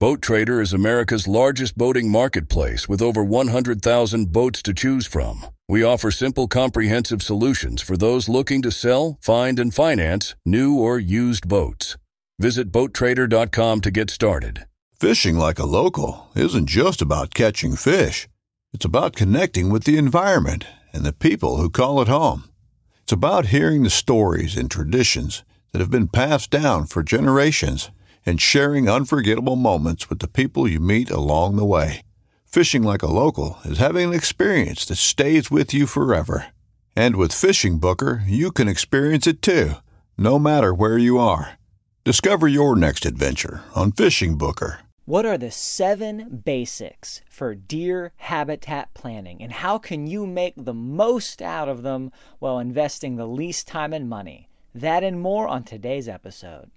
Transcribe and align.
Boat 0.00 0.22
Trader 0.22 0.60
is 0.60 0.72
America's 0.72 1.26
largest 1.26 1.76
boating 1.76 2.08
marketplace 2.08 2.88
with 2.88 3.02
over 3.02 3.24
100,000 3.24 4.32
boats 4.32 4.62
to 4.62 4.72
choose 4.72 5.08
from. 5.08 5.44
We 5.68 5.82
offer 5.82 6.12
simple, 6.12 6.46
comprehensive 6.46 7.20
solutions 7.20 7.82
for 7.82 7.96
those 7.96 8.28
looking 8.28 8.62
to 8.62 8.70
sell, 8.70 9.18
find, 9.20 9.58
and 9.58 9.74
finance 9.74 10.36
new 10.46 10.78
or 10.78 11.00
used 11.00 11.48
boats. 11.48 11.96
Visit 12.38 12.70
BoatTrader.com 12.70 13.80
to 13.80 13.90
get 13.90 14.08
started. 14.08 14.66
Fishing 15.00 15.36
like 15.36 15.58
a 15.58 15.66
local 15.66 16.28
isn't 16.36 16.68
just 16.68 17.02
about 17.02 17.34
catching 17.34 17.74
fish. 17.74 18.28
It's 18.72 18.84
about 18.84 19.16
connecting 19.16 19.68
with 19.68 19.82
the 19.82 19.98
environment 19.98 20.64
and 20.92 21.04
the 21.04 21.12
people 21.12 21.56
who 21.56 21.68
call 21.68 22.00
it 22.00 22.06
home. 22.06 22.44
It's 23.02 23.12
about 23.12 23.46
hearing 23.46 23.82
the 23.82 23.90
stories 23.90 24.56
and 24.56 24.70
traditions 24.70 25.42
that 25.72 25.80
have 25.80 25.90
been 25.90 26.06
passed 26.06 26.50
down 26.50 26.86
for 26.86 27.02
generations 27.02 27.90
and 28.28 28.42
sharing 28.42 28.90
unforgettable 28.90 29.56
moments 29.56 30.10
with 30.10 30.18
the 30.18 30.28
people 30.28 30.68
you 30.68 30.78
meet 30.78 31.10
along 31.10 31.56
the 31.56 31.64
way. 31.64 32.02
Fishing 32.44 32.82
like 32.82 33.02
a 33.02 33.06
local 33.06 33.58
is 33.64 33.78
having 33.78 34.08
an 34.08 34.14
experience 34.14 34.84
that 34.84 34.96
stays 34.96 35.50
with 35.50 35.72
you 35.72 35.86
forever. 35.86 36.46
And 36.94 37.16
with 37.16 37.32
Fishing 37.32 37.78
Booker, 37.78 38.22
you 38.26 38.52
can 38.52 38.68
experience 38.68 39.26
it 39.26 39.40
too, 39.40 39.76
no 40.18 40.38
matter 40.38 40.74
where 40.74 40.98
you 40.98 41.18
are. 41.18 41.58
Discover 42.04 42.48
your 42.48 42.76
next 42.76 43.06
adventure 43.06 43.62
on 43.74 43.92
Fishing 43.92 44.36
Booker. 44.36 44.80
What 45.06 45.24
are 45.24 45.38
the 45.38 45.50
seven 45.50 46.42
basics 46.44 47.22
for 47.30 47.54
deer 47.54 48.12
habitat 48.16 48.92
planning, 48.92 49.40
and 49.40 49.52
how 49.52 49.78
can 49.78 50.06
you 50.06 50.26
make 50.26 50.52
the 50.54 50.74
most 50.74 51.40
out 51.40 51.70
of 51.70 51.82
them 51.82 52.12
while 52.40 52.58
investing 52.58 53.16
the 53.16 53.26
least 53.26 53.66
time 53.66 53.94
and 53.94 54.06
money? 54.06 54.50
That 54.74 55.02
and 55.02 55.18
more 55.18 55.48
on 55.48 55.64
today's 55.64 56.10
episode. 56.10 56.70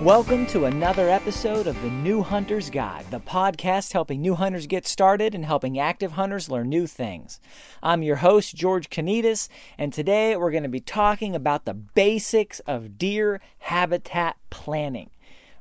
Welcome 0.00 0.46
to 0.46 0.64
another 0.64 1.10
episode 1.10 1.66
of 1.66 1.78
the 1.82 1.90
New 1.90 2.22
Hunter's 2.22 2.70
Guide, 2.70 3.04
the 3.10 3.20
podcast 3.20 3.92
helping 3.92 4.22
new 4.22 4.34
hunters 4.34 4.66
get 4.66 4.86
started 4.86 5.34
and 5.34 5.44
helping 5.44 5.78
active 5.78 6.12
hunters 6.12 6.48
learn 6.48 6.70
new 6.70 6.86
things. 6.86 7.38
I'm 7.82 8.02
your 8.02 8.16
host, 8.16 8.54
George 8.54 8.88
Kanitas, 8.88 9.50
and 9.76 9.92
today 9.92 10.38
we're 10.38 10.52
going 10.52 10.62
to 10.62 10.70
be 10.70 10.80
talking 10.80 11.36
about 11.36 11.66
the 11.66 11.74
basics 11.74 12.60
of 12.60 12.96
deer 12.96 13.42
habitat 13.58 14.38
planning. 14.48 15.10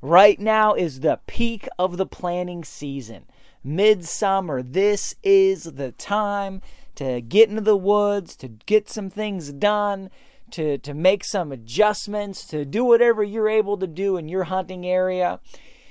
Right 0.02 0.40
now 0.40 0.73
is 0.73 1.02
the 1.02 1.20
peak 1.28 1.67
of 1.78 1.98
the 1.98 2.06
planning 2.06 2.64
season. 2.64 3.26
Midsummer, 3.62 4.64
this 4.64 5.16
is 5.22 5.66
the 5.66 5.92
time 5.92 6.62
to 6.95 7.20
get 7.20 7.50
into 7.50 7.62
the 7.62 7.76
woods, 7.76 8.38
to 8.38 8.48
get 8.48 8.90
some 8.90 9.10
things 9.10 9.52
done 9.52 10.10
to, 10.53 10.78
to 10.80 10.94
make 10.94 11.23
some 11.23 11.52
adjustments, 11.52 12.45
to 12.45 12.66
do 12.66 12.83
whatever 12.83 13.23
you're 13.23 13.50
able 13.50 13.78
to 13.78 13.88
do 13.88 14.17
in 14.17 14.30
your 14.30 14.45
hunting 14.45 14.86
area. 14.86 15.39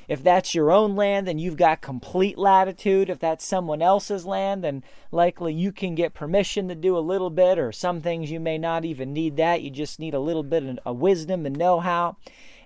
If 0.09 0.23
that's 0.23 0.55
your 0.55 0.71
own 0.71 0.97
land, 0.97 1.29
then 1.29 1.39
you've 1.39 1.59
got 1.59 1.83
complete 1.83 2.39
latitude. 2.39 3.11
If 3.11 3.19
that's 3.19 3.47
someone 3.47 3.83
else's 3.83 4.25
land, 4.25 4.65
then 4.65 4.83
likely 5.13 5.53
you 5.53 5.71
can 5.71 5.95
get 5.95 6.15
permission 6.15 6.69
to 6.69 6.75
do 6.75 6.97
a 6.97 7.01
little 7.01 7.29
bit, 7.29 7.59
or 7.59 7.73
some 7.73 8.01
things 8.01 8.31
you 8.31 8.41
may 8.41 8.57
not 8.57 8.87
even 8.87 9.13
need 9.13 9.37
that. 9.37 9.61
You 9.61 9.71
just 9.71 10.01
need 10.01 10.15
a 10.15 10.21
little 10.21 10.43
bit 10.43 10.63
of 10.63 10.79
a 10.87 10.93
wisdom 10.95 11.45
and 11.45 11.59
know 11.59 11.81
how. 11.81 12.17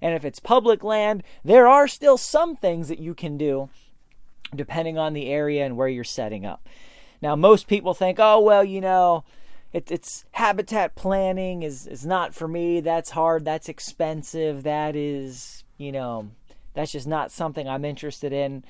And 0.01 0.15
if 0.15 0.25
it's 0.25 0.39
public 0.39 0.85
land, 0.85 1.25
there 1.45 1.67
are 1.67 1.89
still 1.89 2.17
some 2.17 2.55
things 2.55 2.89
that 2.89 3.01
you 3.01 3.15
can 3.15 3.37
do 3.37 3.70
depending 4.55 4.98
on 4.98 5.13
the 5.13 5.29
area 5.29 5.65
and 5.65 5.77
where 5.77 5.89
you're 5.89 6.05
setting 6.05 6.47
up. 6.47 6.69
Now, 7.20 7.35
most 7.37 7.67
people 7.67 7.95
think, 7.95 8.19
oh, 8.20 8.39
well, 8.41 8.65
you 8.65 8.81
know, 8.81 9.25
it, 9.73 9.91
it's 9.91 10.25
habitat 10.33 10.95
planning 10.95 11.62
is 11.62 11.87
is 11.87 12.05
not 12.05 12.34
for 12.34 12.47
me. 12.47 12.81
That's 12.81 13.11
hard. 13.11 13.45
That's 13.45 13.69
expensive. 13.69 14.63
That 14.63 14.97
is, 14.97 15.64
you 15.79 15.92
know, 15.92 16.30
that's 16.74 16.92
just 16.92 17.07
not 17.07 17.30
something 17.30 17.69
I'm 17.69 17.85
interested 17.85 18.33
in. 18.33 18.64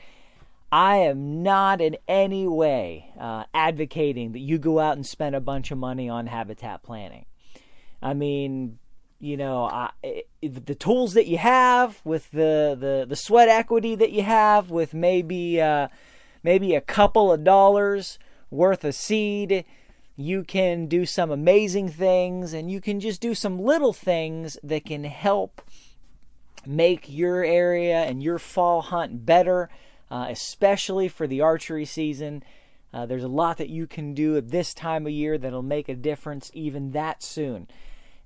I 0.71 0.97
am 0.97 1.43
not 1.43 1.83
in 1.83 1.99
any 2.09 2.47
way 2.47 3.13
uh, 3.21 3.45
advocating 3.53 4.33
that 4.33 4.39
you 4.39 4.59
go 4.59 4.79
out 4.79 4.97
and 4.97 5.07
spend 5.07 5.37
a 5.37 5.41
bunch 5.41 5.71
of 5.71 5.77
money 5.77 6.09
on 6.09 6.29
habitat 6.29 6.83
planning. 6.83 7.27
I 8.01 8.15
mean, 8.15 8.79
you 9.21 9.37
know, 9.37 9.65
I, 9.65 9.91
the 10.41 10.75
tools 10.75 11.13
that 11.15 11.27
you 11.27 11.39
have, 11.39 12.01
with 12.05 12.31
the, 12.31 12.77
the, 12.79 13.05
the 13.07 13.17
sweat 13.17 13.49
equity 13.49 13.95
that 13.95 14.13
you 14.13 14.23
have, 14.23 14.71
with 14.71 14.95
maybe 14.95 15.61
uh, 15.61 15.89
maybe 16.43 16.75
a 16.75 16.81
couple 16.81 17.31
of 17.31 17.45
dollars 17.45 18.19
worth 18.51 18.83
of 18.85 18.95
seed, 18.95 19.65
you 20.17 20.45
can 20.45 20.87
do 20.87 21.07
some 21.07 21.31
amazing 21.31 21.89
things 21.89 22.53
and 22.53 22.71
you 22.71 22.81
can 22.81 23.01
just 23.01 23.21
do 23.21 23.35
some 23.35 23.59
little 23.59 23.93
things 23.93 24.59
that 24.63 24.85
can 24.85 25.05
help 25.05 25.63
make 26.67 27.09
your 27.09 27.43
area 27.43 28.03
and 28.05 28.23
your 28.23 28.39
fall 28.39 28.83
hunt 28.83 29.25
better, 29.25 29.71
uh, 30.11 30.27
especially 30.29 31.09
for 31.09 31.27
the 31.27 31.41
archery 31.41 31.85
season. 31.85 32.43
Uh, 32.93 33.07
there's 33.07 33.25
a 33.25 33.29
lot 33.29 33.57
that 33.57 33.71
you 33.71 33.87
can 33.87 34.13
do 34.13 34.37
at 34.37 34.51
this 34.51 34.75
time 34.75 35.07
of 35.07 35.13
year 35.13 35.39
that'll 35.39 35.63
make 35.63 35.89
a 35.89 35.95
difference 35.95 36.51
even 36.53 36.93
that 36.93 37.23
soon. 37.23 37.67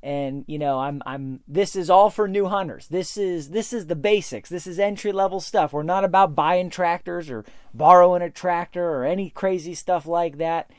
And 0.03 0.45
you 0.47 0.59
know, 0.59 0.79
I'm 0.79 1.03
I'm 1.07 1.41
this 1.49 1.75
is 1.75 1.89
all 1.89 2.11
for 2.11 2.29
new 2.29 2.47
hunters. 2.47 2.87
This 2.89 3.17
is 3.17 3.51
this 3.51 3.73
is 3.73 3.87
the 3.87 3.97
basics. 3.97 4.49
This 4.49 4.67
is 4.67 4.79
entry 4.79 5.11
level 5.11 5.41
stuff. 5.41 5.73
We're 5.73 5.83
not 5.83 6.05
about 6.05 6.35
buying 6.35 6.71
tractors 6.71 7.31
or 7.31 7.45
borrowing 7.73 8.23
a 8.23 8.31
tractor 8.31 8.85
or 8.85 9.05
any 9.05 9.31
crazy 9.31 9.75
stuff 9.75 10.07
like 10.07 10.39
that. 10.39 10.71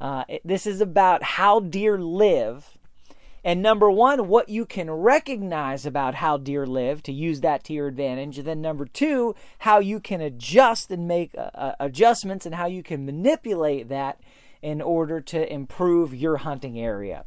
Uh, 0.00 0.24
this 0.44 0.66
is 0.66 0.80
about 0.80 1.22
how 1.22 1.60
deer 1.60 1.98
live. 1.98 2.78
And 3.44 3.62
number 3.62 3.90
one, 3.90 4.28
what 4.28 4.48
you 4.48 4.66
can 4.66 4.90
recognize 4.90 5.86
about 5.86 6.16
how 6.16 6.36
deer 6.36 6.66
live 6.66 7.02
to 7.04 7.12
use 7.12 7.40
that 7.40 7.64
to 7.64 7.72
your 7.72 7.86
advantage. 7.88 8.38
And 8.38 8.46
then 8.46 8.60
number 8.60 8.84
two, 8.84 9.34
how 9.60 9.78
you 9.78 10.00
can 10.00 10.20
adjust 10.20 10.90
and 10.90 11.08
make 11.08 11.34
uh, 11.36 11.50
uh 11.54 11.72
adjustments 11.80 12.46
and 12.46 12.54
how 12.54 12.66
you 12.66 12.82
can 12.82 13.06
manipulate 13.06 13.88
that 13.88 14.20
in 14.60 14.82
order 14.82 15.20
to 15.20 15.52
improve 15.52 16.14
your 16.14 16.38
hunting 16.38 16.78
area. 16.78 17.24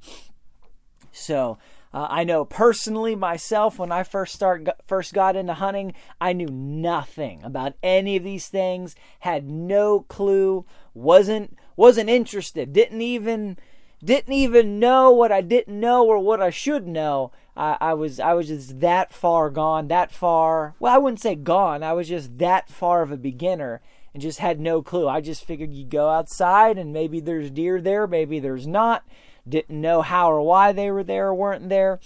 So, 1.12 1.58
uh, 1.94 2.08
I 2.10 2.24
know 2.24 2.46
personally 2.46 3.16
myself 3.16 3.78
when 3.78 3.92
I 3.92 4.04
first 4.04 4.34
start 4.34 4.68
first 4.86 5.14
got 5.14 5.36
into 5.36 5.54
hunting, 5.54 5.94
I 6.22 6.34
knew 6.34 6.48
nothing 6.48 7.44
about 7.44 7.74
any 7.84 8.16
of 8.16 8.24
these 8.24 8.48
things, 8.48 8.96
had 9.22 9.50
no 9.50 10.02
clue, 10.02 10.66
wasn't 10.94 11.58
wasn't 11.76 12.10
interested, 12.10 12.74
didn't 12.74 13.02
even 13.02 13.58
didn't 14.04 14.34
even 14.34 14.80
know 14.80 15.12
what 15.12 15.32
I 15.32 15.42
didn't 15.42 15.80
know 15.80 16.06
or 16.06 16.18
what 16.20 16.42
I 16.42 16.50
should 16.50 16.88
know. 16.88 17.32
I, 17.56 17.78
I 17.80 17.94
was 17.94 18.20
I 18.20 18.34
was 18.34 18.48
just 18.48 18.80
that 18.80 19.14
far 19.14 19.50
gone, 19.50 19.88
that 19.90 20.12
far. 20.12 20.76
Well, 20.80 20.94
I 20.94 20.98
wouldn't 20.98 21.22
say 21.22 21.36
gone. 21.36 21.84
I 21.84 21.94
was 21.94 22.08
just 22.08 22.38
that 22.40 22.70
far 22.70 23.02
of 23.02 23.12
a 23.12 23.18
beginner 23.18 23.82
and 24.14 24.22
just 24.22 24.40
had 24.40 24.60
no 24.60 24.82
clue. 24.82 25.08
I 25.08 25.22
just 25.22 25.46
figured 25.46 25.74
you 25.74 25.86
go 25.86 26.10
outside 26.10 26.78
and 26.78 26.92
maybe 26.92 27.20
there's 27.20 27.52
deer 27.52 27.80
there, 27.80 28.08
maybe 28.08 28.40
there's 28.40 28.68
not 28.68 29.04
didn't 29.48 29.82
know 29.82 30.02
how 30.02 30.32
or 30.32 30.42
why 30.42 30.72
they 30.72 30.92
were 30.92 31.04
there 31.04 31.28
or 31.28 31.36
weren't 31.36 31.70
there. 31.70 32.00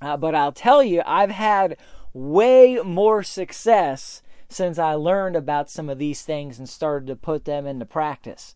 Uh, 0.00 0.16
but 0.16 0.34
I'll 0.34 0.52
tell 0.52 0.82
you, 0.82 1.02
I've 1.06 1.30
had 1.30 1.76
way 2.12 2.76
more 2.84 3.22
success 3.22 4.22
since 4.48 4.78
I 4.78 4.94
learned 4.94 5.36
about 5.36 5.70
some 5.70 5.88
of 5.88 5.98
these 5.98 6.22
things 6.22 6.58
and 6.58 6.68
started 6.68 7.06
to 7.08 7.16
put 7.16 7.44
them 7.44 7.66
into 7.66 7.84
practice. 7.84 8.54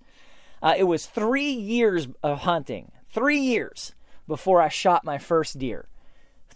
Uh, 0.63 0.75
it 0.77 0.85
was 0.85 1.07
three 1.07 1.51
years 1.51 2.09
of 2.23 2.41
hunting, 2.41 2.93
three 3.13 3.39
years 3.39 3.95
before 4.29 4.61
I 4.61 4.69
shot 4.69 5.05
my 5.05 5.19
first 5.19 5.59
deer. 5.59 5.89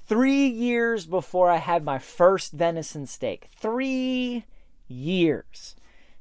Three 0.06 0.47
years 0.47 1.06
before 1.06 1.50
I 1.50 1.56
had 1.56 1.82
my 1.82 1.98
first 1.98 2.53
venison 2.53 3.06
steak. 3.06 3.48
Three 3.56 4.44
years. 4.87 5.75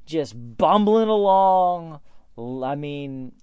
Just 0.05 0.57
bumbling 0.57 1.09
along. 1.09 1.99
I 2.37 2.75
mean, 2.75 3.33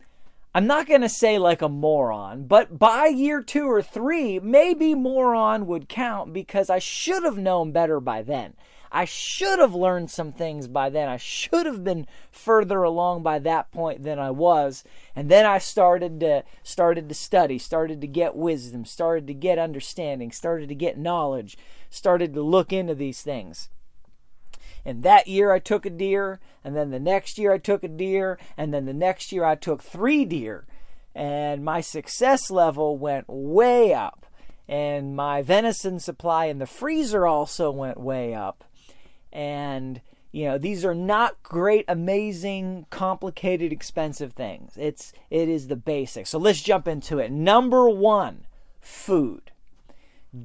I'm 0.55 0.67
not 0.67 0.89
going 0.89 1.03
to 1.03 1.09
say 1.09 1.39
like 1.39 1.63
a 1.63 1.69
moron, 1.69 2.47
but 2.47 2.79
by 2.79 3.07
year 3.07 3.43
two 3.43 3.71
or 3.71 3.83
three, 3.83 4.41
maybe 4.41 4.95
moron 4.95 5.67
would 5.67 5.89
count 5.89 6.33
because 6.33 6.71
I 6.71 6.79
should 6.79 7.23
have 7.23 7.39
known 7.39 7.71
better 7.71 8.01
by 8.01 8.23
then. 8.23 8.55
I 8.93 9.05
should 9.05 9.61
have 9.61 9.75
learned 9.75 10.11
some 10.11 10.33
things 10.33 10.67
by 10.67 10.91
then. 10.91 11.09
I 11.09 11.17
should 11.17 11.65
have 11.67 11.85
been 11.85 12.07
further 12.31 12.83
along 12.83 13.23
by 13.23 13.39
that 13.39 13.71
point 13.71 14.03
than 14.03 14.19
I 14.19 14.31
was. 14.31 14.83
And 15.15 15.31
then 15.31 15.47
I 15.47 15.59
started 15.59 16.19
to 16.21 16.43
started 16.65 17.09
to 17.09 17.15
study, 17.15 17.59
started 17.59 18.01
to 18.01 18.07
get 18.09 18.35
wisdom, 18.35 18.85
started 18.85 19.27
to 19.29 19.35
get 19.35 19.59
understanding, 19.59 20.33
started 20.33 20.69
to 20.71 20.75
get 20.75 20.99
knowledge, 20.99 21.57
started 21.89 22.35
to 22.35 22.43
look 22.43 22.73
into 22.73 22.95
these 22.95 23.23
things. 23.23 23.69
And 24.85 25.03
that 25.03 25.29
year 25.29 25.53
I 25.53 25.59
took 25.59 25.85
a 25.85 25.91
deer, 25.91 26.41
and 26.65 26.75
then 26.75 26.91
the 26.91 26.99
next 26.99 27.39
year 27.39 27.53
I 27.53 27.59
took 27.59 27.85
a 27.85 27.89
deer, 27.89 28.39
and 28.57 28.73
then 28.73 28.87
the 28.87 28.95
next 28.95 29.31
year 29.31 29.45
I 29.45 29.55
took 29.55 29.83
three 29.83 30.25
deer. 30.25 30.67
And 31.15 31.65
my 31.65 31.81
success 31.81 32.51
level 32.51 32.97
went 32.97 33.27
way 33.29 33.93
up. 33.93 34.27
And 34.69 35.17
my 35.17 35.43
venison 35.43 35.99
supply 35.99 36.47
in 36.47 36.59
the 36.59 36.67
freezer 36.67 37.27
also 37.27 37.71
went 37.71 38.01
way 38.01 38.35
up. 38.35 38.65
And 39.33 40.01
You 40.33 40.45
know, 40.45 40.59
these 40.59 40.85
are 40.85 40.95
not 40.95 41.43
great, 41.43 41.85
amazing, 41.89 42.87
complicated, 42.91 43.73
expensive 43.73 44.33
things. 44.33 44.75
It's 44.77 45.13
it 45.29 45.49
is 45.49 45.67
the 45.67 45.77
basics. 45.77 46.31
So 46.31 46.39
let's 46.39 46.63
jump 46.63 46.87
into 46.87 47.19
it. 47.19 47.33
Number 47.33 47.89
1, 47.89 48.47
food. 48.81 49.51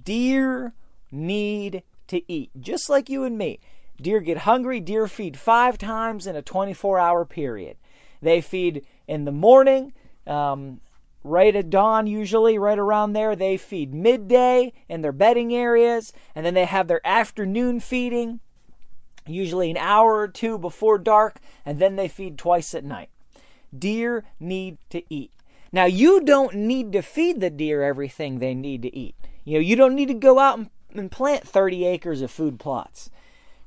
Deer 0.03 0.73
need 1.11 1.83
to 2.07 2.21
eat, 2.31 2.49
just 2.59 2.89
like 2.89 3.09
you 3.09 3.23
and 3.23 3.37
me. 3.37 3.59
Deer 4.01 4.19
get 4.21 4.39
hungry. 4.39 4.79
Deer 4.79 5.07
feed 5.07 5.37
five 5.37 5.77
times 5.77 6.25
in 6.25 6.35
a 6.35 6.41
24 6.41 6.97
hour 6.97 7.23
period. 7.23 7.77
They 8.21 8.41
feed 8.41 8.85
in 9.07 9.25
the 9.25 9.31
morning, 9.31 9.93
um, 10.25 10.81
right 11.23 11.55
at 11.55 11.69
dawn, 11.69 12.07
usually, 12.07 12.57
right 12.57 12.79
around 12.79 13.13
there. 13.13 13.35
They 13.35 13.55
feed 13.55 13.93
midday 13.93 14.73
in 14.89 15.01
their 15.01 15.11
bedding 15.11 15.53
areas, 15.53 16.11
and 16.33 16.43
then 16.43 16.55
they 16.55 16.65
have 16.65 16.87
their 16.87 17.05
afternoon 17.05 17.79
feeding, 17.79 18.39
usually 19.27 19.71
an 19.71 19.77
hour 19.77 20.17
or 20.17 20.27
two 20.27 20.57
before 20.57 20.97
dark, 20.97 21.39
and 21.65 21.79
then 21.79 21.95
they 21.95 22.07
feed 22.07 22.37
twice 22.37 22.73
at 22.73 22.83
night. 22.83 23.09
Deer 23.77 24.23
need 24.39 24.77
to 24.89 25.03
eat. 25.13 25.31
Now, 25.71 25.85
you 25.85 26.21
don't 26.21 26.55
need 26.55 26.91
to 26.93 27.01
feed 27.01 27.41
the 27.41 27.49
deer 27.49 27.83
everything 27.83 28.39
they 28.39 28.53
need 28.53 28.81
to 28.83 28.95
eat. 28.95 29.15
You 29.43 29.55
know, 29.55 29.59
you 29.59 29.75
don't 29.75 29.95
need 29.95 30.07
to 30.07 30.13
go 30.13 30.39
out 30.39 30.59
and, 30.93 31.11
plant 31.11 31.45
30 31.45 31.85
acres 31.85 32.21
of 32.21 32.31
food 32.31 32.57
plots. 32.57 33.09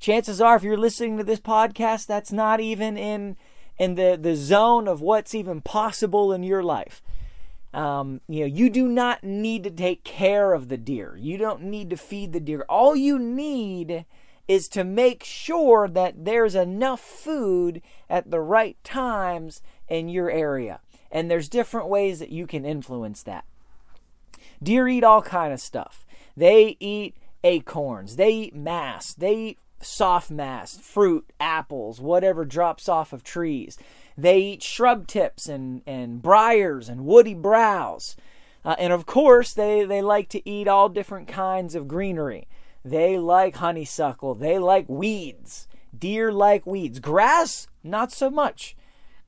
Chances 0.00 0.40
are, 0.40 0.56
if 0.56 0.62
you're 0.62 0.78
listening 0.78 1.19
to 1.19 1.25
this 1.25 1.40
podcast, 1.40 2.06
that's 2.06 2.32
not 2.32 2.60
even 2.60 2.96
in 2.96 3.37
in 3.78 3.94
the, 3.94 4.19
the 4.20 4.34
zone 4.34 4.88
of 4.88 5.00
what's 5.00 5.34
even 5.34 5.60
possible 5.60 6.32
in 6.32 6.43
your 6.43 6.62
life. 6.62 7.00
Um, 7.72 8.20
you 8.26 8.40
know, 8.40 8.46
you 8.46 8.70
do 8.70 8.88
not 8.88 9.22
need 9.22 9.62
to 9.64 9.70
take 9.70 10.02
care 10.02 10.52
of 10.52 10.69
the 10.69 10.76
deer. 10.76 11.16
You 11.16 11.37
don't 11.37 11.62
need 11.62 11.90
to 11.90 11.96
feed 11.96 12.32
the 12.32 12.40
deer. 12.40 12.64
All 12.69 12.96
you 12.96 13.19
need 13.19 14.05
is 14.48 14.66
to 14.70 14.82
make 14.82 15.22
sure 15.22 15.86
that 15.86 16.24
there's 16.24 16.54
enough 16.54 17.00
food 17.00 17.82
at 18.08 18.30
the 18.30 18.40
right 18.40 18.82
times 18.82 19.62
in 19.88 20.08
your 20.08 20.30
area. 20.30 20.80
And 21.12 21.30
there's 21.30 21.48
different 21.48 21.88
ways 21.88 22.18
that 22.18 22.30
you 22.30 22.46
can 22.46 22.64
influence 22.64 23.22
that. 23.22 23.44
Deer 24.62 24.88
eat 24.88 25.04
all 25.04 25.22
kind 25.22 25.52
of 25.52 25.60
stuff. 25.60 26.04
They 26.36 26.76
eat 26.80 27.14
acorns, 27.44 28.16
they 28.16 28.30
eat 28.30 28.54
mass, 28.54 29.14
they 29.14 29.36
eat 29.36 29.58
soft 29.80 30.30
mass, 30.30 30.76
fruit, 30.78 31.30
apples, 31.38 32.00
whatever 32.00 32.44
drops 32.44 32.88
off 32.88 33.12
of 33.12 33.22
trees. 33.22 33.78
They 34.16 34.38
eat 34.38 34.62
shrub 34.62 35.06
tips 35.06 35.48
and, 35.48 35.82
and 35.86 36.20
briars 36.20 36.88
and 36.88 37.06
woody 37.06 37.34
browse. 37.34 38.16
Uh, 38.64 38.74
and 38.78 38.92
of 38.92 39.06
course, 39.06 39.52
they, 39.52 39.84
they 39.84 40.02
like 40.02 40.28
to 40.30 40.48
eat 40.48 40.66
all 40.66 40.88
different 40.88 41.28
kinds 41.28 41.74
of 41.74 41.86
greenery. 41.86 42.48
They 42.84 43.19
like 43.19 43.56
honeysuckle. 43.56 44.34
They 44.34 44.58
like 44.58 44.88
weeds. 44.88 45.69
Deer 45.96 46.32
like 46.32 46.66
weeds. 46.66 47.00
Grass, 47.00 47.69
not 47.82 48.12
so 48.12 48.30
much. 48.30 48.76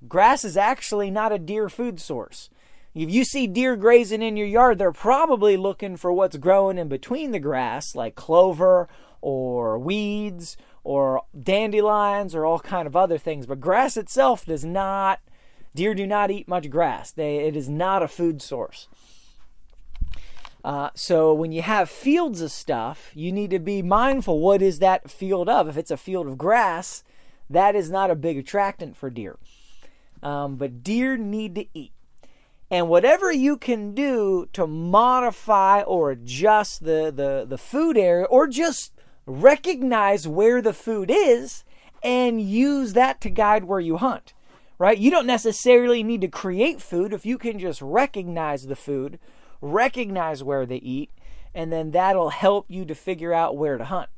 Grass 0.09 0.45
is 0.45 0.57
actually 0.57 1.11
not 1.11 1.33
a 1.33 1.39
deer 1.39 1.69
food 1.69 2.01
source. 2.01 2.49
If 2.95 3.11
you 3.11 3.25
see 3.25 3.47
deer 3.47 3.77
grazing 3.77 4.23
in 4.23 4.37
your 4.37 4.47
yard, 4.47 4.79
they're 4.79 4.93
probably 4.93 5.57
looking 5.57 5.97
for 5.97 6.13
what's 6.13 6.37
growing 6.37 6.79
in 6.79 6.89
between 6.89 7.31
the 7.31 7.39
grass, 7.39 7.95
like 7.95 8.17
clover 8.17 8.89
or 9.21 9.79
weeds 9.79 10.57
or 10.83 11.23
dandelions 11.39 12.35
or 12.35 12.45
all 12.45 12.59
kind 12.59 12.87
of 12.87 12.97
other 12.97 13.19
things. 13.19 13.47
But 13.47 13.61
grass 13.61 13.97
itself 13.97 14.45
does 14.45 14.65
not 14.65 15.21
deer 15.75 15.95
do 15.95 16.07
not 16.07 16.31
eat 16.31 16.49
much 16.49 16.69
grass. 16.69 17.13
They 17.13 17.39
it 17.39 17.55
is 17.55 17.69
not 17.69 18.03
a 18.03 18.09
food 18.09 18.43
source. 18.43 18.89
Uh, 20.65 20.91
so 20.95 21.33
when 21.33 21.53
you 21.53 21.63
have 21.63 21.89
fields 21.89 22.41
of 22.41 22.53
stuff, 22.53 23.13
you 23.15 23.33
need 23.33 23.51
to 23.51 23.59
be 23.59 23.83
mindful. 23.83 24.41
What 24.41 24.61
is 24.61 24.79
that 24.79 25.11
field 25.11 25.49
of? 25.49 25.69
If 25.69 25.77
it's 25.77 25.91
a 25.91 25.97
field 25.97 26.27
of 26.27 26.37
grass, 26.39 27.03
that 27.49 27.75
is 27.75 27.91
not 27.91 28.11
a 28.11 28.15
big 28.15 28.37
attractant 28.37 28.97
for 28.97 29.11
deer. 29.11 29.39
Um, 30.23 30.57
but 30.57 30.83
deer 30.83 31.17
need 31.17 31.55
to 31.55 31.67
eat. 31.73 31.93
And 32.71 32.89
whatever 32.89 33.33
you 33.33 33.57
can 33.57 33.95
do 33.95 34.49
to 34.53 34.67
modify 34.67 35.81
or 35.83 36.13
adjust 36.13 36.85
the, 36.85 37.11
the, 37.15 37.45
the 37.49 37.59
food 37.59 37.99
area 37.99 38.27
or 38.27 38.47
just 38.47 38.93
recognize 39.27 40.29
where 40.29 40.63
the 40.63 40.73
food 40.73 41.11
is 41.13 41.65
and 42.03 42.41
use 42.41 42.93
that 42.93 43.21
to 43.23 43.31
guide 43.31 43.65
where 43.65 43.81
you 43.81 43.97
hunt, 43.97 44.35
right? 44.79 44.99
You 44.99 45.11
don't 45.11 45.27
necessarily 45.27 46.03
need 46.03 46.21
to 46.21 46.29
create 46.29 46.81
food 46.81 47.13
if 47.13 47.27
you 47.27 47.39
can 47.39 47.59
just 47.59 47.83
recognize 47.83 48.67
the 48.67 48.77
food, 48.77 49.19
recognize 49.61 50.43
where 50.43 50.67
they 50.67 50.77
eat, 50.77 51.11
and 51.55 51.73
then 51.73 51.91
that'll 51.91 52.31
help 52.31 52.67
you 52.69 52.85
to 52.85 52.95
figure 52.95 53.33
out 53.33 53.57
where 53.57 53.79
to 53.79 53.85
hunt. 53.85 54.09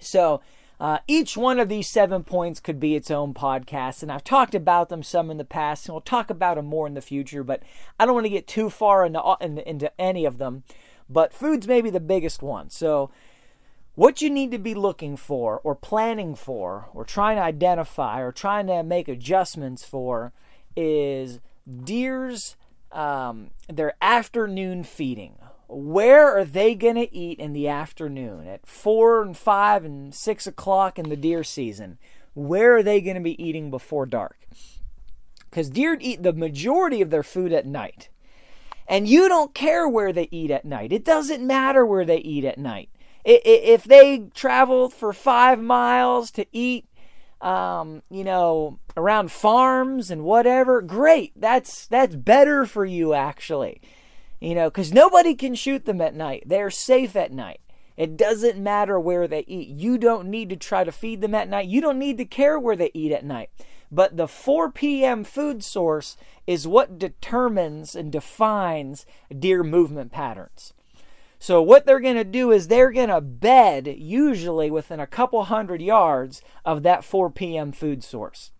So, 0.00 0.40
uh, 0.80 0.98
each 1.08 1.36
one 1.36 1.58
of 1.58 1.68
these 1.68 1.90
seven 1.90 2.22
points 2.22 2.60
could 2.60 2.78
be 2.78 2.94
its 2.94 3.10
own 3.10 3.34
podcast, 3.34 4.02
and 4.02 4.12
I've 4.12 4.22
talked 4.22 4.54
about 4.54 4.88
them 4.88 5.02
some 5.02 5.30
in 5.30 5.36
the 5.36 5.44
past, 5.44 5.86
and 5.86 5.94
we'll 5.94 6.00
talk 6.00 6.30
about 6.30 6.54
them 6.56 6.66
more 6.66 6.86
in 6.86 6.94
the 6.94 7.00
future. 7.00 7.42
But 7.42 7.62
I 7.98 8.06
don't 8.06 8.14
want 8.14 8.26
to 8.26 8.30
get 8.30 8.46
too 8.46 8.70
far 8.70 9.04
into, 9.04 9.20
into, 9.40 9.68
into 9.68 10.00
any 10.00 10.24
of 10.24 10.38
them. 10.38 10.62
But 11.10 11.32
food's 11.32 11.66
maybe 11.66 11.90
the 11.90 12.00
biggest 12.00 12.42
one. 12.42 12.70
So, 12.70 13.10
what 13.96 14.22
you 14.22 14.30
need 14.30 14.52
to 14.52 14.58
be 14.58 14.74
looking 14.74 15.16
for, 15.16 15.60
or 15.64 15.74
planning 15.74 16.36
for, 16.36 16.88
or 16.94 17.04
trying 17.04 17.36
to 17.36 17.42
identify, 17.42 18.20
or 18.20 18.30
trying 18.30 18.68
to 18.68 18.84
make 18.84 19.08
adjustments 19.08 19.84
for 19.84 20.32
is 20.76 21.40
deer's 21.82 22.54
um, 22.92 23.50
their 23.68 23.94
afternoon 24.00 24.84
feeding 24.84 25.36
where 25.68 26.34
are 26.36 26.44
they 26.44 26.74
going 26.74 26.94
to 26.94 27.14
eat 27.14 27.38
in 27.38 27.52
the 27.52 27.68
afternoon 27.68 28.46
at 28.46 28.66
four 28.66 29.22
and 29.22 29.36
five 29.36 29.84
and 29.84 30.14
six 30.14 30.46
o'clock 30.46 30.98
in 30.98 31.10
the 31.10 31.16
deer 31.16 31.44
season? 31.44 31.98
Where 32.34 32.76
are 32.76 32.82
they 32.82 33.00
going 33.00 33.16
to 33.16 33.22
be 33.22 33.42
eating 33.42 33.70
before 33.70 34.06
dark? 34.06 34.38
Because 35.50 35.68
deer 35.68 35.98
eat 36.00 36.22
the 36.22 36.32
majority 36.32 37.02
of 37.02 37.10
their 37.10 37.22
food 37.22 37.52
at 37.52 37.66
night. 37.66 38.08
And 38.88 39.06
you 39.06 39.28
don't 39.28 39.54
care 39.54 39.86
where 39.86 40.12
they 40.12 40.28
eat 40.30 40.50
at 40.50 40.64
night. 40.64 40.92
It 40.92 41.04
doesn't 41.04 41.46
matter 41.46 41.84
where 41.84 42.06
they 42.06 42.18
eat 42.18 42.46
at 42.46 42.58
night. 42.58 42.88
If 43.24 43.84
they 43.84 44.30
travel 44.34 44.88
for 44.88 45.12
five 45.12 45.60
miles 45.60 46.30
to 46.30 46.46
eat, 46.50 46.87
um, 47.40 48.02
you 48.10 48.24
know, 48.24 48.78
around 48.96 49.30
farms 49.30 50.10
and 50.10 50.24
whatever, 50.24 50.82
great. 50.82 51.32
That's 51.36 51.86
that's 51.86 52.16
better 52.16 52.66
for 52.66 52.84
you 52.84 53.14
actually. 53.14 53.80
You 54.40 54.54
know, 54.54 54.70
because 54.70 54.92
nobody 54.92 55.34
can 55.34 55.54
shoot 55.54 55.84
them 55.84 56.00
at 56.00 56.14
night. 56.14 56.44
They're 56.46 56.70
safe 56.70 57.16
at 57.16 57.32
night. 57.32 57.60
It 57.96 58.16
doesn't 58.16 58.62
matter 58.62 59.00
where 59.00 59.26
they 59.26 59.44
eat. 59.48 59.68
You 59.68 59.98
don't 59.98 60.28
need 60.28 60.50
to 60.50 60.56
try 60.56 60.84
to 60.84 60.92
feed 60.92 61.20
them 61.20 61.34
at 61.34 61.48
night. 61.48 61.66
You 61.66 61.80
don't 61.80 61.98
need 61.98 62.16
to 62.18 62.24
care 62.24 62.58
where 62.58 62.76
they 62.76 62.92
eat 62.94 63.10
at 63.10 63.24
night. 63.24 63.50
But 63.90 64.16
the 64.16 64.28
4 64.28 64.70
p.m. 64.70 65.24
food 65.24 65.64
source 65.64 66.16
is 66.46 66.68
what 66.68 66.98
determines 66.98 67.96
and 67.96 68.12
defines 68.12 69.04
deer 69.36 69.64
movement 69.64 70.12
patterns. 70.12 70.74
So, 71.38 71.62
what 71.62 71.86
they're 71.86 72.00
going 72.00 72.16
to 72.16 72.24
do 72.24 72.50
is 72.50 72.66
they're 72.66 72.90
going 72.90 73.10
to 73.10 73.20
bed 73.20 73.86
usually 73.86 74.70
within 74.70 74.98
a 74.98 75.06
couple 75.06 75.44
hundred 75.44 75.80
yards 75.80 76.42
of 76.64 76.82
that 76.82 77.04
4 77.04 77.30
p.m. 77.30 77.70
food 77.70 78.02
source. 78.02 78.50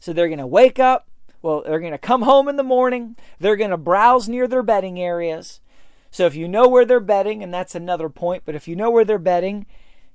So, 0.00 0.12
they're 0.12 0.28
going 0.28 0.38
to 0.38 0.46
wake 0.46 0.78
up, 0.78 1.08
well, 1.42 1.62
they're 1.66 1.80
going 1.80 1.92
to 1.92 1.98
come 1.98 2.22
home 2.22 2.48
in 2.48 2.56
the 2.56 2.62
morning. 2.62 3.16
They're 3.38 3.56
going 3.56 3.70
to 3.70 3.76
browse 3.76 4.28
near 4.28 4.48
their 4.48 4.62
bedding 4.62 4.98
areas. 4.98 5.60
So 6.10 6.24
if 6.24 6.34
you 6.34 6.48
know 6.48 6.66
where 6.66 6.86
they're 6.86 6.98
bedding, 6.98 7.42
and 7.42 7.52
that's 7.52 7.74
another 7.74 8.08
point, 8.08 8.44
but 8.46 8.54
if 8.54 8.66
you 8.66 8.74
know 8.74 8.90
where 8.90 9.04
they're 9.04 9.18
bedding, 9.18 9.66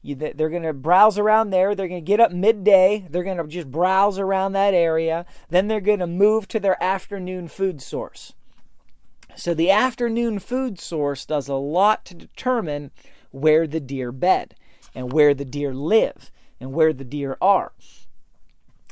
you, 0.01 0.15
they're 0.15 0.49
going 0.49 0.63
to 0.63 0.73
browse 0.73 1.19
around 1.19 1.51
there. 1.51 1.75
They're 1.75 1.87
going 1.87 2.03
to 2.03 2.05
get 2.05 2.19
up 2.19 2.31
midday. 2.31 3.05
They're 3.07 3.23
going 3.23 3.37
to 3.37 3.47
just 3.47 3.69
browse 3.69 4.17
around 4.17 4.53
that 4.53 4.73
area. 4.73 5.27
Then 5.49 5.67
they're 5.67 5.79
going 5.79 5.99
to 5.99 6.07
move 6.07 6.47
to 6.47 6.59
their 6.59 6.81
afternoon 6.83 7.47
food 7.47 7.83
source. 7.83 8.33
So 9.35 9.53
the 9.53 9.71
afternoon 9.71 10.39
food 10.39 10.79
source 10.79 11.25
does 11.25 11.47
a 11.47 11.55
lot 11.55 12.05
to 12.05 12.13
determine 12.13 12.91
where 13.31 13.65
the 13.65 13.79
deer 13.79 14.11
bed 14.11 14.55
and 14.93 15.11
where 15.11 15.33
the 15.33 15.45
deer 15.45 15.73
live 15.73 16.31
and 16.59 16.73
where 16.73 16.93
the 16.93 17.05
deer 17.05 17.37
are. 17.41 17.71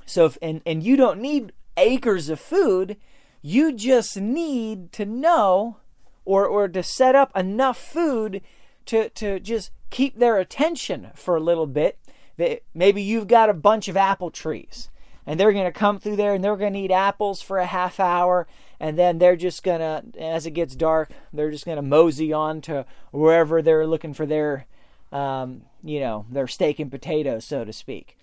So 0.05 0.25
if, 0.25 0.37
and 0.41 0.61
and 0.65 0.83
you 0.83 0.95
don't 0.95 1.21
need 1.21 1.51
acres 1.79 2.29
of 2.29 2.39
food. 2.39 2.97
You 3.41 3.73
just 3.73 4.17
need 4.17 4.91
to 4.93 5.05
know 5.05 5.77
or, 6.25 6.45
or 6.45 6.67
to 6.67 6.83
set 6.83 7.15
up 7.15 7.35
enough 7.35 7.77
food 7.77 8.41
to, 8.85 9.09
to 9.09 9.39
just 9.39 9.71
keep 9.89 10.19
their 10.19 10.37
attention 10.37 11.09
for 11.15 11.35
a 11.35 11.41
little 11.41 11.67
bit. 11.67 11.97
That 12.37 12.63
maybe 12.73 13.01
you've 13.01 13.27
got 13.27 13.49
a 13.49 13.53
bunch 13.53 13.87
of 13.87 13.97
apple 13.97 14.31
trees 14.31 14.89
and 15.25 15.39
they're 15.39 15.51
going 15.51 15.65
to 15.65 15.71
come 15.71 15.99
through 15.99 16.15
there 16.15 16.33
and 16.33 16.43
they're 16.43 16.55
going 16.55 16.73
to 16.73 16.79
eat 16.79 16.91
apples 16.91 17.41
for 17.41 17.57
a 17.57 17.65
half 17.65 17.99
hour 17.99 18.47
and 18.79 18.97
then 18.97 19.17
they're 19.17 19.35
just 19.35 19.63
to 19.63 20.03
as 20.19 20.45
it 20.45 20.51
gets 20.51 20.75
dark 20.75 21.11
they're 21.33 21.51
just 21.51 21.65
to 21.65 21.81
mosey 21.81 22.31
on 22.31 22.61
to 22.61 22.85
wherever 23.11 23.61
they're 23.61 23.87
looking 23.87 24.13
for 24.13 24.25
their 24.25 24.65
um, 25.11 25.63
you 25.83 25.99
know 25.99 26.25
their 26.29 26.47
steak 26.47 26.79
and 26.79 26.91
potatoes 26.91 27.45
so 27.45 27.65
to 27.65 27.73
speak 27.73 28.17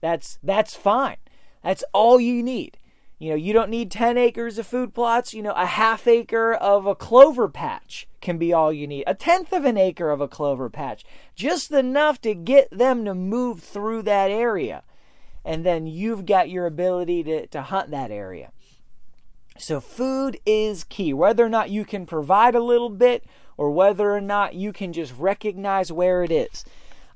that's 0.00 0.38
that's 0.42 0.74
fine 0.74 1.16
that's 1.62 1.84
all 1.92 2.20
you 2.20 2.42
need 2.42 2.78
You 3.18 3.30
know, 3.30 3.36
you 3.36 3.52
don't 3.52 3.70
need 3.70 3.90
10 3.90 4.18
acres 4.18 4.58
of 4.58 4.66
food 4.66 4.92
plots. 4.92 5.32
You 5.32 5.42
know, 5.42 5.52
a 5.52 5.66
half 5.66 6.06
acre 6.06 6.52
of 6.52 6.84
a 6.84 6.94
clover 6.94 7.48
patch 7.48 8.06
can 8.20 8.38
be 8.38 8.52
all 8.52 8.72
you 8.72 8.86
need. 8.86 9.04
A 9.06 9.14
tenth 9.14 9.52
of 9.52 9.64
an 9.64 9.78
acre 9.78 10.10
of 10.10 10.20
a 10.20 10.28
clover 10.28 10.68
patch. 10.68 11.04
Just 11.34 11.70
enough 11.70 12.20
to 12.22 12.34
get 12.34 12.68
them 12.70 13.04
to 13.04 13.14
move 13.14 13.62
through 13.62 14.02
that 14.02 14.30
area. 14.30 14.82
And 15.44 15.64
then 15.64 15.86
you've 15.86 16.26
got 16.26 16.50
your 16.50 16.66
ability 16.66 17.22
to, 17.24 17.46
to 17.46 17.62
hunt 17.62 17.90
that 17.92 18.10
area. 18.10 18.50
So, 19.56 19.80
food 19.80 20.40
is 20.44 20.82
key. 20.82 21.12
Whether 21.12 21.44
or 21.44 21.48
not 21.48 21.70
you 21.70 21.84
can 21.84 22.06
provide 22.06 22.56
a 22.56 22.62
little 22.62 22.90
bit 22.90 23.24
or 23.56 23.70
whether 23.70 24.12
or 24.12 24.20
not 24.20 24.54
you 24.54 24.72
can 24.72 24.92
just 24.92 25.14
recognize 25.16 25.92
where 25.92 26.24
it 26.24 26.32
is. 26.32 26.64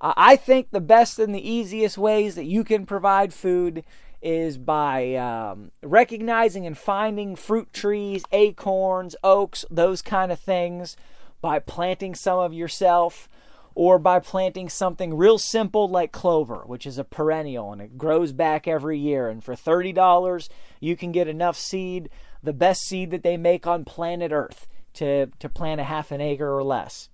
Uh, 0.00 0.14
I 0.16 0.37
think 0.37 0.71
the 0.71 0.80
best 0.80 1.18
and 1.18 1.35
the 1.35 1.50
easiest 1.50 1.99
ways 1.99 2.37
that 2.37 2.45
you 2.45 2.62
can 2.62 2.87
provide 2.87 3.35
food 3.35 3.83
is 4.23 4.57
by 4.57 5.16
um, 5.16 5.73
recognizing 5.83 6.64
and 6.64 6.78
finding 6.78 7.35
fruit 7.35 7.73
trees, 7.73 8.23
acorns, 8.30 9.16
oaks, 9.25 9.64
those 9.68 10.00
kind 10.00 10.30
of 10.30 10.38
things, 10.38 10.97
by 11.40 11.59
planting 11.59 12.14
some 12.14 12.38
of 12.38 12.54
yourself, 12.54 13.28
or 13.78 13.97
by 13.97 14.18
planting 14.18 14.68
something 14.68 15.16
real 15.16 15.38
simple 15.38 15.88
like 15.88 16.11
clover, 16.11 16.64
which 16.66 16.85
is 16.85 16.99
a 16.99 17.04
perennial 17.04 17.73
and 17.73 17.80
it 17.80 17.97
grows 17.97 18.33
back 18.33 18.66
every 18.66 18.99
year. 18.99 19.28
And 19.28 19.42
for 19.42 19.54
$30, 19.54 20.49
you 20.80 20.97
can 20.97 21.12
get 21.12 21.28
enough 21.28 21.57
seed, 21.57 22.11
the 22.42 22.52
best 22.52 22.83
seed 22.83 23.11
that 23.11 23.23
they 23.23 23.37
make 23.37 23.66
on 23.66 23.85
planet 23.85 24.33
Earth, 24.33 24.66
to, 24.95 25.26
to 25.38 25.49
plant 25.49 25.80
a 25.80 25.85
half 25.85 26.11
an 26.11 26.21
acre 26.21 26.52
or 26.52 26.62
less, 26.62 27.09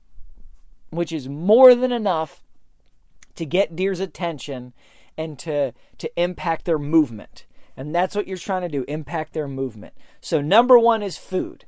which 0.90 1.12
is 1.12 1.28
more 1.28 1.74
than 1.74 1.92
enough 1.92 2.42
to 3.34 3.44
get 3.44 3.76
deer's 3.76 4.00
attention 4.00 4.72
and 5.16 5.38
to 5.38 5.72
to 5.98 6.20
impact 6.20 6.64
their 6.64 6.78
movement. 6.78 7.46
And 7.76 7.94
that's 7.94 8.14
what 8.14 8.28
you're 8.28 8.36
trying 8.36 8.62
to 8.62 8.68
do, 8.68 8.84
impact 8.86 9.32
their 9.32 9.48
movement. 9.48 9.94
So 10.20 10.40
number 10.40 10.78
1 10.78 11.02
is 11.02 11.18
food. 11.18 11.64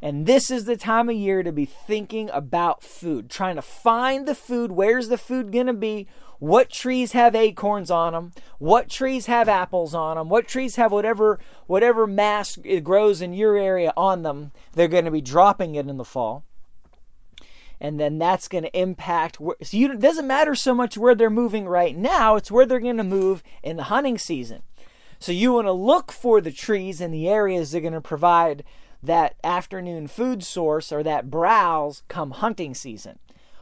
And 0.00 0.24
this 0.24 0.50
is 0.50 0.64
the 0.64 0.76
time 0.76 1.08
of 1.08 1.16
year 1.16 1.42
to 1.42 1.52
be 1.52 1.66
thinking 1.66 2.30
about 2.32 2.82
food, 2.82 3.28
trying 3.28 3.56
to 3.56 3.62
find 3.62 4.26
the 4.26 4.34
food. 4.34 4.72
Where's 4.72 5.08
the 5.08 5.18
food 5.18 5.52
going 5.52 5.66
to 5.66 5.74
be? 5.74 6.06
What 6.40 6.70
trees 6.70 7.12
have 7.12 7.36
acorns 7.36 7.90
on 7.90 8.14
them? 8.14 8.32
What 8.58 8.88
trees 8.88 9.26
have 9.26 9.48
apples 9.48 9.94
on 9.94 10.16
them? 10.16 10.28
What 10.28 10.48
trees 10.48 10.76
have 10.76 10.90
whatever 10.90 11.38
whatever 11.66 12.06
mass 12.06 12.58
grows 12.82 13.22
in 13.22 13.32
your 13.32 13.56
area 13.56 13.92
on 13.96 14.22
them? 14.22 14.50
They're 14.72 14.88
going 14.88 15.04
to 15.04 15.10
be 15.10 15.20
dropping 15.20 15.76
it 15.76 15.86
in 15.86 15.96
the 15.96 16.04
fall 16.04 16.44
and 17.80 17.98
then 17.98 18.18
that's 18.18 18.48
going 18.48 18.64
to 18.64 18.78
impact. 18.78 19.38
So 19.62 19.76
you, 19.76 19.92
it 19.92 20.00
doesn't 20.00 20.26
matter 20.26 20.54
so 20.54 20.74
much 20.74 20.98
where 20.98 21.14
they're 21.14 21.30
moving 21.30 21.66
right 21.66 21.96
now; 21.96 22.36
it's 22.36 22.50
where 22.50 22.66
they're 22.66 22.80
going 22.80 22.98
to 22.98 23.04
move 23.04 23.42
in 23.62 23.76
the 23.76 23.84
hunting 23.84 24.18
season. 24.18 24.62
So 25.18 25.32
you 25.32 25.52
want 25.52 25.66
to 25.66 25.72
look 25.72 26.12
for 26.12 26.40
the 26.40 26.52
trees 26.52 27.00
and 27.00 27.12
the 27.12 27.28
areas 27.28 27.70
they're 27.70 27.80
going 27.80 27.92
to 27.92 28.00
provide 28.00 28.64
that 29.02 29.36
afternoon 29.42 30.06
food 30.06 30.42
source 30.42 30.92
or 30.92 31.02
that 31.02 31.30
browse 31.30 32.02
come 32.08 32.32
hunting 32.32 32.74
season. 32.74 33.18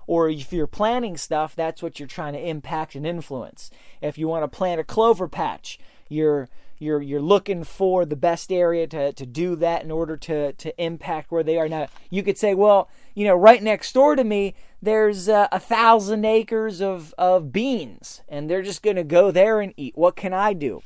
Or 0.09 0.31
if 0.31 0.55
you're 0.55 0.67
planting 0.67 1.19
stuff, 1.19 1.55
that's 1.55 1.83
what 1.83 2.01
you're 2.01 2.09
trying 2.09 2.33
to 2.33 2.41
impact 2.41 2.95
and 2.95 3.07
influence. 3.07 3.71
If 4.01 4.17
you 4.17 4.27
want 4.27 4.43
to 4.43 4.49
plant 4.49 4.81
a 4.81 4.85
clover 4.85 5.29
patch, 5.29 5.79
you're 6.09 6.49
you're 6.79 7.03
you're 7.03 7.21
looking 7.21 7.63
for 7.63 8.07
the 8.07 8.17
best 8.17 8.51
area 8.51 8.87
to, 8.87 9.13
to 9.13 9.27
do 9.27 9.55
that 9.57 9.83
in 9.83 9.91
order 9.91 10.17
to 10.17 10.55
to 10.55 10.83
impact 10.83 11.31
where 11.31 11.43
they 11.43 11.59
are. 11.59 11.69
Now 11.69 11.89
you 12.09 12.23
could 12.23 12.39
say 12.39 12.55
well 12.55 12.89
you 13.15 13.27
know 13.27 13.37
right 13.37 13.63
next 13.63 13.93
door 13.93 14.17
to 14.17 14.25
me 14.25 14.55
there's 14.81 15.29
uh, 15.29 15.49
a 15.53 15.61
thousand 15.61 16.25
acres 16.25 16.81
of 16.81 17.15
of 17.19 17.53
beans 17.53 18.23
and 18.31 18.49
they're 18.49 18.63
just 18.63 18.83
going 18.83 18.97
to 18.97 19.05
go 19.05 19.31
there 19.31 19.61
and 19.61 19.75
eat. 19.77 19.93
What 19.95 20.17
can 20.17 20.33
i 20.33 20.55
do? 20.55 20.81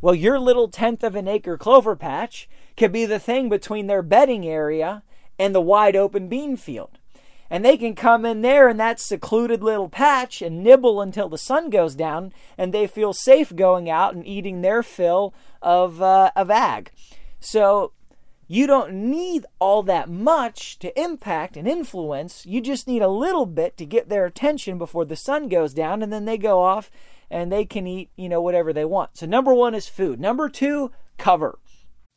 Well 0.00 0.14
your 0.14 0.38
little 0.38 0.68
tenth 0.68 1.04
of 1.04 1.14
an 1.14 1.28
acre 1.28 1.58
clover 1.58 1.96
patch 1.96 2.48
could 2.78 2.92
be 2.92 3.04
the 3.04 3.18
thing 3.18 3.50
between 3.50 3.88
their 3.88 4.02
bedding 4.02 4.46
area 4.46 5.02
and 5.38 5.54
the 5.54 5.60
wide 5.60 5.96
open 5.96 6.28
bean 6.28 6.56
field 6.56 6.98
and 7.50 7.64
they 7.64 7.76
can 7.76 7.94
come 7.94 8.24
in 8.24 8.42
there 8.42 8.68
in 8.68 8.76
that 8.78 9.00
secluded 9.00 9.62
little 9.62 9.88
patch 9.88 10.42
and 10.42 10.62
nibble 10.62 11.00
until 11.00 11.28
the 11.28 11.38
sun 11.38 11.70
goes 11.70 11.94
down, 11.94 12.32
and 12.58 12.72
they 12.72 12.86
feel 12.86 13.12
safe 13.12 13.54
going 13.54 13.88
out 13.88 14.14
and 14.14 14.26
eating 14.26 14.60
their 14.60 14.82
fill 14.82 15.34
of 15.62 16.02
uh, 16.02 16.30
of 16.36 16.50
ag. 16.50 16.90
So 17.40 17.92
you 18.46 18.66
don't 18.66 18.92
need 18.92 19.46
all 19.58 19.82
that 19.84 20.08
much 20.08 20.78
to 20.80 21.00
impact 21.00 21.56
and 21.56 21.66
influence. 21.66 22.44
You 22.44 22.60
just 22.60 22.86
need 22.86 23.02
a 23.02 23.08
little 23.08 23.46
bit 23.46 23.76
to 23.78 23.86
get 23.86 24.08
their 24.08 24.26
attention 24.26 24.76
before 24.76 25.04
the 25.04 25.16
sun 25.16 25.48
goes 25.48 25.72
down, 25.72 26.02
and 26.02 26.12
then 26.12 26.24
they 26.24 26.38
go 26.38 26.62
off 26.62 26.90
and 27.30 27.50
they 27.50 27.64
can 27.64 27.86
eat, 27.86 28.10
you 28.16 28.28
know, 28.28 28.40
whatever 28.40 28.72
they 28.72 28.84
want. 28.84 29.16
So 29.16 29.26
number 29.26 29.54
one 29.54 29.74
is 29.74 29.88
food. 29.88 30.20
Number 30.20 30.48
two, 30.48 30.90
cover. 31.16 31.58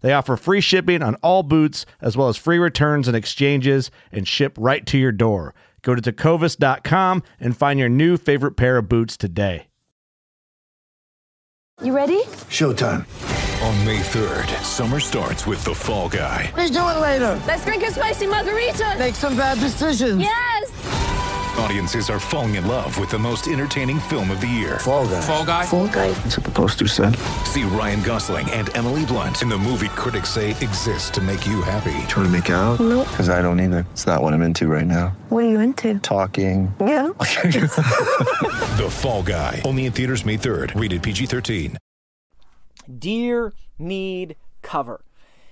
They 0.00 0.12
offer 0.12 0.36
free 0.36 0.60
shipping 0.60 1.02
on 1.02 1.14
all 1.16 1.42
boots, 1.42 1.86
as 2.00 2.16
well 2.16 2.28
as 2.28 2.36
free 2.36 2.58
returns 2.58 3.08
and 3.08 3.16
exchanges, 3.16 3.90
and 4.12 4.26
ship 4.26 4.56
right 4.58 4.84
to 4.86 4.98
your 4.98 5.12
door. 5.12 5.54
Go 5.82 5.94
to 5.94 6.02
tecovas.com 6.12 7.22
and 7.38 7.56
find 7.56 7.78
your 7.78 7.88
new 7.88 8.16
favorite 8.16 8.52
pair 8.52 8.76
of 8.78 8.88
boots 8.88 9.16
today. 9.16 9.66
You 11.82 11.96
ready? 11.96 12.22
Showtime. 12.50 13.06
On 13.64 13.84
May 13.86 14.00
3rd, 14.00 14.62
summer 14.62 15.00
starts 15.00 15.46
with 15.46 15.64
The 15.64 15.74
Fall 15.74 16.10
Guy. 16.10 16.52
Let's 16.54 16.70
do 16.70 16.76
it 16.76 17.00
later. 17.00 17.40
Let's 17.46 17.64
drink 17.64 17.84
a 17.84 17.90
spicy 17.90 18.26
margarita. 18.26 18.96
Make 18.98 19.14
some 19.14 19.34
bad 19.34 19.58
decisions. 19.60 20.20
Yes. 20.20 20.69
Audiences 21.58 22.08
are 22.10 22.20
falling 22.20 22.54
in 22.54 22.66
love 22.66 22.98
with 22.98 23.10
the 23.10 23.18
most 23.18 23.46
entertaining 23.46 23.98
film 24.00 24.30
of 24.30 24.40
the 24.40 24.46
year. 24.46 24.78
Fall 24.78 25.06
guy. 25.06 25.20
Fall 25.20 25.44
Guy. 25.44 25.66
Fall 25.66 25.88
guy. 25.88 26.10
That's 26.12 26.38
what 26.38 26.44
the 26.44 26.50
poster 26.52 26.86
said. 26.88 27.16
See 27.44 27.64
Ryan 27.64 28.02
Gosling 28.02 28.48
and 28.50 28.74
Emily 28.76 29.04
Blunt 29.04 29.42
in 29.42 29.48
the 29.48 29.58
movie 29.58 29.88
critics 29.88 30.30
say 30.30 30.50
exists 30.50 31.10
to 31.10 31.20
make 31.20 31.46
you 31.46 31.60
happy. 31.62 32.06
Trying 32.08 32.26
to 32.26 32.28
make 32.30 32.48
it 32.48 32.52
out? 32.54 32.80
Nope. 32.80 33.08
Because 33.08 33.28
I 33.28 33.42
don't 33.42 33.60
either. 33.60 33.86
It's 33.92 34.06
not 34.06 34.22
what 34.22 34.32
I'm 34.32 34.42
into 34.42 34.68
right 34.68 34.86
now. 34.86 35.08
What 35.28 35.44
are 35.44 35.48
you 35.48 35.60
into? 35.60 35.98
Talking. 35.98 36.74
Yeah. 36.80 37.08
The 38.80 38.88
Fall 38.88 39.22
Guy. 39.22 39.60
Only 39.64 39.84
in 39.84 39.92
theaters 39.92 40.24
May 40.24 40.38
3rd. 40.38 40.80
Rated 40.80 41.02
PG-13. 41.02 41.76
Deer 42.98 43.52
need 43.78 44.36
cover. 44.62 45.04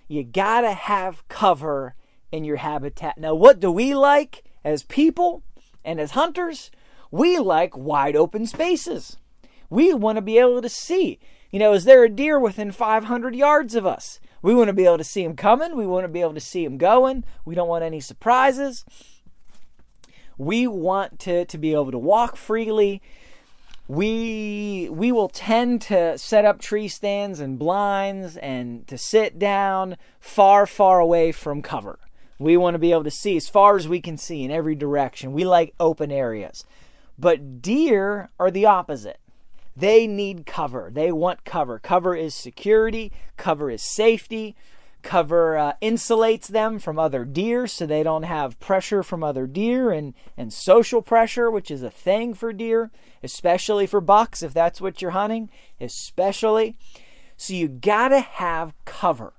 You 0.07 0.25
gotta 0.25 0.73
have 0.73 1.27
cover 1.29 1.95
in 2.33 2.45
your 2.45 2.57
habitat. 2.57 3.19
Now, 3.19 3.35
what 3.35 3.61
do 3.61 3.71
we 3.71 3.95
like 3.95 4.45
as 4.65 4.83
people 4.83 5.43
and 5.89 6.01
as 6.01 6.11
hunters? 6.11 6.71
We 7.11 7.39
like 7.39 7.77
wide 7.77 8.15
open 8.15 8.47
spaces. 8.47 9.17
We 9.71 9.95
want 9.95 10.17
to 10.17 10.23
be 10.23 10.39
able 10.39 10.61
to 10.61 10.69
see. 10.69 11.19
You 11.51 11.59
know, 11.59 11.73
is 11.73 11.85
there 11.85 12.05
a 12.05 12.11
deer 12.11 12.39
within 12.39 12.73
500 12.73 13.35
yards 13.35 13.75
of 13.75 13.87
us? 13.87 14.21
We 14.43 14.55
want 14.55 14.69
to 14.69 14.75
be 14.75 14.85
able 14.85 14.99
to 14.99 15.05
see 15.05 15.25
him 15.25 15.35
coming. 15.35 15.77
We 15.77 15.87
want 15.87 16.05
to 16.05 16.09
be 16.09 16.21
able 16.21 16.35
to 16.35 16.41
see 16.41 16.65
him 16.65 16.77
going. 16.77 17.25
We 17.45 17.55
don't 17.55 17.69
want 17.69 17.85
any 17.85 18.01
surprises. 18.01 18.85
We 20.37 20.67
want 20.67 21.19
to, 21.21 21.47
to 21.47 21.59
be 21.59 21.73
able 21.73 21.91
to 21.91 21.99
walk 21.99 22.37
freely 22.37 23.03
we 23.89 24.87
we 24.93 25.11
will 25.11 25.31
tend 25.31 25.81
to 25.81 26.19
set 26.19 26.45
up 26.45 26.61
tree 26.61 26.89
stands 26.89 27.41
and 27.41 27.59
blinds 27.59 28.37
and 28.37 28.87
to 28.87 28.99
sit 28.99 29.39
down 29.39 29.97
far 30.21 30.67
far 30.67 31.01
away 31.01 31.33
from 31.33 31.63
cover 31.63 31.99
we 32.39 32.57
want 32.57 32.75
to 32.75 32.79
be 32.79 32.93
able 32.93 33.05
to 33.05 33.11
see 33.11 33.37
as 33.37 33.49
far 33.49 33.77
as 33.77 33.89
we 33.89 34.01
can 34.01 34.17
see 34.17 34.45
in 34.45 34.51
every 34.51 34.75
direction. 34.75 35.33
We 35.33 35.45
like 35.45 35.75
open 35.81 36.11
areas. 36.11 36.65
But 37.19 37.61
deer 37.61 38.31
are 38.39 38.51
the 38.51 38.67
opposite. 38.67 39.19
They 39.77 40.07
need 40.07 40.47
cover. 40.47 40.91
They 40.93 41.13
want 41.13 41.45
cover. 41.45 41.79
Cover 41.79 42.15
is 42.15 42.35
security. 42.35 43.13
Cover 43.37 43.71
is 43.71 43.83
safety. 43.83 44.57
Cover 45.03 45.57
uh, 45.57 45.73
insulates 45.81 46.49
them 46.49 46.81
from 46.81 46.99
other 46.99 47.25
deer 47.25 47.67
so 47.69 47.87
they 47.87 48.03
don't 48.03 48.25
have 48.25 48.59
pressure 48.59 49.05
from 49.05 49.23
other 49.23 49.47
deer 49.47 49.93
and, 49.93 50.15
and 50.37 50.53
social 50.53 51.03
pressure, 51.03 51.51
which 51.51 51.71
is 51.71 51.83
a 51.85 51.91
thing 51.91 52.35
for 52.35 52.53
deer, 52.53 52.91
especially 53.23 53.87
for 53.87 54.01
bucks 54.01 54.43
if 54.43 54.53
that's 54.53 54.81
what 54.81 55.01
you're 55.01 55.13
hunting, 55.13 55.51
especially. 55.81 56.77
So 57.37 57.55
you 57.55 57.69
gotta 57.69 58.21
have 58.21 58.75
cover. 58.85 59.35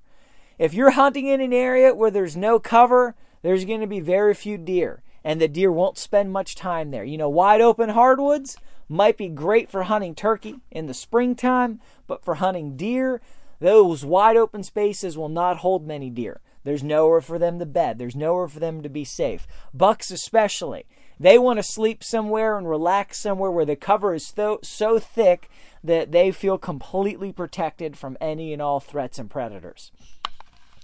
If 0.59 0.73
you're 0.73 0.91
hunting 0.91 1.27
in 1.27 1.39
an 1.39 1.53
area 1.53 1.95
where 1.95 2.11
there's 2.11 2.35
no 2.35 2.59
cover, 2.59 3.15
there's 3.43 3.63
going 3.63 3.79
to 3.79 3.87
be 3.87 4.01
very 4.01 4.33
few 4.33 4.57
deer, 4.57 5.01
and 5.23 5.39
the 5.39 5.47
deer 5.47 5.71
won't 5.71 5.97
spend 5.97 6.33
much 6.33 6.53
time 6.53 6.91
there. 6.91 7.05
You 7.05 7.17
know, 7.17 7.29
wide 7.29 7.61
open 7.61 7.91
hardwoods 7.91 8.57
might 8.89 9.15
be 9.15 9.29
great 9.29 9.69
for 9.69 9.83
hunting 9.83 10.13
turkey 10.13 10.55
in 10.69 10.87
the 10.87 10.93
springtime, 10.93 11.79
but 12.07 12.25
for 12.25 12.35
hunting 12.35 12.75
deer, 12.75 13.21
those 13.61 14.03
wide 14.03 14.35
open 14.35 14.63
spaces 14.63 15.17
will 15.17 15.29
not 15.29 15.59
hold 15.59 15.87
many 15.87 16.09
deer. 16.09 16.41
There's 16.65 16.83
nowhere 16.83 17.21
for 17.21 17.39
them 17.39 17.57
to 17.59 17.65
bed. 17.65 17.97
There's 17.97 18.15
nowhere 18.15 18.49
for 18.49 18.59
them 18.59 18.83
to 18.83 18.89
be 18.89 19.05
safe. 19.05 19.47
Bucks, 19.73 20.11
especially, 20.11 20.85
they 21.17 21.39
want 21.39 21.59
to 21.59 21.63
sleep 21.63 22.03
somewhere 22.03 22.57
and 22.57 22.67
relax 22.67 23.17
somewhere 23.17 23.49
where 23.49 23.63
the 23.63 23.77
cover 23.77 24.13
is 24.13 24.27
so, 24.27 24.59
so 24.61 24.99
thick 24.99 25.49
that 25.81 26.11
they 26.11 26.31
feel 26.31 26.57
completely 26.57 27.31
protected 27.31 27.97
from 27.97 28.17
any 28.19 28.51
and 28.51 28.61
all 28.61 28.81
threats 28.81 29.17
and 29.19 29.29
predators. 29.29 29.93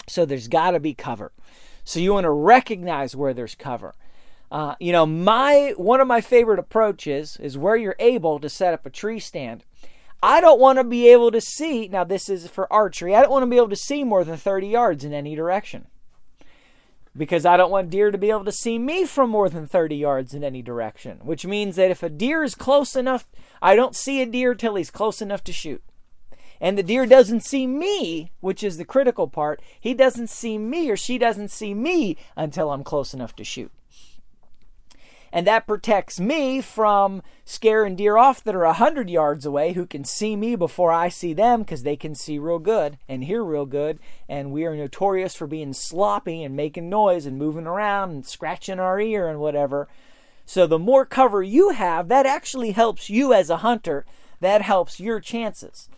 So 0.07 0.25
there's 0.25 0.47
got 0.47 0.71
to 0.71 0.79
be 0.79 0.93
cover. 0.93 1.31
So 1.83 1.99
you 1.99 2.13
want 2.13 2.25
to 2.25 2.31
recognize 2.31 3.15
where 3.15 3.33
there's 3.33 3.55
cover. 3.55 3.95
Uh, 4.51 4.75
you 4.79 4.91
know, 4.91 5.05
my 5.05 5.73
one 5.77 6.01
of 6.01 6.07
my 6.07 6.21
favorite 6.21 6.59
approaches 6.59 7.37
is 7.37 7.57
where 7.57 7.75
you're 7.75 7.95
able 7.99 8.39
to 8.39 8.49
set 8.49 8.73
up 8.73 8.85
a 8.85 8.89
tree 8.89 9.19
stand. 9.19 9.63
I 10.21 10.41
don't 10.41 10.59
want 10.59 10.79
to 10.79 10.83
be 10.83 11.09
able 11.09 11.31
to 11.31 11.41
see. 11.41 11.87
Now, 11.87 12.03
this 12.03 12.29
is 12.29 12.47
for 12.47 12.71
archery. 12.71 13.15
I 13.15 13.21
don't 13.21 13.31
want 13.31 13.43
to 13.43 13.49
be 13.49 13.57
able 13.57 13.69
to 13.69 13.75
see 13.75 14.03
more 14.03 14.23
than 14.23 14.37
30 14.37 14.67
yards 14.67 15.03
in 15.03 15.13
any 15.13 15.35
direction 15.35 15.87
because 17.17 17.45
I 17.45 17.57
don't 17.57 17.71
want 17.71 17.89
deer 17.89 18.11
to 18.11 18.17
be 18.17 18.29
able 18.29 18.45
to 18.45 18.51
see 18.51 18.77
me 18.77 19.05
from 19.05 19.29
more 19.29 19.49
than 19.49 19.67
30 19.67 19.95
yards 19.95 20.33
in 20.33 20.43
any 20.43 20.61
direction, 20.61 21.19
which 21.23 21.45
means 21.45 21.75
that 21.75 21.91
if 21.91 22.03
a 22.03 22.09
deer 22.09 22.43
is 22.43 22.55
close 22.55 22.95
enough, 22.95 23.27
I 23.61 23.75
don't 23.75 23.95
see 23.95 24.21
a 24.21 24.25
deer 24.25 24.53
till 24.53 24.75
he's 24.75 24.91
close 24.91 25.21
enough 25.21 25.43
to 25.45 25.53
shoot. 25.53 25.83
And 26.59 26.77
the 26.77 26.83
deer 26.83 27.05
doesn't 27.05 27.41
see 27.41 27.67
me, 27.67 28.31
which 28.39 28.63
is 28.63 28.77
the 28.77 28.85
critical 28.85 29.27
part. 29.27 29.61
He 29.79 29.93
doesn't 29.93 30.29
see 30.29 30.57
me 30.57 30.89
or 30.89 30.97
she 30.97 31.17
doesn't 31.17 31.51
see 31.51 31.73
me 31.73 32.17
until 32.35 32.71
I'm 32.71 32.83
close 32.83 33.13
enough 33.13 33.35
to 33.37 33.43
shoot. 33.43 33.71
And 35.35 35.45
that 35.47 35.67
protects 35.67 36.17
me 36.17 36.61
from 36.61 37.21
scaring 37.43 37.97
deer 37.97 38.15
off 38.15 38.41
that 38.45 38.55
are 38.55 38.63
100 38.63 39.09
yards 39.09 39.45
away 39.45 39.73
who 39.73 39.85
can 39.85 40.05
see 40.05 40.37
me 40.37 40.55
before 40.55 40.93
I 40.93 41.09
see 41.09 41.33
them 41.33 41.59
because 41.59 41.83
they 41.83 41.97
can 41.97 42.15
see 42.15 42.39
real 42.39 42.57
good 42.57 42.97
and 43.09 43.21
hear 43.21 43.43
real 43.43 43.65
good. 43.65 43.99
And 44.29 44.53
we 44.53 44.63
are 44.63 44.77
notorious 44.77 45.35
for 45.35 45.45
being 45.45 45.73
sloppy 45.73 46.41
and 46.41 46.55
making 46.55 46.89
noise 46.89 47.25
and 47.25 47.37
moving 47.37 47.67
around 47.67 48.11
and 48.11 48.25
scratching 48.25 48.79
our 48.79 48.97
ear 48.97 49.27
and 49.27 49.41
whatever. 49.41 49.89
So 50.45 50.67
the 50.67 50.79
more 50.79 51.05
cover 51.05 51.43
you 51.43 51.71
have, 51.71 52.07
that 52.07 52.25
actually 52.25 52.71
helps 52.71 53.09
you 53.09 53.33
as 53.33 53.49
a 53.49 53.57
hunter. 53.57 54.05
That 54.39 54.61
helps 54.61 55.01
your 55.01 55.19
chances. 55.19 55.89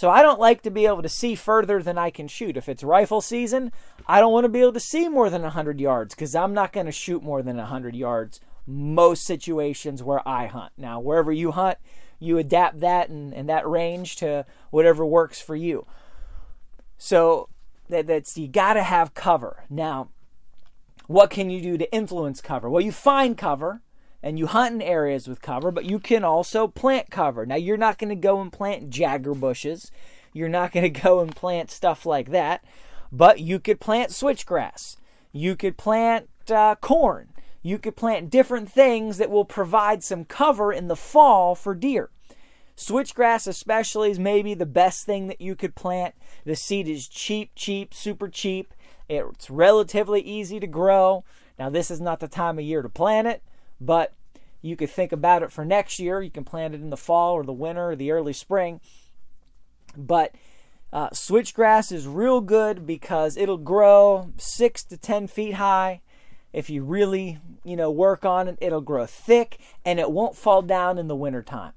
So 0.00 0.08
I 0.08 0.22
don't 0.22 0.40
like 0.40 0.62
to 0.62 0.70
be 0.70 0.86
able 0.86 1.02
to 1.02 1.10
see 1.10 1.34
further 1.34 1.82
than 1.82 1.98
I 1.98 2.08
can 2.08 2.26
shoot. 2.26 2.56
If 2.56 2.70
it's 2.70 2.82
rifle 2.82 3.20
season, 3.20 3.70
I 4.06 4.18
don't 4.18 4.32
want 4.32 4.44
to 4.44 4.48
be 4.48 4.62
able 4.62 4.72
to 4.72 4.80
see 4.80 5.10
more 5.10 5.28
than 5.28 5.42
100 5.42 5.78
yards 5.78 6.14
because 6.14 6.34
I'm 6.34 6.54
not 6.54 6.72
going 6.72 6.86
to 6.86 6.90
shoot 6.90 7.22
more 7.22 7.42
than 7.42 7.58
100 7.58 7.94
yards 7.94 8.40
most 8.66 9.24
situations 9.24 10.02
where 10.02 10.26
I 10.26 10.46
hunt. 10.46 10.72
Now, 10.78 11.00
wherever 11.00 11.30
you 11.30 11.50
hunt, 11.50 11.76
you 12.18 12.38
adapt 12.38 12.80
that 12.80 13.10
and, 13.10 13.34
and 13.34 13.46
that 13.50 13.68
range 13.68 14.16
to 14.16 14.46
whatever 14.70 15.04
works 15.04 15.38
for 15.38 15.54
you. 15.54 15.84
So 16.96 17.50
that, 17.90 18.06
that's 18.06 18.38
you 18.38 18.48
got 18.48 18.72
to 18.74 18.82
have 18.82 19.12
cover. 19.12 19.64
Now, 19.68 20.08
what 21.08 21.28
can 21.28 21.50
you 21.50 21.60
do 21.60 21.76
to 21.76 21.92
influence 21.92 22.40
cover? 22.40 22.70
Well, 22.70 22.80
you 22.80 22.90
find 22.90 23.36
cover 23.36 23.82
and 24.22 24.38
you 24.38 24.46
hunt 24.46 24.74
in 24.74 24.82
areas 24.82 25.28
with 25.28 25.42
cover, 25.42 25.70
but 25.70 25.84
you 25.84 25.98
can 25.98 26.24
also 26.24 26.66
plant 26.68 27.10
cover. 27.10 27.46
Now, 27.46 27.56
you're 27.56 27.76
not 27.76 27.98
going 27.98 28.10
to 28.10 28.16
go 28.16 28.40
and 28.40 28.52
plant 28.52 28.90
jagger 28.90 29.34
bushes. 29.34 29.90
You're 30.32 30.48
not 30.48 30.72
going 30.72 30.92
to 30.92 31.00
go 31.00 31.20
and 31.20 31.34
plant 31.34 31.70
stuff 31.70 32.04
like 32.04 32.30
that, 32.30 32.64
but 33.10 33.40
you 33.40 33.58
could 33.58 33.80
plant 33.80 34.10
switchgrass. 34.10 34.96
You 35.32 35.56
could 35.56 35.76
plant 35.76 36.28
uh, 36.50 36.74
corn 36.76 37.30
you 37.62 37.78
could 37.78 37.96
plant 37.96 38.30
different 38.30 38.70
things 38.70 39.18
that 39.18 39.30
will 39.30 39.44
provide 39.44 40.02
some 40.02 40.24
cover 40.24 40.72
in 40.72 40.88
the 40.88 40.96
fall 40.96 41.54
for 41.54 41.74
deer. 41.74 42.10
Switchgrass, 42.76 43.46
especially, 43.46 44.10
is 44.10 44.18
maybe 44.18 44.54
the 44.54 44.64
best 44.64 45.04
thing 45.04 45.26
that 45.26 45.40
you 45.40 45.54
could 45.54 45.74
plant. 45.74 46.14
The 46.44 46.56
seed 46.56 46.88
is 46.88 47.06
cheap, 47.06 47.50
cheap, 47.54 47.92
super 47.92 48.28
cheap. 48.28 48.72
It's 49.08 49.50
relatively 49.50 50.22
easy 50.22 50.58
to 50.60 50.66
grow. 50.66 51.24
Now, 51.58 51.68
this 51.68 51.90
is 51.90 52.00
not 52.00 52.20
the 52.20 52.28
time 52.28 52.58
of 52.58 52.64
year 52.64 52.80
to 52.80 52.88
plant 52.88 53.26
it, 53.26 53.42
but 53.78 54.14
you 54.62 54.76
could 54.76 54.90
think 54.90 55.12
about 55.12 55.42
it 55.42 55.52
for 55.52 55.64
next 55.64 55.98
year. 55.98 56.20
You 56.20 56.30
can 56.30 56.44
plant 56.44 56.74
it 56.74 56.80
in 56.80 56.90
the 56.90 56.96
fall 56.96 57.34
or 57.34 57.44
the 57.44 57.52
winter 57.52 57.90
or 57.90 57.96
the 57.96 58.10
early 58.10 58.32
spring. 58.32 58.80
But 59.96 60.34
uh, 60.92 61.10
switchgrass 61.10 61.92
is 61.92 62.06
real 62.06 62.40
good 62.40 62.86
because 62.86 63.36
it'll 63.36 63.58
grow 63.58 64.32
six 64.36 64.82
to 64.84 64.96
ten 64.96 65.26
feet 65.26 65.54
high 65.54 66.00
if 66.52 66.68
you 66.68 66.82
really, 66.82 67.38
you 67.64 67.76
know, 67.76 67.90
work 67.90 68.24
on 68.24 68.48
it, 68.48 68.58
it'll 68.60 68.80
grow 68.80 69.06
thick 69.06 69.58
and 69.84 70.00
it 70.00 70.10
won't 70.10 70.36
fall 70.36 70.62
down 70.62 70.98
in 70.98 71.08
the 71.08 71.16
wintertime. 71.16 71.72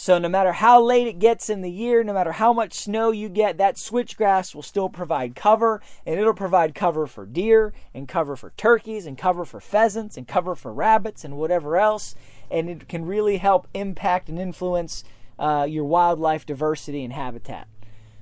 So 0.00 0.16
no 0.16 0.30
matter 0.30 0.52
how 0.52 0.82
late 0.82 1.06
it 1.06 1.18
gets 1.18 1.50
in 1.50 1.60
the 1.60 1.70
year, 1.70 2.02
no 2.02 2.14
matter 2.14 2.32
how 2.32 2.54
much 2.54 2.72
snow 2.72 3.10
you 3.10 3.28
get, 3.28 3.58
that 3.58 3.74
switchgrass 3.74 4.54
will 4.54 4.62
still 4.62 4.88
provide 4.88 5.36
cover 5.36 5.82
and 6.06 6.18
it'll 6.18 6.32
provide 6.32 6.74
cover 6.74 7.06
for 7.06 7.26
deer 7.26 7.74
and 7.92 8.08
cover 8.08 8.34
for 8.34 8.48
turkeys 8.56 9.04
and 9.04 9.18
cover 9.18 9.44
for 9.44 9.60
pheasants 9.60 10.16
and 10.16 10.26
cover 10.26 10.54
for 10.54 10.72
rabbits 10.72 11.22
and 11.22 11.36
whatever 11.36 11.76
else. 11.76 12.14
And 12.50 12.70
it 12.70 12.88
can 12.88 13.04
really 13.04 13.36
help 13.36 13.68
impact 13.74 14.30
and 14.30 14.38
influence 14.38 15.04
uh, 15.38 15.66
your 15.68 15.84
wildlife 15.84 16.46
diversity 16.46 17.04
and 17.04 17.12
habitat. 17.12 17.68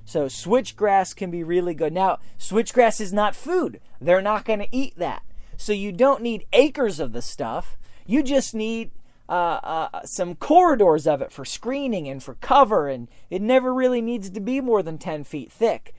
So 0.03 0.25
switchgrass 0.25 1.15
can 1.15 1.31
be 1.31 1.45
really 1.45 1.73
good. 1.73 1.93
Now, 1.93 2.19
switchgrass 2.37 2.99
is 2.99 3.13
not 3.13 3.37
food. 3.37 3.79
They're 4.01 4.21
not 4.21 4.43
going 4.43 4.59
to 4.59 4.75
eat 4.75 4.97
that. 4.97 5.23
So 5.55 5.71
you 5.71 5.93
don't 5.93 6.21
need 6.21 6.45
acres 6.51 6.99
of 6.99 7.13
the 7.13 7.21
stuff. 7.21 7.77
You 8.05 8.21
just 8.21 8.53
need 8.53 8.91
uh, 9.29 9.59
uh, 9.91 10.01
some 10.05 10.35
corridors 10.35 11.05
of 11.05 11.21
it 11.21 11.31
for 11.31 11.45
screening 11.45 12.07
and 12.07 12.21
for 12.21 12.33
cover, 12.35 12.87
and 12.87 13.07
it 13.29 13.43
never 13.43 13.71
really 13.71 14.01
needs 14.01 14.29
to 14.31 14.39
be 14.39 14.59
more 14.59 14.81
than 14.81 14.97
10 14.97 15.23
feet 15.23 15.51
thick. 15.51 15.93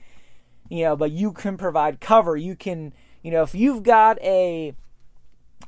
You 0.69 0.83
know, 0.83 0.95
but 0.97 1.11
you 1.11 1.31
can 1.31 1.57
provide 1.57 2.01
cover. 2.01 2.35
You 2.35 2.55
can, 2.55 2.93
you 3.23 3.31
know, 3.31 3.41
if 3.43 3.55
you've 3.55 3.83
got 3.83 4.21
a 4.21 4.73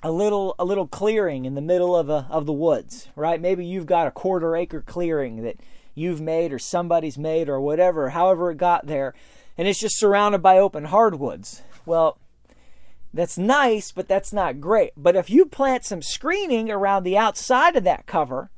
a 0.02 0.12
little 0.12 0.56
a 0.60 0.66
little 0.66 0.88
clearing 0.88 1.46
in 1.46 1.56
the 1.56 1.62
middle 1.62 1.96
of 1.96 2.10
a, 2.10 2.28
of 2.30 2.46
the 2.46 2.54
woods, 2.54 3.08
right? 3.16 3.40
Maybe 3.40 3.66
you've 3.66 3.86
got 3.86 4.08
a 4.08 4.12
quarter 4.12 4.58
acre 4.58 4.82
clearing 4.82 5.44
that 5.44 5.58
you've 5.96 6.20
made 6.20 6.52
or 6.52 6.60
somebody's 6.60 7.18
made 7.18 7.48
or 7.48 7.62
whatever, 7.62 8.10
however 8.10 8.52
it 8.52 8.58
got 8.58 8.88
there, 8.88 9.14
and 9.58 9.68
it's 9.68 9.80
just 9.80 9.98
surrounded 9.98 10.42
by 10.42 10.58
open 10.58 10.86
hardwoods. 10.86 11.62
Well, 11.86 12.18
that's 13.14 13.38
nice, 13.38 13.92
but 13.92 14.08
that's 14.08 14.34
not 14.34 14.60
great. 14.60 14.92
But 14.98 15.16
if 15.16 15.30
you 15.30 15.46
plant 15.46 15.86
some 15.86 16.02
screening 16.02 16.72
around 16.72 17.04
the 17.04 17.18
outside 17.18 17.76
of 17.76 17.84
that 17.84 18.08
cover, 18.08 18.50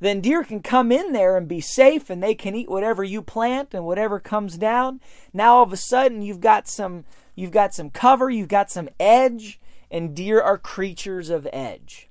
then 0.00 0.20
deer 0.20 0.44
can 0.44 0.62
come 0.62 0.90
in 0.90 1.12
there 1.12 1.36
and 1.36 1.46
be 1.46 1.60
safe 1.60 2.08
and 2.08 2.22
they 2.22 2.34
can 2.34 2.54
eat 2.54 2.70
whatever 2.70 3.04
you 3.04 3.20
plant 3.20 3.74
and 3.74 3.84
whatever 3.84 4.18
comes 4.18 4.56
down. 4.56 5.00
Now 5.32 5.56
all 5.56 5.64
of 5.64 5.72
a 5.72 5.76
sudden 5.76 6.22
you've 6.22 6.40
got 6.40 6.68
some 6.68 7.04
you've 7.34 7.50
got 7.50 7.74
some 7.74 7.90
cover, 7.90 8.30
you've 8.30 8.48
got 8.48 8.70
some 8.70 8.88
edge, 8.98 9.60
and 9.90 10.14
deer 10.14 10.40
are 10.40 10.58
creatures 10.58 11.30
of 11.30 11.46
edge. 11.52 12.08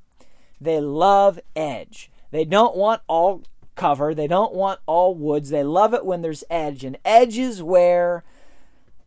They 0.60 0.80
love 0.80 1.40
edge. 1.56 2.12
They 2.32 2.46
don't 2.46 2.76
want 2.76 3.02
all 3.08 3.44
cover, 3.76 4.14
they 4.14 4.28
don't 4.28 4.54
want 4.54 4.82
all 4.86 5.16
woods. 5.16 5.50
They 5.50 5.64
love 5.64 5.94
it 5.94 6.06
when 6.06 6.22
there's 6.22 6.44
edge, 6.50 6.84
and 6.84 6.98
edge 7.06 7.38
is 7.38 7.64
where 7.64 8.24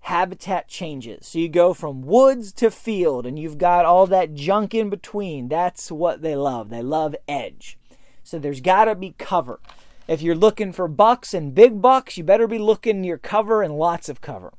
habitat 0.00 0.68
changes. 0.68 1.26
So 1.26 1.38
you 1.38 1.48
go 1.48 1.74
from 1.74 2.02
woods 2.02 2.52
to 2.54 2.70
field 2.70 3.26
and 3.26 3.38
you've 3.38 3.58
got 3.58 3.84
all 3.84 4.06
that 4.06 4.34
junk 4.34 4.74
in 4.74 4.90
between. 4.90 5.48
That's 5.48 5.90
what 5.90 6.22
they 6.22 6.34
love. 6.34 6.70
They 6.70 6.82
love 6.82 7.14
edge. 7.28 7.78
So 8.22 8.38
there's 8.38 8.60
got 8.60 8.86
to 8.86 8.94
be 8.94 9.14
cover. 9.18 9.60
If 10.08 10.22
you're 10.22 10.34
looking 10.34 10.72
for 10.72 10.88
bucks 10.88 11.34
and 11.34 11.54
big 11.54 11.80
bucks, 11.80 12.16
you 12.16 12.24
better 12.24 12.46
be 12.46 12.58
looking 12.58 13.00
near 13.00 13.18
cover 13.18 13.62
and 13.62 13.76
lots 13.76 14.08
of 14.08 14.20
cover. 14.20 14.52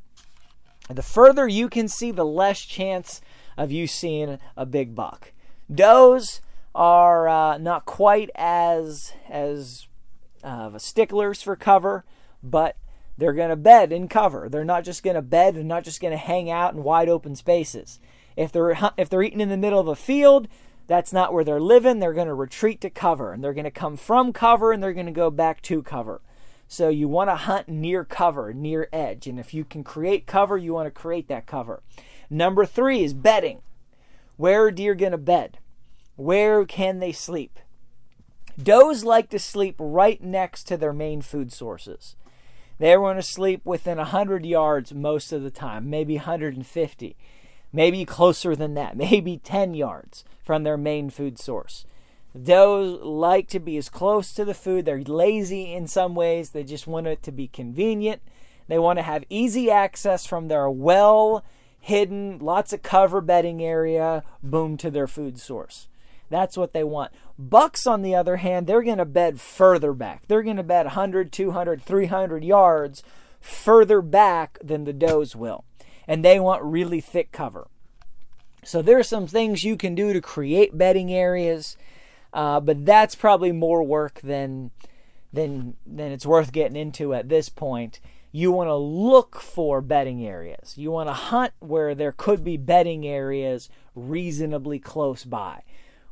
The 0.90 1.04
further 1.04 1.48
you 1.48 1.70
can 1.70 1.88
see, 1.88 2.12
the 2.12 2.26
less 2.26 2.62
chance 2.62 3.22
of 3.58 3.72
you 3.72 3.88
seeing 3.88 4.40
a 4.56 4.66
big 4.66 4.96
buck. 4.96 5.32
Does 5.74 6.42
are 6.74 7.28
uh, 7.28 7.58
not 7.58 7.86
quite 7.86 8.30
as 8.36 9.14
as 9.30 9.88
uh, 10.44 10.78
sticklers 10.78 11.42
for 11.42 11.56
cover, 11.56 12.06
but 12.42 12.76
they're 13.17 13.34
going 13.34 13.50
to 13.50 13.56
bed 13.56 13.91
in 13.91 14.08
cover. 14.08 14.50
They're 14.50 14.63
not 14.63 14.84
just 14.84 15.04
going 15.04 15.15
to 15.15 15.21
bed 15.21 15.56
and 15.56 15.67
not 15.67 15.84
just 15.84 16.02
going 16.02 16.12
to 16.12 16.17
hang 16.17 16.50
out 16.50 16.74
in 16.74 16.84
wide 16.84 17.10
open 17.10 17.36
spaces. 17.36 18.00
If 18.36 18.52
they're 18.52 18.78
if 18.97 19.10
they're 19.10 19.24
eating 19.24 19.41
in 19.41 19.50
the 19.50 19.58
middle 19.58 19.80
of 19.80 19.88
a 19.88 19.95
field, 19.95 20.47
that's 20.88 21.13
not 21.13 21.34
where 21.34 21.43
they're 21.43 21.60
living. 21.60 22.00
They're 22.00 22.13
going 22.13 22.28
to 22.28 22.34
retreat 22.34 22.82
to 22.82 22.89
cover 22.89 23.34
and 23.34 23.43
they're 23.43 23.54
going 23.54 23.65
to 23.65 23.71
come 23.71 23.97
from 23.97 24.34
cover 24.34 24.71
and 24.71 24.82
they're 24.82 24.93
going 24.93 25.06
to 25.06 25.12
go 25.12 25.30
back 25.30 25.62
to 25.63 25.84
cover. 25.84 26.21
So 26.67 26.88
you 26.88 27.10
want 27.10 27.30
to 27.30 27.36
hunt 27.36 27.67
near 27.67 28.06
cover, 28.06 28.54
near 28.54 28.88
edge. 28.93 29.28
And 29.28 29.39
if 29.39 29.54
you 29.54 29.65
can 29.65 29.84
create 29.84 30.26
cover, 30.26 30.58
you 30.58 30.74
want 30.74 30.88
to 30.88 30.91
create 30.91 31.28
that 31.28 31.45
cover. 31.45 31.84
Number 32.30 32.65
three 32.65 33.04
is 33.04 33.13
bedding. 33.13 33.62
Where 34.38 34.63
are 34.63 34.71
deer 34.71 34.95
going 34.95 35.12
to 35.12 35.17
bed? 35.17 35.60
Where 36.15 36.65
can 36.65 37.00
they 37.00 37.12
sleep? 37.12 37.60
Does 38.62 39.04
like 39.04 39.30
to 39.30 39.39
sleep 39.39 39.76
right 39.80 40.24
next 40.24 40.63
to 40.65 40.78
their 40.78 40.93
main 40.93 41.21
food 41.21 41.52
sources. 41.52 42.15
They 42.82 42.98
want 42.98 43.20
to 43.20 43.22
sleep 43.22 43.62
within 43.63 44.00
100 44.00 44.44
yards 44.44 44.91
most 44.91 45.32
of 45.32 45.44
the 45.44 45.52
time, 45.52 45.88
maybe 45.88 46.15
150, 46.15 47.15
maybe 47.72 48.06
closer 48.06 48.56
than 48.56 48.74
that, 48.74 48.98
maybe 49.12 49.38
10 49.38 49.76
yards 49.76 50.26
from 50.44 50.63
their 50.63 50.78
main 50.78 51.12
food 51.12 51.38
source. 51.38 51.86
Does 52.36 52.94
like 53.02 53.48
to 53.50 53.60
be 53.60 53.78
as 53.78 53.88
close 53.88 54.34
to 54.34 54.44
the 54.44 54.56
food. 54.56 54.86
They're 54.86 55.04
lazy 55.04 55.72
in 55.72 55.86
some 55.86 56.15
ways. 56.15 56.50
They 56.50 56.63
just 56.63 56.88
want 56.88 57.06
it 57.06 57.22
to 57.22 57.32
be 57.32 57.48
convenient. 57.48 58.24
They 58.67 58.80
want 58.80 58.98
to 58.98 59.04
have 59.04 59.26
easy 59.30 59.70
access 59.70 60.26
from 60.26 60.48
their 60.48 60.67
well 60.67 61.46
hidden, 61.80 62.39
lots 62.39 62.74
of 62.74 62.82
cover 62.82 63.22
bedding 63.22 63.62
area, 63.62 64.24
boom, 64.41 64.76
to 64.78 64.89
their 64.89 65.08
food 65.08 65.39
source. 65.39 65.88
That's 66.32 66.58
what 66.58 66.72
they 66.72 66.84
want. 66.84 67.12
Bucks, 67.38 67.86
on 67.86 68.02
the 68.02 68.15
other 68.15 68.38
hand, 68.38 68.65
they're 68.65 68.82
going 68.82 68.98
to 68.98 69.06
bed 69.06 69.39
further 69.39 69.94
back. 69.94 70.24
They're 70.28 70.41
going 70.41 70.58
to 70.58 70.63
bed 70.63 70.86
100, 70.86 71.32
200, 71.32 71.82
300 71.82 72.44
yards 72.44 73.04
further 73.41 74.02
back 74.02 74.58
than 74.63 74.86
the 74.86 74.94
does 74.94 75.36
will. 75.36 75.65
And 76.08 76.24
they 76.24 76.39
want 76.39 76.63
really 76.63 77.02
thick 77.02 77.32
cover. 77.32 77.67
So 78.63 78.82
there 78.82 78.98
are 78.98 79.04
some 79.04 79.28
things 79.28 79.63
you 79.63 79.76
can 79.76 79.94
do 79.94 80.13
to 80.13 80.22
create 80.22 80.78
bedding 80.78 81.12
areas, 81.12 81.76
uh, 82.32 82.60
but 82.62 82.86
that's 82.86 83.15
probably 83.15 83.52
more 83.52 83.84
work 83.84 84.22
than 84.22 84.72
than 85.34 85.76
than 85.86 86.12
it's 86.12 86.26
worth 86.26 86.52
getting 86.52 86.76
into 86.76 87.13
at 87.13 87.30
this 87.30 87.50
point. 87.50 88.00
You 88.32 88.52
want 88.52 88.70
to 88.70 88.76
look 88.76 89.41
for 89.41 89.82
bedding 89.82 90.26
areas. 90.26 90.78
You 90.78 90.91
want 90.91 91.10
to 91.10 91.13
hunt 91.13 91.54
where 91.60 91.94
there 91.96 92.13
could 92.13 92.44
be 92.44 92.56
bedding 92.56 93.06
areas 93.06 93.70
reasonably 93.96 94.80
close 94.80 95.26
by 95.26 95.63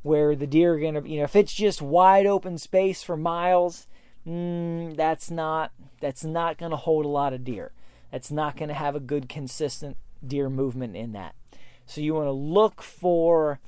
where 0.02 0.36
the 0.36 0.48
deer 0.48 0.74
are 0.76 0.80
gonna, 0.80 1.08
you 1.08 1.18
know, 1.18 1.24
if 1.24 1.36
it's 1.36 1.54
just 1.54 1.82
wide 1.82 2.26
open 2.26 2.58
space 2.58 3.04
for 3.04 3.18
miles, 3.18 3.88
mm, 4.28 4.96
that's 4.96 5.30
not 5.30 5.72
that's 6.00 6.24
not 6.24 6.58
gonna 6.58 6.78
hold 6.78 7.06
a 7.06 7.10
lot 7.10 7.34
of 7.34 7.44
deer. 7.44 7.72
That's 8.12 8.32
not 8.32 8.58
gonna 8.58 8.74
have 8.74 8.96
a 8.96 9.00
good 9.00 9.30
consistent 9.30 9.98
deer 10.26 10.50
movement 10.50 10.96
in 10.96 11.14
that. 11.14 11.36
So 11.86 12.02
you 12.02 12.14
want 12.14 12.28
to 12.28 12.32
look 12.32 12.84
for 12.84 13.60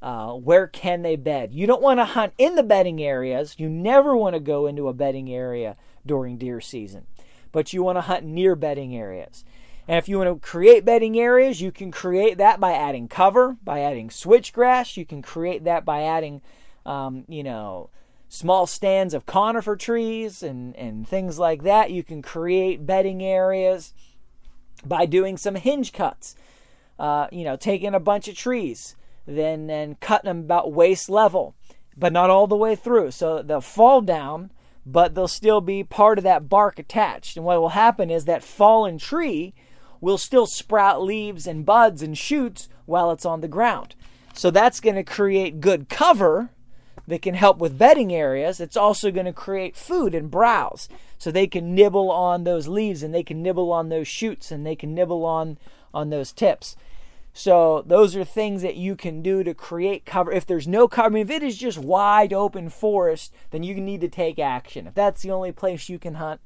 uh, 0.00 0.32
where 0.32 0.66
can 0.66 1.02
they 1.02 1.16
bed. 1.16 1.52
You 1.52 1.66
don't 1.66 1.82
want 1.82 2.00
to 2.00 2.04
hunt 2.04 2.32
in 2.38 2.56
the 2.56 2.62
bedding 2.62 3.02
areas. 3.02 3.56
You 3.58 3.68
never 3.68 4.16
want 4.16 4.34
to 4.34 4.40
go 4.40 4.66
into 4.66 4.88
a 4.88 4.94
bedding 4.94 5.32
area 5.32 5.76
during 6.04 6.38
deer 6.38 6.60
season, 6.60 7.06
but 7.52 7.72
you 7.72 7.82
want 7.82 7.96
to 7.98 8.02
hunt 8.02 8.24
near 8.24 8.56
bedding 8.56 8.96
areas. 8.96 9.44
And 9.88 9.98
if 9.98 10.08
you 10.08 10.18
want 10.18 10.28
to 10.28 10.46
create 10.46 10.84
bedding 10.84 11.18
areas, 11.18 11.60
you 11.60 11.72
can 11.72 11.90
create 11.90 12.38
that 12.38 12.60
by 12.60 12.72
adding 12.72 13.08
cover, 13.08 13.56
by 13.64 13.80
adding 13.80 14.08
switchgrass. 14.08 14.96
You 14.96 15.04
can 15.04 15.22
create 15.22 15.64
that 15.64 15.84
by 15.84 16.02
adding, 16.02 16.40
um, 16.86 17.24
you 17.28 17.42
know, 17.42 17.90
small 18.28 18.66
stands 18.66 19.12
of 19.12 19.26
conifer 19.26 19.76
trees 19.76 20.42
and, 20.42 20.74
and 20.76 21.06
things 21.06 21.38
like 21.38 21.62
that. 21.64 21.90
You 21.90 22.02
can 22.02 22.22
create 22.22 22.86
bedding 22.86 23.22
areas 23.22 23.92
by 24.84 25.04
doing 25.04 25.36
some 25.36 25.56
hinge 25.56 25.92
cuts. 25.92 26.36
Uh, 26.98 27.26
you 27.32 27.42
know, 27.42 27.56
taking 27.56 27.94
a 27.94 28.00
bunch 28.00 28.28
of 28.28 28.36
trees, 28.36 28.94
then 29.26 29.66
then 29.66 29.96
cutting 29.96 30.28
them 30.28 30.38
about 30.40 30.72
waist 30.72 31.10
level, 31.10 31.56
but 31.96 32.12
not 32.12 32.30
all 32.30 32.46
the 32.46 32.54
way 32.54 32.76
through. 32.76 33.10
So 33.10 33.42
they'll 33.42 33.60
fall 33.60 34.02
down, 34.02 34.52
but 34.86 35.14
they'll 35.14 35.26
still 35.26 35.60
be 35.60 35.82
part 35.82 36.18
of 36.18 36.24
that 36.24 36.48
bark 36.48 36.78
attached. 36.78 37.36
And 37.36 37.44
what 37.44 37.60
will 37.60 37.70
happen 37.70 38.08
is 38.08 38.26
that 38.26 38.44
fallen 38.44 38.98
tree 38.98 39.52
will 40.02 40.18
still 40.18 40.46
sprout 40.46 41.02
leaves 41.02 41.46
and 41.46 41.64
buds 41.64 42.02
and 42.02 42.18
shoots 42.18 42.68
while 42.84 43.10
it's 43.10 43.24
on 43.24 43.40
the 43.40 43.48
ground. 43.48 43.94
So 44.34 44.50
that's 44.50 44.80
going 44.80 44.96
to 44.96 45.04
create 45.04 45.60
good 45.60 45.88
cover 45.88 46.50
that 47.06 47.22
can 47.22 47.34
help 47.34 47.58
with 47.58 47.78
bedding 47.78 48.12
areas. 48.12 48.60
It's 48.60 48.76
also 48.76 49.10
going 49.10 49.26
to 49.26 49.32
create 49.32 49.76
food 49.76 50.14
and 50.14 50.30
browse. 50.30 50.88
So 51.18 51.30
they 51.30 51.46
can 51.46 51.74
nibble 51.74 52.10
on 52.10 52.44
those 52.44 52.68
leaves 52.68 53.02
and 53.02 53.14
they 53.14 53.22
can 53.22 53.42
nibble 53.42 53.72
on 53.72 53.88
those 53.88 54.08
shoots 54.08 54.50
and 54.50 54.66
they 54.66 54.76
can 54.76 54.94
nibble 54.94 55.24
on 55.24 55.56
on 55.94 56.10
those 56.10 56.32
tips. 56.32 56.74
So 57.34 57.82
those 57.86 58.16
are 58.16 58.24
things 58.24 58.62
that 58.62 58.76
you 58.76 58.96
can 58.96 59.22
do 59.22 59.42
to 59.44 59.54
create 59.54 60.04
cover. 60.04 60.32
If 60.32 60.46
there's 60.46 60.66
no 60.66 60.88
cover, 60.88 61.06
I 61.06 61.10
mean, 61.10 61.22
if 61.22 61.30
it 61.30 61.42
is 61.42 61.56
just 61.56 61.78
wide 61.78 62.32
open 62.32 62.70
forest, 62.70 63.32
then 63.50 63.62
you 63.62 63.74
need 63.74 64.00
to 64.00 64.08
take 64.08 64.38
action. 64.38 64.86
If 64.86 64.94
that's 64.94 65.22
the 65.22 65.30
only 65.30 65.52
place 65.52 65.88
you 65.88 65.98
can 65.98 66.14
hunt, 66.14 66.40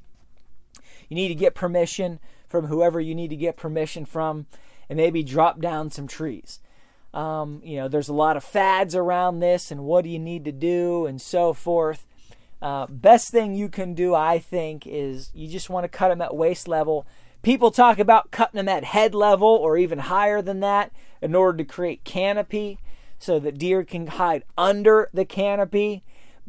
you 1.09 1.15
need 1.15 1.29
to 1.29 1.35
get 1.35 1.55
permission 1.55 2.21
from 2.49 2.67
whoever 2.67 3.01
you 3.01 3.15
need 3.15 3.29
to 3.29 3.37
get 3.37 3.57
permission 3.57 4.05
from 4.05 4.47
and 4.89 4.97
maybe 4.97 5.23
drop 5.23 5.61
down 5.61 5.91
some 5.91 6.07
trees. 6.07 6.61
Um, 7.13 7.61
you 7.65 7.77
know, 7.77 7.89
there's 7.89 8.09
a 8.09 8.15
lot 8.15 8.37
of 8.37 8.45
fads 8.45 8.95
around 8.95 9.41
this 9.41 9.71
and 9.71 9.85
what 9.85 10.05
do 10.05 10.11
you 10.11 10.19
need 10.19 10.45
to 10.45 10.53
do 10.53 11.07
and 11.07 11.21
so 11.21 11.53
forth. 11.53 12.07
Uh, 12.61 12.87
best 12.89 13.31
thing 13.31 13.55
you 13.55 13.69
can 13.69 13.95
do, 13.95 14.15
I 14.15 14.39
think, 14.39 14.87
is 14.87 15.31
you 15.35 15.49
just 15.49 15.71
want 15.71 15.85
to 15.85 15.89
cut 15.89 16.09
them 16.09 16.23
at 16.23 16.37
waist 16.37 16.69
level. 16.69 17.07
People 17.43 17.71
talk 17.71 17.99
about 17.99 18.31
cutting 18.31 18.57
them 18.57 18.69
at 18.69 18.85
head 18.85 19.15
level 19.15 19.49
or 19.49 19.77
even 19.77 19.99
higher 19.99 20.43
than 20.43 20.61
that 20.61 20.91
in 21.23 21.35
order 21.35 21.59
to 21.59 21.65
create 21.65 22.05
canopy 22.05 22.79
so 23.19 23.39
that 23.39 23.59
deer 23.59 23.85
can 23.85 24.07
hide 24.09 24.45
under 24.59 25.09
the 25.13 25.25
canopy. 25.25 26.03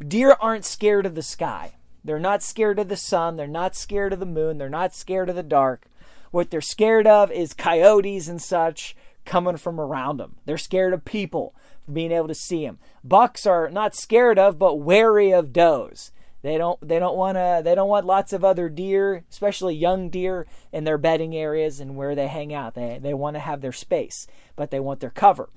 Deer 0.06 0.36
aren't 0.40 0.64
scared 0.64 1.06
of 1.06 1.14
the 1.14 1.22
sky. 1.22 1.74
They're 2.08 2.18
not 2.18 2.42
scared 2.42 2.78
of 2.78 2.88
the 2.88 2.96
sun. 2.96 3.36
They're 3.36 3.46
not 3.46 3.76
scared 3.76 4.14
of 4.14 4.18
the 4.18 4.24
moon. 4.24 4.56
They're 4.56 4.70
not 4.70 4.94
scared 4.94 5.28
of 5.28 5.36
the 5.36 5.42
dark. 5.42 5.88
What 6.30 6.50
they're 6.50 6.62
scared 6.62 7.06
of 7.06 7.30
is 7.30 7.52
coyotes 7.52 8.28
and 8.28 8.40
such 8.40 8.96
coming 9.26 9.58
from 9.58 9.78
around 9.78 10.16
them. 10.16 10.36
They're 10.46 10.56
scared 10.56 10.94
of 10.94 11.04
people 11.04 11.54
being 11.92 12.10
able 12.10 12.28
to 12.28 12.34
see 12.34 12.64
them. 12.64 12.78
Bucks 13.04 13.44
are 13.44 13.68
not 13.68 13.94
scared 13.94 14.38
of, 14.38 14.58
but 14.58 14.76
wary 14.76 15.32
of 15.32 15.52
does. 15.52 16.10
They 16.40 16.56
don't. 16.56 16.80
They 16.80 16.98
don't 16.98 17.18
want 17.18 17.36
to. 17.36 17.60
They 17.62 17.74
don't 17.74 17.90
want 17.90 18.06
lots 18.06 18.32
of 18.32 18.42
other 18.42 18.70
deer, 18.70 19.24
especially 19.30 19.74
young 19.74 20.08
deer, 20.08 20.46
in 20.72 20.84
their 20.84 20.96
bedding 20.96 21.36
areas 21.36 21.78
and 21.78 21.94
where 21.94 22.14
they 22.14 22.28
hang 22.28 22.54
out. 22.54 22.74
They 22.74 22.98
they 23.02 23.12
want 23.12 23.36
to 23.36 23.40
have 23.40 23.60
their 23.60 23.72
space, 23.72 24.26
but 24.56 24.70
they 24.70 24.80
want 24.80 25.00
their 25.00 25.10
cover. 25.10 25.50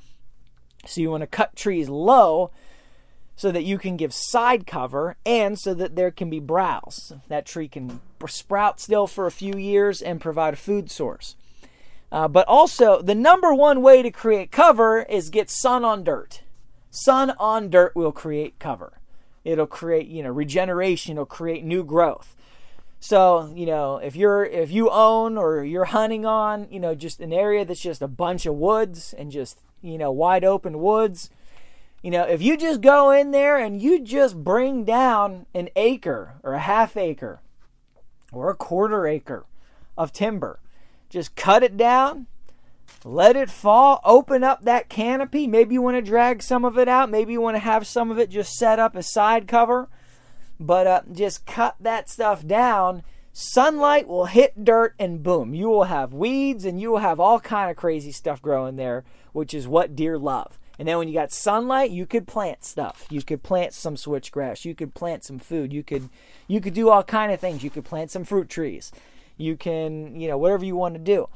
So 0.86 1.00
you 1.00 1.12
want 1.12 1.22
to 1.22 1.28
cut 1.28 1.56
trees 1.56 1.88
low 1.88 2.52
so 3.36 3.52
that 3.52 3.64
you 3.64 3.78
can 3.78 3.98
give 3.98 4.14
side 4.14 4.68
cover 4.68 5.16
and 5.26 5.58
so 5.58 5.74
that 5.74 5.96
there 5.96 6.12
can 6.12 6.30
be 6.30 6.40
browse. 6.40 7.14
That 7.28 7.46
tree 7.46 7.68
can 7.68 8.00
sprout 8.28 8.80
still 8.80 9.08
for 9.08 9.26
a 9.26 9.32
few 9.32 9.56
years 9.56 10.02
and 10.02 10.22
provide 10.22 10.54
a 10.54 10.58
food 10.58 10.92
source. 10.92 11.36
Uh, 12.12 12.28
but 12.28 12.48
also, 12.48 13.02
the 13.02 13.16
number 13.16 13.54
one 13.54 13.82
way 13.82 14.02
to 14.02 14.12
create 14.12 14.52
cover 14.52 15.04
is 15.04 15.30
get 15.30 15.50
sun 15.50 15.86
on 15.86 16.04
dirt. 16.04 16.42
Sun 16.90 17.32
on 17.40 17.70
dirt 17.70 17.96
will 17.96 18.12
create 18.12 18.60
cover. 18.60 19.00
It'll 19.46 19.66
create, 19.66 20.08
you 20.08 20.22
know, 20.22 20.30
regeneration. 20.30 21.14
It'll 21.14 21.26
create 21.26 21.64
new 21.64 21.84
growth. 21.84 22.36
So, 23.00 23.52
you 23.56 23.66
know, 23.66 23.98
if 23.98 24.16
you're 24.16 24.46
if 24.46 24.70
you 24.72 24.92
own 24.92 25.38
or 25.38 25.64
you're 25.64 25.86
hunting 25.86 26.26
on, 26.26 26.68
you 26.70 26.80
know, 26.80 26.94
just 26.94 27.20
an 27.20 27.34
area 27.34 27.66
that's 27.66 27.82
just 27.82 28.02
a 28.02 28.08
bunch 28.08 28.46
of 28.46 28.56
woods 28.56 29.16
and 29.18 29.32
just, 29.32 29.58
you 29.82 29.98
know, 29.98 30.12
wide 30.12 30.44
open 30.44 30.80
woods, 30.80 31.32
you 32.02 32.10
know, 32.10 32.24
if 32.24 32.42
you 32.42 32.58
just 32.58 32.82
go 32.82 33.12
in 33.12 33.32
there 33.32 33.58
and 33.58 33.82
you 33.82 34.00
just 34.00 34.44
bring 34.44 34.84
down 34.84 35.46
an 35.54 35.70
acre 35.76 36.36
or 36.44 36.54
a 36.54 36.60
half 36.60 36.98
acre 36.98 37.42
or 38.32 38.50
a 38.50 38.56
quarter 38.56 39.06
acre 39.06 39.46
of 39.98 40.12
timber, 40.12 40.60
just 41.10 41.36
cut 41.36 41.62
it 41.62 41.78
down, 41.78 42.26
let 43.04 43.36
it 43.36 43.52
fall, 43.52 44.00
open 44.04 44.44
up 44.44 44.64
that 44.64 44.90
canopy. 44.90 45.46
Maybe 45.46 45.76
you 45.76 45.82
want 45.82 45.98
to 45.98 46.02
drag 46.02 46.42
some 46.42 46.66
of 46.66 46.78
it 46.78 46.88
out, 46.88 47.12
maybe 47.12 47.34
you 47.34 47.42
want 47.42 47.56
to 47.56 47.60
have 47.60 47.86
some 47.86 48.10
of 48.10 48.18
it 48.18 48.32
just 48.32 48.56
set 48.56 48.80
up 48.80 48.96
as 48.96 49.12
side 49.12 49.48
cover, 49.48 49.88
but 50.60 50.88
uh, 50.88 51.02
just 51.12 51.46
cut 51.46 51.76
that 51.80 52.10
stuff 52.10 52.46
down. 52.46 53.04
Sunlight 53.34 54.08
will 54.08 54.26
hit 54.26 54.66
dirt 54.66 54.96
and 54.98 55.22
boom, 55.22 55.54
you 55.54 55.70
will 55.70 55.84
have 55.84 56.14
weeds 56.14 56.66
and 56.66 56.82
you 56.82 56.90
will 56.92 57.00
have 57.00 57.20
all 57.20 57.40
kind 57.40 57.70
of 57.70 57.78
crazy 57.78 58.12
stuff 58.12 58.42
growing 58.42 58.76
there, 58.76 59.04
which 59.34 59.54
is 59.54 59.68
what 59.68 59.96
deer 59.96 60.18
love. 60.18 60.58
And 60.80 60.88
then 60.88 60.98
when 60.98 61.08
you 61.08 61.14
got 61.14 61.32
sunlight, 61.32 61.92
you 61.92 62.06
could 62.06 62.28
plant 62.28 62.64
stuff. 62.64 63.06
You 63.10 63.22
could 63.22 63.44
plant 63.44 63.74
some 63.74 63.96
switchgrass. 63.96 64.66
You 64.66 64.74
could 64.74 64.94
plant 64.94 65.24
some 65.24 65.40
food. 65.40 65.74
You 65.74 65.84
could 65.84 66.10
you 66.48 66.62
could 66.62 66.74
do 66.74 66.90
all 66.90 67.04
kind 67.04 67.32
of 67.32 67.40
things. 67.40 67.64
You 67.64 67.70
could 67.70 67.86
plant 67.86 68.12
some 68.12 68.24
fruit 68.24 68.50
trees. 68.50 68.92
You 69.38 69.58
can 69.58 70.20
you 70.20 70.28
know 70.28 70.38
whatever 70.38 70.66
you 70.66 70.76
want 70.76 70.96
to 70.96 71.00
do. 71.00 71.30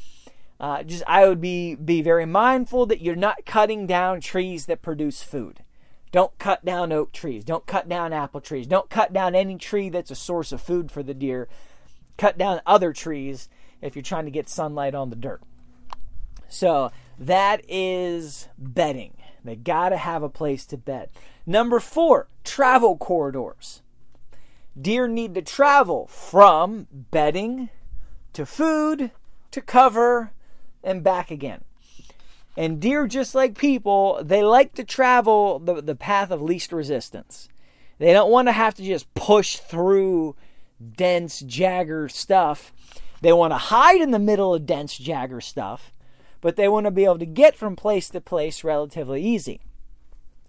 Uh, 0.59 0.83
just 0.83 1.03
I 1.05 1.27
would 1.27 1.41
be 1.41 1.75
be 1.75 2.01
very 2.01 2.25
mindful 2.25 2.85
that 2.87 3.01
you're 3.01 3.15
not 3.15 3.45
cutting 3.45 3.85
down 3.85 4.21
trees 4.21 4.65
that 4.67 4.81
produce 4.81 5.21
food. 5.21 5.61
Don't 6.11 6.37
cut 6.39 6.63
down 6.63 6.93
oak 6.93 7.11
trees. 7.11 7.43
Don't 7.43 7.65
cut 7.65 7.89
down 7.89 8.13
apple 8.13 8.39
trees. 8.39 8.67
Don't 8.67 8.89
cut 8.89 9.11
down 9.11 9.35
any 9.35 9.57
tree 9.57 9.89
that's 9.89 10.11
a 10.11 10.15
source 10.15 10.53
of 10.53 10.61
food 10.61 10.89
for 10.89 11.03
the 11.03 11.13
deer. 11.13 11.49
Cut 12.17 12.37
down 12.37 12.61
other 12.65 12.93
trees 12.93 13.49
if 13.81 13.95
you're 13.95 14.03
trying 14.03 14.23
to 14.23 14.31
get 14.31 14.47
sunlight 14.47 14.95
on 14.95 15.09
the 15.09 15.17
dirt. 15.17 15.41
So 16.47 16.91
that 17.19 17.61
is 17.67 18.47
bedding. 18.57 19.17
They 19.45 19.55
got 19.55 19.89
to 19.89 19.97
have 19.97 20.23
a 20.23 20.29
place 20.29 20.65
to 20.67 20.77
bed. 20.77 21.09
Number 21.45 21.79
four, 21.79 22.27
travel 22.43 22.97
corridors. 22.97 23.81
deer 24.79 25.07
need 25.07 25.35
to 25.35 25.41
travel 25.41 26.07
from 26.07 26.87
bedding 26.91 27.69
to 28.33 28.45
food 28.45 29.11
to 29.51 29.61
cover 29.61 30.31
and 30.83 31.03
back 31.03 31.31
again. 31.31 31.63
And 32.57 32.79
deer, 32.79 33.05
just 33.07 33.35
like 33.35 33.57
people, 33.57 34.19
they 34.23 34.41
like 34.41 34.73
to 34.75 34.83
travel 34.83 35.59
the, 35.59 35.81
the 35.81 35.95
path 35.95 36.31
of 36.31 36.41
least 36.41 36.71
resistance. 36.71 37.49
They 37.97 38.13
don't 38.13 38.31
want 38.31 38.47
to 38.47 38.53
have 38.53 38.75
to 38.75 38.83
just 38.83 39.13
push 39.13 39.57
through 39.57 40.35
dense 40.97 41.41
jagger 41.41 42.09
stuff. 42.09 42.73
They 43.21 43.33
want 43.33 43.51
to 43.51 43.57
hide 43.57 44.01
in 44.01 44.11
the 44.11 44.19
middle 44.19 44.53
of 44.53 44.65
dense 44.65 44.97
jagger 44.97 45.41
stuff, 45.41 45.91
but 46.45 46.57
they 46.57 46.67
want 46.67 46.85
to 46.85 46.91
be 46.91 47.05
able 47.05 47.17
to 47.17 47.25
get 47.25 47.55
from 47.55 47.75
place 47.75 48.07
to 48.07 48.21
place 48.21 48.63
relatively 48.63 49.19
easy. 49.19 49.61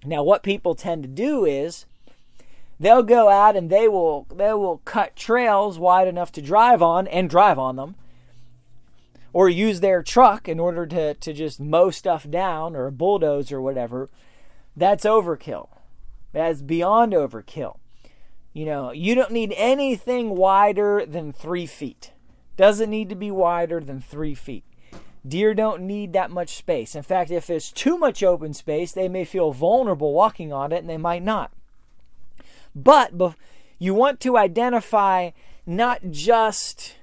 Now, 0.05 0.23
what 0.23 0.43
people 0.43 0.75
tend 0.75 1.03
to 1.05 1.09
do 1.09 1.47
is 1.47 1.87
they'll 2.79 3.03
go 3.03 3.31
out 3.31 3.57
and 3.57 3.71
they 3.71 3.89
will 3.89 4.27
they 4.31 4.53
will 4.53 4.83
cut 4.85 5.17
trails 5.17 5.79
wide 5.79 6.07
enough 6.07 6.31
to 6.33 6.43
drive 6.43 6.83
on 6.83 7.07
and 7.07 7.31
drive 7.31 7.59
on 7.59 7.77
them 7.77 7.95
or 9.33 9.49
use 9.49 9.81
their 9.81 10.03
truck 10.03 10.51
in 10.51 10.61
order 10.61 10.85
to, 10.85 11.15
to 11.15 11.33
just 11.33 11.61
mow 11.61 11.89
stuff 11.89 12.29
down 12.29 12.77
or 12.77 12.89
a 12.89 12.93
bulldoze 12.93 13.51
or 13.51 13.63
whatever. 13.63 14.11
That's 14.77 15.07
overkill. 15.07 15.69
That's 16.35 16.61
beyond 16.61 17.15
overkill. 17.15 17.79
You 18.53 18.67
know 18.67 18.93
you 18.93 19.15
don't 19.15 19.33
need 19.33 19.55
anything 19.57 20.37
wider 20.37 21.07
than 21.07 21.33
three 21.33 21.65
feet. 21.65 22.13
Doesn't 22.59 22.91
need 22.91 23.09
to 23.09 23.15
be 23.15 23.31
wider 23.31 23.81
than 23.81 24.03
three 24.03 24.35
feet 24.35 24.65
deer 25.29 25.55
don't 25.55 25.83
need 25.83 26.13
that 26.13 26.31
much 26.31 26.57
space 26.57 26.95
in 26.95 27.03
fact 27.03 27.31
if 27.31 27.51
it's 27.51 27.73
too 27.73 27.99
much 27.99 28.23
open 28.23 28.53
space 28.53 28.93
they 28.93 29.09
may 29.09 29.25
feel 29.25 29.53
vulnerable 29.53 30.13
walking 30.13 30.53
on 30.53 30.73
it 30.73 30.79
and 30.79 30.89
they 30.89 30.97
might 30.97 31.23
not 31.23 31.51
but 32.75 33.13
you 33.79 33.95
want 33.95 34.21
to 34.21 34.37
identify 34.37 35.31
not 35.67 36.01
just 36.11 36.97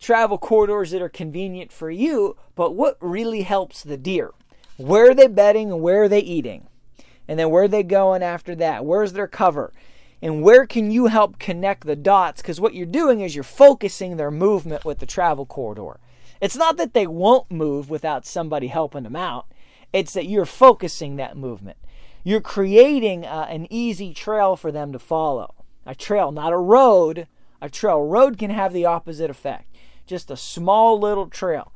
travel 0.00 0.38
corridors 0.38 0.92
that 0.92 1.02
are 1.02 1.08
convenient 1.08 1.72
for 1.72 1.90
you, 1.90 2.36
but 2.54 2.74
what 2.74 2.96
really 3.00 3.42
helps 3.42 3.82
the 3.82 3.96
deer. 3.96 4.32
Where 4.76 5.10
are 5.10 5.14
they 5.14 5.26
bedding 5.26 5.72
and 5.72 5.80
where 5.80 6.04
are 6.04 6.08
they 6.08 6.20
eating? 6.20 6.68
And 7.28 7.38
then 7.38 7.50
where 7.50 7.64
are 7.64 7.68
they 7.68 7.82
going 7.82 8.22
after 8.22 8.54
that? 8.56 8.84
Where's 8.84 9.14
their 9.14 9.26
cover? 9.26 9.72
And 10.22 10.42
where 10.42 10.66
can 10.66 10.90
you 10.90 11.06
help 11.06 11.38
connect 11.38 11.86
the 11.86 11.96
dots? 11.96 12.40
Because 12.40 12.60
what 12.60 12.74
you're 12.74 12.86
doing 12.86 13.20
is 13.20 13.34
you're 13.34 13.44
focusing 13.44 14.16
their 14.16 14.30
movement 14.30 14.84
with 14.84 14.98
the 14.98 15.06
travel 15.06 15.44
corridor. 15.44 15.98
It's 16.40 16.56
not 16.56 16.76
that 16.76 16.94
they 16.94 17.06
won't 17.06 17.50
move 17.50 17.90
without 17.90 18.26
somebody 18.26 18.68
helping 18.68 19.04
them 19.04 19.16
out, 19.16 19.46
it's 19.92 20.12
that 20.12 20.26
you're 20.26 20.46
focusing 20.46 21.16
that 21.16 21.36
movement. 21.36 21.78
You're 22.24 22.40
creating 22.40 23.24
uh, 23.24 23.46
an 23.48 23.66
easy 23.70 24.12
trail 24.12 24.56
for 24.56 24.72
them 24.72 24.92
to 24.92 24.98
follow. 24.98 25.54
A 25.86 25.94
trail, 25.94 26.32
not 26.32 26.52
a 26.52 26.58
road. 26.58 27.28
A 27.62 27.70
trail. 27.70 28.02
Road 28.02 28.36
can 28.36 28.50
have 28.50 28.72
the 28.72 28.84
opposite 28.84 29.30
effect. 29.30 29.74
Just 30.06 30.30
a 30.30 30.36
small 30.36 30.98
little 30.98 31.28
trail. 31.28 31.72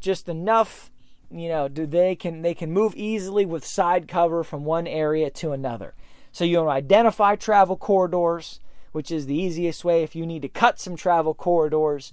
Just 0.00 0.28
enough, 0.28 0.90
you 1.30 1.48
know, 1.48 1.68
do 1.68 1.86
they 1.86 2.14
can 2.14 2.42
they 2.42 2.54
can 2.54 2.70
move 2.70 2.94
easily 2.94 3.46
with 3.46 3.64
side 3.64 4.06
cover 4.06 4.44
from 4.44 4.64
one 4.64 4.86
area 4.86 5.30
to 5.30 5.52
another. 5.52 5.94
So 6.30 6.44
you 6.44 6.68
identify 6.68 7.36
travel 7.36 7.76
corridors, 7.76 8.60
which 8.92 9.10
is 9.10 9.26
the 9.26 9.40
easiest 9.40 9.84
way 9.84 10.02
if 10.02 10.14
you 10.14 10.26
need 10.26 10.42
to 10.42 10.48
cut 10.48 10.78
some 10.78 10.96
travel 10.96 11.32
corridors. 11.32 12.12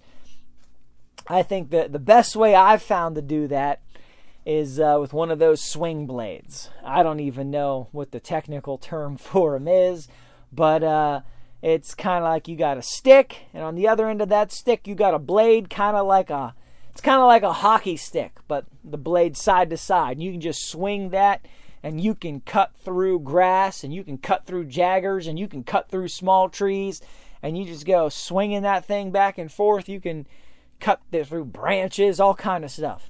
I 1.28 1.44
think 1.44 1.70
that 1.72 1.92
the 1.92 2.00
best 2.00 2.36
way 2.36 2.56
I've 2.56 2.82
found 2.82 3.16
to 3.16 3.22
do 3.22 3.48
that 3.48 3.82
is 4.46 4.80
uh, 4.80 4.98
with 5.00 5.14
one 5.14 5.30
of 5.30 5.40
those 5.40 5.64
swing 5.64 6.08
blades. 6.08 6.70
I 6.84 7.04
don't 7.04 7.20
even 7.20 7.52
know 7.52 7.88
what 7.92 8.12
the 8.12 8.20
technical 8.20 8.78
term 8.78 9.18
for 9.18 9.54
them 9.54 9.68
is, 9.68 10.08
but 10.52 10.84
uh, 10.84 11.22
it's 11.62 11.94
kind 11.94 12.24
of 12.24 12.30
like 12.30 12.48
you 12.48 12.56
got 12.56 12.78
a 12.78 12.82
stick, 12.82 13.46
and 13.54 13.64
on 13.64 13.76
the 13.76 13.88
other 13.88 14.10
end 14.10 14.22
of 14.22 14.30
that 14.30 14.52
stick, 14.52 14.88
you 14.88 14.96
got 14.96 15.14
a 15.14 15.20
blade, 15.20 15.70
kind 15.70 15.96
of 15.96 16.08
like 16.08 16.30
a 16.30 16.56
it's 16.92 17.02
kind 17.02 17.22
of 17.22 17.28
like 17.28 17.44
a 17.44 17.54
hockey 17.54 17.96
stick, 17.96 18.40
but 18.50 18.66
the 18.84 18.98
blade 18.98 19.38
side 19.38 19.70
to 19.70 19.78
side. 19.78 20.20
You 20.22 20.32
can 20.32 20.42
just 20.42 20.68
swing 20.68 21.10
that, 21.12 21.46
and 21.82 22.02
you 22.02 22.14
can 22.14 22.42
cut 22.42 22.74
through 22.84 23.20
grass, 23.20 23.84
and 23.84 23.94
you 23.94 24.04
can 24.04 24.18
cut 24.18 24.46
through 24.46 24.66
jaggers, 24.66 25.26
and 25.26 25.40
you 25.40 25.48
can 25.48 25.64
cut 25.64 25.90
through 25.90 26.10
small 26.10 26.50
trees, 26.50 27.02
and 27.42 27.58
you 27.58 27.64
just 27.64 27.86
go 27.86 28.10
swinging 28.10 28.64
that 28.64 28.86
thing 28.86 29.12
back 29.12 29.38
and 29.38 29.52
forth. 29.52 29.88
You 29.88 30.02
can 30.02 30.28
cut 30.82 31.00
through 31.12 31.46
branches, 31.46 32.20
all 32.20 32.36
kind 32.36 32.66
of 32.66 32.72
stuff. 32.72 33.10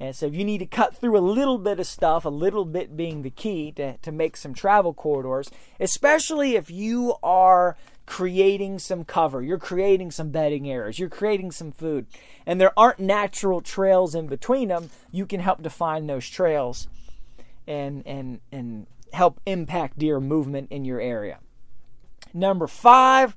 And 0.00 0.14
so 0.14 0.26
you 0.26 0.44
need 0.44 0.58
to 0.58 0.66
cut 0.66 0.96
through 0.96 1.18
a 1.18 1.20
little 1.20 1.58
bit 1.58 1.80
of 1.80 1.86
stuff, 1.86 2.24
a 2.24 2.30
little 2.30 2.64
bit 2.64 2.96
being 2.96 3.22
the 3.22 3.30
key 3.30 3.72
to, 3.72 3.98
to 3.98 4.12
make 4.12 4.36
some 4.36 4.54
travel 4.54 4.94
corridors, 4.94 5.50
especially 5.80 6.54
if 6.54 6.70
you 6.70 7.16
are 7.22 7.76
creating 8.06 8.78
some 8.78 9.04
cover, 9.04 9.42
you're 9.42 9.58
creating 9.58 10.10
some 10.10 10.30
bedding 10.30 10.70
areas, 10.70 10.98
you're 10.98 11.10
creating 11.10 11.50
some 11.50 11.72
food, 11.72 12.06
and 12.46 12.60
there 12.60 12.78
aren't 12.78 13.00
natural 13.00 13.60
trails 13.60 14.14
in 14.14 14.28
between 14.28 14.68
them, 14.68 14.88
you 15.10 15.26
can 15.26 15.40
help 15.40 15.62
define 15.62 16.06
those 16.06 16.28
trails 16.28 16.88
and 17.66 18.02
and 18.06 18.40
and 18.50 18.86
help 19.12 19.40
impact 19.44 19.98
deer 19.98 20.20
movement 20.20 20.70
in 20.70 20.84
your 20.84 21.00
area. 21.00 21.38
Number 22.32 22.66
five, 22.66 23.36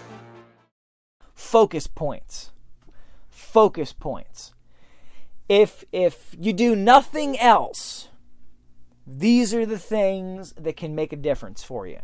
focus 1.51 1.85
points. 1.85 2.51
Focus 3.29 3.91
points. 3.91 4.53
If 5.49 5.83
if 5.91 6.33
you 6.39 6.53
do 6.53 6.77
nothing 6.77 7.37
else, 7.37 8.07
these 9.05 9.53
are 9.53 9.65
the 9.65 9.77
things 9.77 10.53
that 10.53 10.77
can 10.77 10.95
make 10.95 11.11
a 11.11 11.17
difference 11.17 11.61
for 11.61 11.85
you 11.85 11.99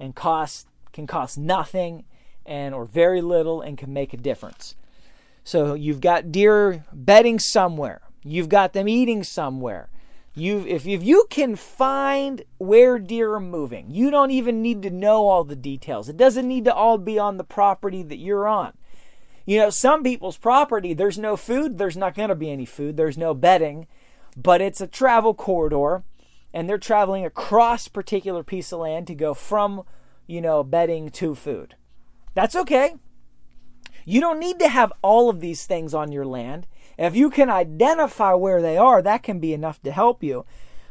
and 0.00 0.16
cost 0.16 0.66
can 0.92 1.06
cost 1.06 1.38
nothing 1.38 2.04
and 2.44 2.74
or 2.74 2.84
very 2.84 3.20
little 3.20 3.60
and 3.60 3.78
can 3.78 3.92
make 3.92 4.12
a 4.12 4.16
difference. 4.16 4.74
So 5.44 5.74
you've 5.74 6.00
got 6.00 6.32
deer 6.32 6.84
bedding 6.92 7.38
somewhere. 7.38 8.00
You've 8.24 8.48
got 8.48 8.72
them 8.72 8.88
eating 8.88 9.22
somewhere. 9.22 9.88
You 10.34 10.64
if 10.66 10.86
if 10.86 11.02
you 11.02 11.26
can 11.28 11.56
find 11.56 12.42
where 12.58 12.98
deer 12.98 13.34
are 13.34 13.40
moving, 13.40 13.90
you 13.90 14.10
don't 14.10 14.30
even 14.30 14.62
need 14.62 14.82
to 14.82 14.90
know 14.90 15.28
all 15.28 15.44
the 15.44 15.56
details. 15.56 16.08
It 16.08 16.16
doesn't 16.16 16.46
need 16.46 16.64
to 16.66 16.74
all 16.74 16.98
be 16.98 17.18
on 17.18 17.36
the 17.36 17.44
property 17.44 18.02
that 18.04 18.18
you're 18.18 18.46
on. 18.46 18.72
You 19.50 19.58
know, 19.58 19.70
some 19.70 20.04
people's 20.04 20.36
property, 20.36 20.94
there's 20.94 21.18
no 21.18 21.36
food, 21.36 21.76
there's 21.76 21.96
not 21.96 22.14
going 22.14 22.28
to 22.28 22.36
be 22.36 22.52
any 22.52 22.64
food, 22.64 22.96
there's 22.96 23.18
no 23.18 23.34
bedding, 23.34 23.88
but 24.36 24.60
it's 24.60 24.80
a 24.80 24.86
travel 24.86 25.34
corridor 25.34 26.04
and 26.54 26.68
they're 26.68 26.78
traveling 26.78 27.26
across 27.26 27.88
particular 27.88 28.44
piece 28.44 28.70
of 28.70 28.78
land 28.78 29.08
to 29.08 29.14
go 29.16 29.34
from, 29.34 29.82
you 30.28 30.40
know, 30.40 30.62
bedding 30.62 31.10
to 31.10 31.34
food. 31.34 31.74
That's 32.32 32.54
okay. 32.54 32.94
You 34.04 34.20
don't 34.20 34.38
need 34.38 34.60
to 34.60 34.68
have 34.68 34.92
all 35.02 35.28
of 35.28 35.40
these 35.40 35.66
things 35.66 35.94
on 35.94 36.12
your 36.12 36.24
land. 36.24 36.68
If 36.96 37.16
you 37.16 37.28
can 37.28 37.50
identify 37.50 38.34
where 38.34 38.62
they 38.62 38.76
are, 38.76 39.02
that 39.02 39.24
can 39.24 39.40
be 39.40 39.52
enough 39.52 39.82
to 39.82 39.90
help 39.90 40.22
you. 40.22 40.46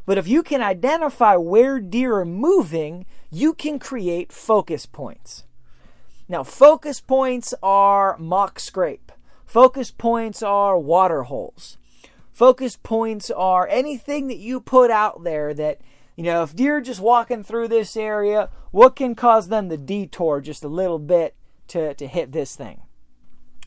But 0.06 0.17
if 0.17 0.28
you 0.28 0.43
can 0.43 0.62
identify 0.62 1.38
where 1.38 1.80
deer 1.80 2.17
are 2.17 2.26
moving, 2.26 3.06
you 3.32 3.54
can 3.54 3.80
create 3.80 4.34
focus 4.34 4.86
points. 4.86 5.45
Now, 6.29 6.43
focus 6.43 7.01
points 7.01 7.55
are 7.63 8.15
mock 8.19 8.59
scrape. 8.59 9.11
Focus 9.47 9.89
points 9.89 10.43
are 10.43 10.77
water 10.77 11.23
holes. 11.23 11.79
Focus 12.31 12.77
points 12.77 13.31
are 13.31 13.67
anything 13.67 14.27
that 14.27 14.37
you 14.37 14.61
put 14.61 14.91
out 14.91 15.23
there 15.23 15.55
that, 15.55 15.81
you 16.15 16.23
know, 16.23 16.43
if 16.43 16.55
deer 16.55 16.81
just 16.81 17.01
walking 17.01 17.43
through 17.43 17.67
this 17.67 17.97
area, 17.97 18.49
what 18.69 18.95
can 18.95 19.15
cause 19.15 19.47
them 19.47 19.69
to 19.69 19.77
detour 19.77 20.39
just 20.39 20.63
a 20.63 20.67
little 20.67 20.99
bit 20.99 21.35
to, 21.69 21.95
to 21.95 22.05
hit 22.05 22.31
this 22.31 22.55
thing? 22.55 22.83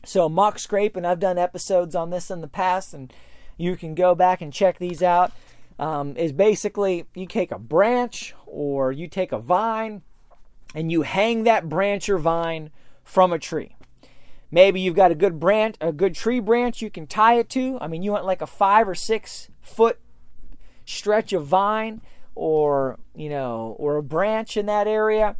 So, 0.05 0.29
mock 0.29 0.57
scrape, 0.57 0.95
and 0.95 1.05
I've 1.05 1.19
done 1.19 1.37
episodes 1.37 1.95
on 1.95 2.11
this 2.11 2.31
in 2.31 2.39
the 2.39 2.47
past, 2.47 2.93
and 2.93 3.11
you 3.57 3.75
can 3.75 3.93
go 3.93 4.15
back 4.15 4.41
and 4.41 4.53
check 4.53 4.79
these 4.79 5.03
out. 5.03 5.33
Um, 5.79 6.15
is 6.15 6.31
basically 6.31 7.07
you 7.15 7.25
take 7.25 7.51
a 7.51 7.57
branch 7.57 8.35
or 8.45 8.91
you 8.91 9.07
take 9.07 9.31
a 9.31 9.39
vine 9.39 10.03
and 10.73 10.91
you 10.91 11.03
hang 11.03 11.43
that 11.43 11.69
branch 11.69 12.09
or 12.09 12.17
vine 12.17 12.71
from 13.03 13.31
a 13.31 13.39
tree. 13.39 13.75
Maybe 14.51 14.79
you've 14.79 14.95
got 14.95 15.11
a 15.11 15.15
good 15.15 15.39
branch, 15.39 15.75
a 15.81 15.91
good 15.91 16.13
tree 16.15 16.39
branch 16.39 16.81
you 16.81 16.89
can 16.89 17.07
tie 17.07 17.35
it 17.35 17.49
to. 17.49 17.77
I 17.81 17.87
mean, 17.87 18.03
you 18.03 18.11
want 18.11 18.25
like 18.25 18.41
a 18.41 18.47
five 18.47 18.87
or 18.87 18.95
six 18.95 19.49
foot 19.61 19.99
stretch 20.85 21.33
of 21.33 21.45
vine 21.45 22.01
or, 22.35 22.99
you 23.15 23.29
know, 23.29 23.75
or 23.79 23.97
a 23.97 24.03
branch 24.03 24.57
in 24.57 24.65
that 24.67 24.87
area. 24.87 25.35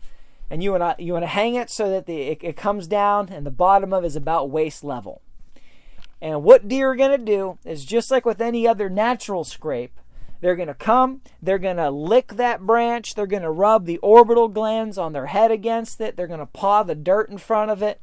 and 0.49 0.63
you 0.63 0.71
want 0.71 0.97
to 0.97 1.03
you 1.03 1.13
want 1.13 1.23
to 1.23 1.27
hang 1.27 1.55
it 1.55 1.69
so 1.69 1.89
that 1.89 2.05
the 2.05 2.21
it, 2.21 2.43
it 2.43 2.55
comes 2.55 2.85
down 2.85 3.29
and 3.29 3.43
the 3.43 3.51
bottom 3.51 3.91
of 3.91 4.03
it 4.03 4.07
is 4.07 4.15
about 4.15 4.51
waist 4.51 4.83
level. 4.83 5.23
And 6.21 6.43
what 6.43 6.67
deer 6.67 6.91
are 6.91 6.95
going 6.95 7.17
to 7.19 7.25
do 7.25 7.57
is 7.65 7.85
just 7.85 8.11
like 8.11 8.23
with 8.23 8.39
any 8.39 8.67
other 8.67 8.89
natural 8.89 9.43
scrape, 9.43 9.99
they're 10.43 10.57
going 10.57 10.67
to 10.67 10.73
come, 10.73 11.21
they're 11.41 11.57
going 11.57 11.77
to 11.77 11.89
lick 11.89 12.33
that 12.33 12.59
branch, 12.59 13.15
they're 13.15 13.25
going 13.25 13.43
to 13.43 13.49
rub 13.49 13.85
the 13.85 13.97
orbital 13.99 14.49
glands 14.49 14.97
on 14.97 15.13
their 15.13 15.27
head 15.27 15.51
against 15.51 16.01
it, 16.01 16.17
they're 16.17 16.27
going 16.27 16.41
to 16.41 16.45
paw 16.45 16.83
the 16.83 16.95
dirt 16.95 17.29
in 17.29 17.37
front 17.37 17.71
of 17.71 17.81
it, 17.81 18.01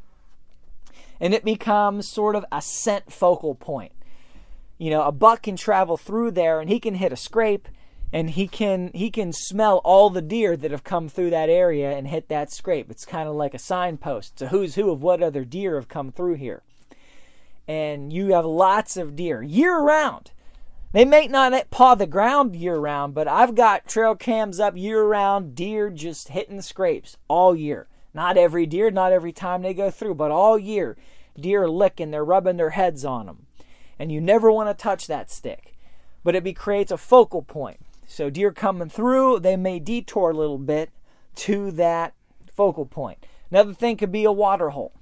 and 1.21 1.35
it 1.35 1.45
becomes 1.45 2.09
sort 2.09 2.35
of 2.35 2.47
a 2.51 2.63
scent 2.63 3.13
focal 3.13 3.55
point. 3.55 3.93
You 4.79 4.89
know, 4.89 5.03
a 5.03 5.13
buck 5.13 5.43
can 5.43 5.57
travel 5.57 5.99
through 5.99 6.31
there 6.31 6.61
and 6.61 6.71
he 6.71 6.81
can 6.81 6.95
hit 6.95 7.13
a 7.13 7.17
scrape 7.17 7.69
and 8.11 8.31
he 8.31 8.49
can 8.49 8.91
he 8.95 9.11
can 9.11 9.35
smell 9.35 9.83
all 9.85 10.09
the 10.09 10.23
deer 10.23 10.57
that 10.57 10.71
have 10.71 10.83
come 10.83 11.11
through 11.11 11.29
that 11.31 11.51
area 11.51 11.91
and 11.91 12.09
hit 12.09 12.31
that 12.31 12.51
scrape. 12.51 12.91
It's 12.91 13.05
kind 13.05 13.29
of 13.29 13.35
like 13.35 13.53
a 13.53 13.59
signpost. 13.59 14.33
It's 14.33 14.43
a 14.43 14.49
who's 14.49 14.77
who 14.77 14.91
of 14.91 15.03
what 15.03 15.23
other 15.23 15.45
deer 15.45 15.75
have 15.75 15.89
come 15.89 16.11
through 16.11 16.37
here. 16.37 16.63
And 17.69 18.11
you 18.11 18.33
have 18.33 18.47
lots 18.47 18.97
of 18.97 19.15
deer 19.15 19.43
year 19.43 19.79
round. 19.79 20.31
They 20.93 21.05
may 21.05 21.29
not 21.29 21.71
paw 21.71 21.95
the 21.95 22.07
ground 22.07 22.57
year 22.57 22.77
round, 22.77 23.15
but 23.15 23.29
I've 23.29 23.55
got 23.55 23.87
trail 23.87 24.17
cams 24.17 24.59
up 24.59 24.77
year 24.77 25.05
round, 25.05 25.55
deer 25.55 25.89
just 25.89 26.29
hitting 26.29 26.61
scrapes 26.63 27.17
all 27.29 27.55
year. 27.55 27.87
Not 28.13 28.37
every 28.37 28.67
deer, 28.67 28.91
not 28.91 29.13
every 29.13 29.33
time 29.33 29.63
they 29.63 29.73
go 29.73 29.91
through, 29.91 30.17
but 30.17 30.33
all 30.33 30.59
year. 30.59 30.97
Deer 31.39 31.69
licking, 31.69 32.11
they're 32.11 32.25
rubbing 32.25 32.57
their 32.57 32.71
heads 32.71 33.05
on 33.05 33.27
them. 33.27 33.47
And 34.01 34.11
you 34.11 34.21
never 34.21 34.51
want 34.51 34.69
to 34.69 34.83
touch 34.83 35.07
that 35.07 35.31
stick. 35.31 35.77
But 36.25 36.35
it 36.35 36.43
be, 36.43 36.53
creates 36.53 36.91
a 36.91 36.97
focal 36.97 37.43
point. 37.43 37.79
So 38.09 38.29
deer 38.29 38.51
coming 38.51 38.89
through, 38.89 39.41
they 39.41 39.57
may 39.57 39.79
detour 39.79 40.31
a 40.31 40.37
little 40.37 40.59
bit 40.59 40.91
to 41.37 41.71
that 41.73 42.15
focal 42.53 42.85
point. 42.85 43.25
Another 43.49 43.75
thing 43.75 43.97
could 43.97 44.11
be 44.11 44.25
a 44.25 44.33
water 44.33 44.71
hole. 44.71 44.93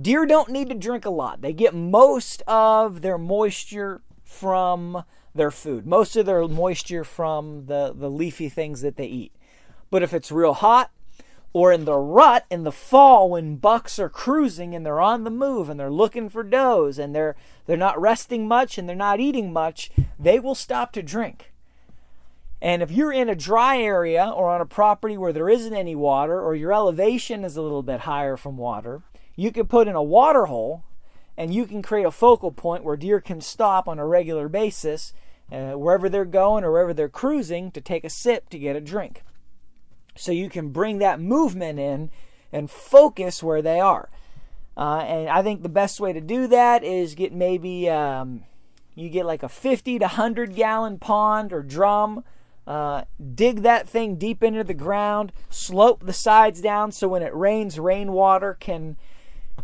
Deer 0.00 0.26
don't 0.26 0.50
need 0.50 0.68
to 0.68 0.74
drink 0.76 1.04
a 1.04 1.10
lot. 1.10 1.40
They 1.40 1.52
get 1.52 1.74
most 1.74 2.42
of 2.46 3.02
their 3.02 3.18
moisture 3.18 4.00
from 4.34 5.04
their 5.34 5.50
food, 5.50 5.86
most 5.86 6.16
of 6.16 6.26
their 6.26 6.46
moisture 6.46 7.04
from 7.04 7.66
the, 7.66 7.92
the 7.94 8.10
leafy 8.10 8.48
things 8.48 8.82
that 8.82 8.96
they 8.96 9.06
eat. 9.06 9.32
But 9.90 10.02
if 10.02 10.12
it's 10.12 10.30
real 10.30 10.54
hot, 10.54 10.90
or 11.54 11.72
in 11.72 11.84
the 11.84 11.96
rut 11.96 12.44
in 12.50 12.64
the 12.64 12.72
fall 12.72 13.30
when 13.30 13.56
bucks 13.56 13.98
are 14.00 14.08
cruising 14.08 14.74
and 14.74 14.84
they're 14.84 15.00
on 15.00 15.22
the 15.22 15.30
move 15.30 15.70
and 15.70 15.78
they're 15.78 15.90
looking 15.90 16.28
for 16.28 16.42
does 16.42 16.98
and 16.98 17.14
they're 17.14 17.36
they're 17.66 17.76
not 17.76 17.98
resting 17.98 18.48
much 18.48 18.76
and 18.76 18.88
they're 18.88 18.96
not 18.96 19.20
eating 19.20 19.52
much, 19.52 19.90
they 20.18 20.40
will 20.40 20.56
stop 20.56 20.92
to 20.92 21.02
drink. 21.02 21.52
And 22.60 22.82
if 22.82 22.90
you're 22.90 23.12
in 23.12 23.28
a 23.28 23.36
dry 23.36 23.78
area 23.78 24.26
or 24.26 24.50
on 24.50 24.60
a 24.60 24.66
property 24.66 25.16
where 25.16 25.32
there 25.32 25.48
isn't 25.48 25.74
any 25.74 25.94
water 25.94 26.40
or 26.40 26.56
your 26.56 26.72
elevation 26.72 27.44
is 27.44 27.56
a 27.56 27.62
little 27.62 27.82
bit 27.82 28.00
higher 28.00 28.36
from 28.36 28.56
water, 28.56 29.02
you 29.36 29.52
can 29.52 29.66
put 29.66 29.86
in 29.86 29.94
a 29.94 30.02
water 30.02 30.46
hole 30.46 30.82
and 31.36 31.54
you 31.54 31.66
can 31.66 31.82
create 31.82 32.06
a 32.06 32.10
focal 32.10 32.52
point 32.52 32.84
where 32.84 32.96
deer 32.96 33.20
can 33.20 33.40
stop 33.40 33.88
on 33.88 33.98
a 33.98 34.06
regular 34.06 34.48
basis 34.48 35.12
uh, 35.52 35.72
wherever 35.72 36.08
they're 36.08 36.24
going 36.24 36.64
or 36.64 36.72
wherever 36.72 36.94
they're 36.94 37.08
cruising 37.08 37.70
to 37.72 37.80
take 37.80 38.04
a 38.04 38.10
sip 38.10 38.48
to 38.50 38.58
get 38.58 38.76
a 38.76 38.80
drink. 38.80 39.22
So 40.16 40.32
you 40.32 40.48
can 40.48 40.70
bring 40.70 40.98
that 40.98 41.20
movement 41.20 41.78
in 41.78 42.10
and 42.52 42.70
focus 42.70 43.42
where 43.42 43.62
they 43.62 43.80
are. 43.80 44.08
Uh, 44.76 44.98
and 45.06 45.28
I 45.28 45.42
think 45.42 45.62
the 45.62 45.68
best 45.68 46.00
way 46.00 46.12
to 46.12 46.20
do 46.20 46.46
that 46.48 46.82
is 46.82 47.14
get 47.14 47.32
maybe 47.32 47.88
um, 47.88 48.44
you 48.94 49.08
get 49.08 49.26
like 49.26 49.42
a 49.42 49.48
50 49.48 49.98
to 49.98 50.04
100 50.04 50.54
gallon 50.54 50.98
pond 50.98 51.52
or 51.52 51.62
drum 51.62 52.24
uh, 52.66 53.02
dig 53.34 53.62
that 53.62 53.88
thing 53.88 54.16
deep 54.16 54.42
into 54.42 54.64
the 54.64 54.74
ground, 54.74 55.32
slope 55.50 56.04
the 56.06 56.12
sides 56.12 56.60
down 56.60 56.92
so 56.92 57.08
when 57.08 57.22
it 57.22 57.34
rains, 57.34 57.78
rainwater 57.78 58.54
can 58.54 58.96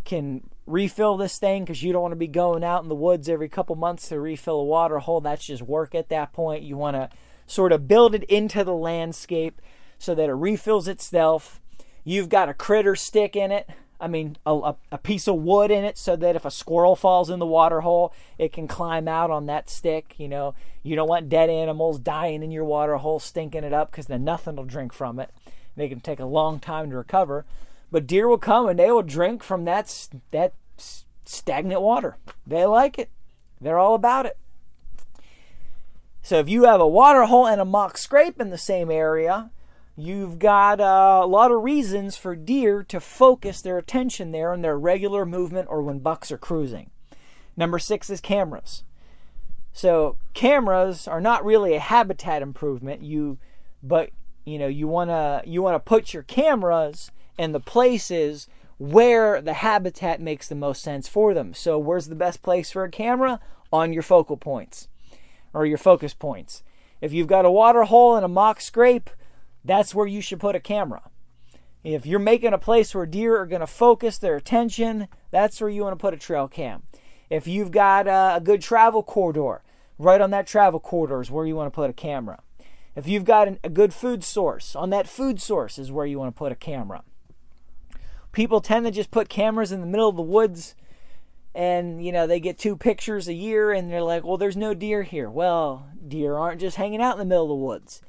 can 0.05 0.50
refill 0.71 1.17
this 1.17 1.39
thing 1.39 1.65
because 1.65 1.83
you 1.83 1.93
don't 1.93 2.03
want 2.03 2.13
to 2.13 2.17
be 2.17 2.27
going 2.27 2.65
out 2.65 2.83
in 2.83 2.89
the 2.89 2.95
woods 2.95 3.29
every 3.29 3.49
couple 3.49 3.77
months 3.77 4.09
to 4.09 4.21
refill 4.21 4.61
a 4.61 4.65
water 4.65 4.99
hole. 4.99 5.21
That's 5.21 5.47
just 5.47 5.63
work 5.63 5.95
at 5.95 6.09
that 6.09 6.33
point. 6.33 6.63
You 6.63 6.77
want 6.77 6.97
to 6.97 7.11
sort 7.47 7.73
of 7.73 7.89
build 7.89 8.15
it 8.15 8.25
into 8.25 8.65
the 8.65 8.75
landscape 8.75 9.61
so 9.99 10.15
that 10.15 10.29
it 10.29 10.35
refills 10.35 10.89
itself. 10.89 11.61
You've 12.05 12.29
got 12.29 12.49
a 12.49 12.55
critter 12.55 12.97
stick 12.97 13.37
in 13.37 13.51
it. 13.51 13.69
I 14.01 14.09
mean, 14.09 14.39
a, 14.47 14.75
a, 14.91 14.97
piece 14.97 15.29
of 15.29 15.37
wood 15.37 15.71
in 15.71 15.85
it 15.85 15.99
so 15.99 16.17
that 16.17 16.35
if 16.35 16.47
a 16.47 16.51
squirrel 16.51 16.97
falls 16.97 17.29
in 17.29 17.39
the 17.39 17.45
water 17.45 17.83
hole, 17.83 18.15
it 18.39 18.51
can 18.51 18.67
climb 18.67 19.07
out 19.07 19.31
on 19.31 19.45
that 19.47 19.69
stick. 19.69 20.15
You 20.17 20.27
know, 20.27 20.55
you 20.83 20.97
don't 20.97 21.09
want 21.09 21.29
dead 21.29 21.51
animals 21.51 21.99
dying 21.99 22.43
in 22.43 22.51
your 22.51 22.65
water 22.65 22.97
hole, 22.97 23.21
stinking 23.21 23.63
it 23.63 23.75
up, 23.75 23.91
because 23.91 24.07
then 24.07 24.25
nothing 24.25 24.57
will 24.57 24.65
drink 24.65 24.95
from 24.95 25.21
it. 25.21 25.31
They 25.77 25.87
can 25.87 26.01
take 26.01 26.19
a 26.19 26.25
long 26.25 26.61
time 26.61 26.89
to 26.89 26.97
recover. 26.97 27.45
But 27.91 28.07
deer 28.07 28.27
will 28.27 28.39
come 28.39 28.69
and 28.69 28.79
they 28.79 28.91
will 28.91 29.03
drink 29.03 29.43
from 29.43 29.67
that, 29.67 30.09
that 30.31 30.55
stagnant 31.25 31.81
water. 31.81 32.17
They 32.47 32.65
like 32.67 32.99
it, 32.99 33.11
they're 33.61 33.79
all 33.79 33.95
about 33.95 34.27
it. 34.27 34.37
So 36.23 36.39
if 36.39 36.49
you 36.49 36.65
have 36.65 36.81
a 36.81 36.89
water 36.89 37.25
hole 37.25 37.47
and 37.47 37.61
a 37.61 37.65
mock 37.65 37.97
scrape 37.97 38.41
in 38.41 38.51
the 38.51 38.59
same 38.59 38.91
area, 38.91 39.51
you've 39.97 40.39
got 40.39 40.81
uh, 40.81 41.21
a 41.23 41.27
lot 41.27 41.51
of 41.51 41.63
reasons 41.63 42.17
for 42.17 42.37
deer 42.37 42.83
to 42.85 43.01
focus 43.01 43.63
their 43.63 43.79
attention 43.79 44.31
there 44.31 44.53
in 44.53 44.63
their 44.63 44.79
regular 44.79 45.25
movement 45.25 45.69
or 45.71 45.83
when 45.83 45.99
bucks 45.99 46.31
are 46.31 46.39
cruising. 46.39 46.91
Number 47.57 47.79
six 47.79 48.11
is 48.11 48.21
cameras. 48.21 48.85
So 49.73 50.17
cameras 50.35 51.07
are 51.09 51.21
not 51.21 51.45
really 51.45 51.75
a 51.75 51.81
habitat 51.81 52.43
improvement. 52.43 53.03
You, 53.03 53.39
but 53.83 54.11
you 54.45 54.59
know 54.59 54.67
you 54.67 54.89
wanna 54.89 55.43
you 55.45 55.63
wanna 55.63 55.79
put 55.79 56.13
your 56.13 56.23
cameras 56.23 57.11
in 57.39 57.53
the 57.53 57.61
places 57.61 58.49
where 58.81 59.43
the 59.43 59.53
habitat 59.53 60.23
makes 60.23 60.49
the 60.49 60.55
most 60.55 60.83
sense 60.83 61.07
for 61.07 61.35
them. 61.35 61.53
So 61.53 61.79
where's 61.79 62.07
the 62.07 62.15
best 62.15 62.43
place 62.43 62.73
for 62.73 62.83
a 62.83 62.91
camera? 62.91 63.39
On 63.71 63.93
your 63.93 64.03
focal 64.03 64.39
points 64.39 64.89
or 65.53 65.67
your 65.67 65.77
focus 65.77 66.15
points. 66.15 66.63
If 67.03 67.13
you've 67.13 67.27
got 67.27 67.45
a 67.45 67.51
water 67.51 67.85
hole 67.85 68.17
and 68.17 68.25
a 68.25 68.29
mock 68.29 68.59
scrape, 68.59 69.11
that's 69.63 69.95
where 69.95 70.07
you 70.07 70.23
should 70.23 70.41
put 70.41 70.57
a 70.57 70.61
camera. 70.61 71.03
If 71.85 72.07
you're 72.07 72.19
making 72.19 72.55
a 72.55 72.59
place 72.59 72.95
where 72.95 73.05
deer 73.05 73.39
are 73.39 73.47
going 73.47 73.61
to 73.61 73.67
focus 73.67 74.17
their 74.17 74.37
attention, 74.37 75.09
that's 75.31 75.61
where 75.61 75.69
you 75.69 75.83
want 75.83 75.99
to 75.99 76.03
put 76.03 76.15
a 76.15 76.19
trail 76.19 76.49
cam. 76.49 76.85
If 77.29 77.47
you've 77.47 77.71
got 77.71 78.07
a, 78.07 78.41
good 78.41 78.63
travel 78.63 79.03
corridor, 79.03 79.63
right 79.99 80.23
on 80.23 80.31
that 80.31 80.47
travel 80.47 80.81
corridor 80.81 81.21
is 81.21 81.31
where 81.31 81.45
you 81.45 81.55
want 81.55 81.71
to 81.71 81.77
put 81.77 81.91
a 81.91 81.95
camera. 81.95 82.41
If 82.97 83.07
you've 83.07 83.27
got 83.27 83.47
a 83.63 83.69
good 83.69 83.93
food 83.93 84.25
source, 84.25 84.75
on 84.75 84.89
that 84.89 85.07
food 85.07 85.39
source 85.39 85.79
is 85.79 85.93
where 85.93 86.07
you 86.07 86.19
want 86.19 86.35
to 86.35 86.39
put 86.39 86.51
a 86.51 86.57
camera. 86.57 87.03
People 88.33 88.61
tend 88.61 88.87
to 88.87 88.93
just 88.93 89.11
put 89.11 89.29
cameras 89.29 89.73
in 89.73 89.81
the 89.81 89.87
middle 89.87 90.09
of 90.09 90.17
the 90.17 90.23
woods 90.23 90.75
and 91.55 92.05
you 92.05 92.13
know 92.13 92.27
they 92.27 92.39
get 92.39 92.59
two 92.59 92.77
pictures 92.77 93.27
a 93.27 93.35
year 93.35 93.73
and 93.73 93.91
they're 93.91 94.03
like 94.03 94.25
well 94.25 94.37
there's 94.37 94.57
no 94.57 94.75
deer 94.75 95.03
here. 95.03 95.29
Well 95.29 95.89
deer 96.07 96.37
aren't 96.37 96.61
just 96.61 96.77
hanging 96.77 97.03
out 97.03 97.15
in 97.15 97.19
the 97.19 97.25
middle 97.25 97.45
of 97.45 97.49
the 97.49 97.55
woods. 97.55 98.01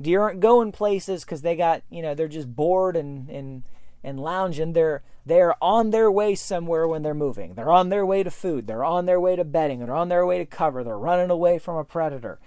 Deer 0.00 0.22
aren't 0.22 0.40
going 0.40 0.72
places 0.72 1.24
because 1.24 1.42
they 1.42 1.56
got 1.56 1.82
you 1.90 2.02
know 2.02 2.14
they're 2.14 2.28
just 2.28 2.54
bored 2.54 2.96
and 2.96 3.28
and 3.28 3.62
and 4.04 4.20
lounging. 4.20 4.72
They're 4.72 5.02
they're 5.24 5.54
on 5.62 5.90
their 5.90 6.10
way 6.10 6.34
somewhere 6.34 6.86
when 6.86 7.02
they're 7.02 7.14
moving. 7.14 7.54
They're 7.54 7.70
on 7.70 7.88
their 7.88 8.04
way 8.04 8.22
to 8.22 8.30
food. 8.30 8.66
They're 8.66 8.84
on 8.84 9.06
their 9.06 9.20
way 9.20 9.36
to 9.36 9.44
bedding. 9.44 9.78
They're 9.80 9.94
on 9.94 10.08
their 10.08 10.26
way 10.26 10.38
to 10.38 10.46
cover. 10.46 10.82
They're 10.82 10.98
running 10.98 11.30
away 11.30 11.58
from 11.58 11.76
a 11.76 11.84
predator. 11.84 12.38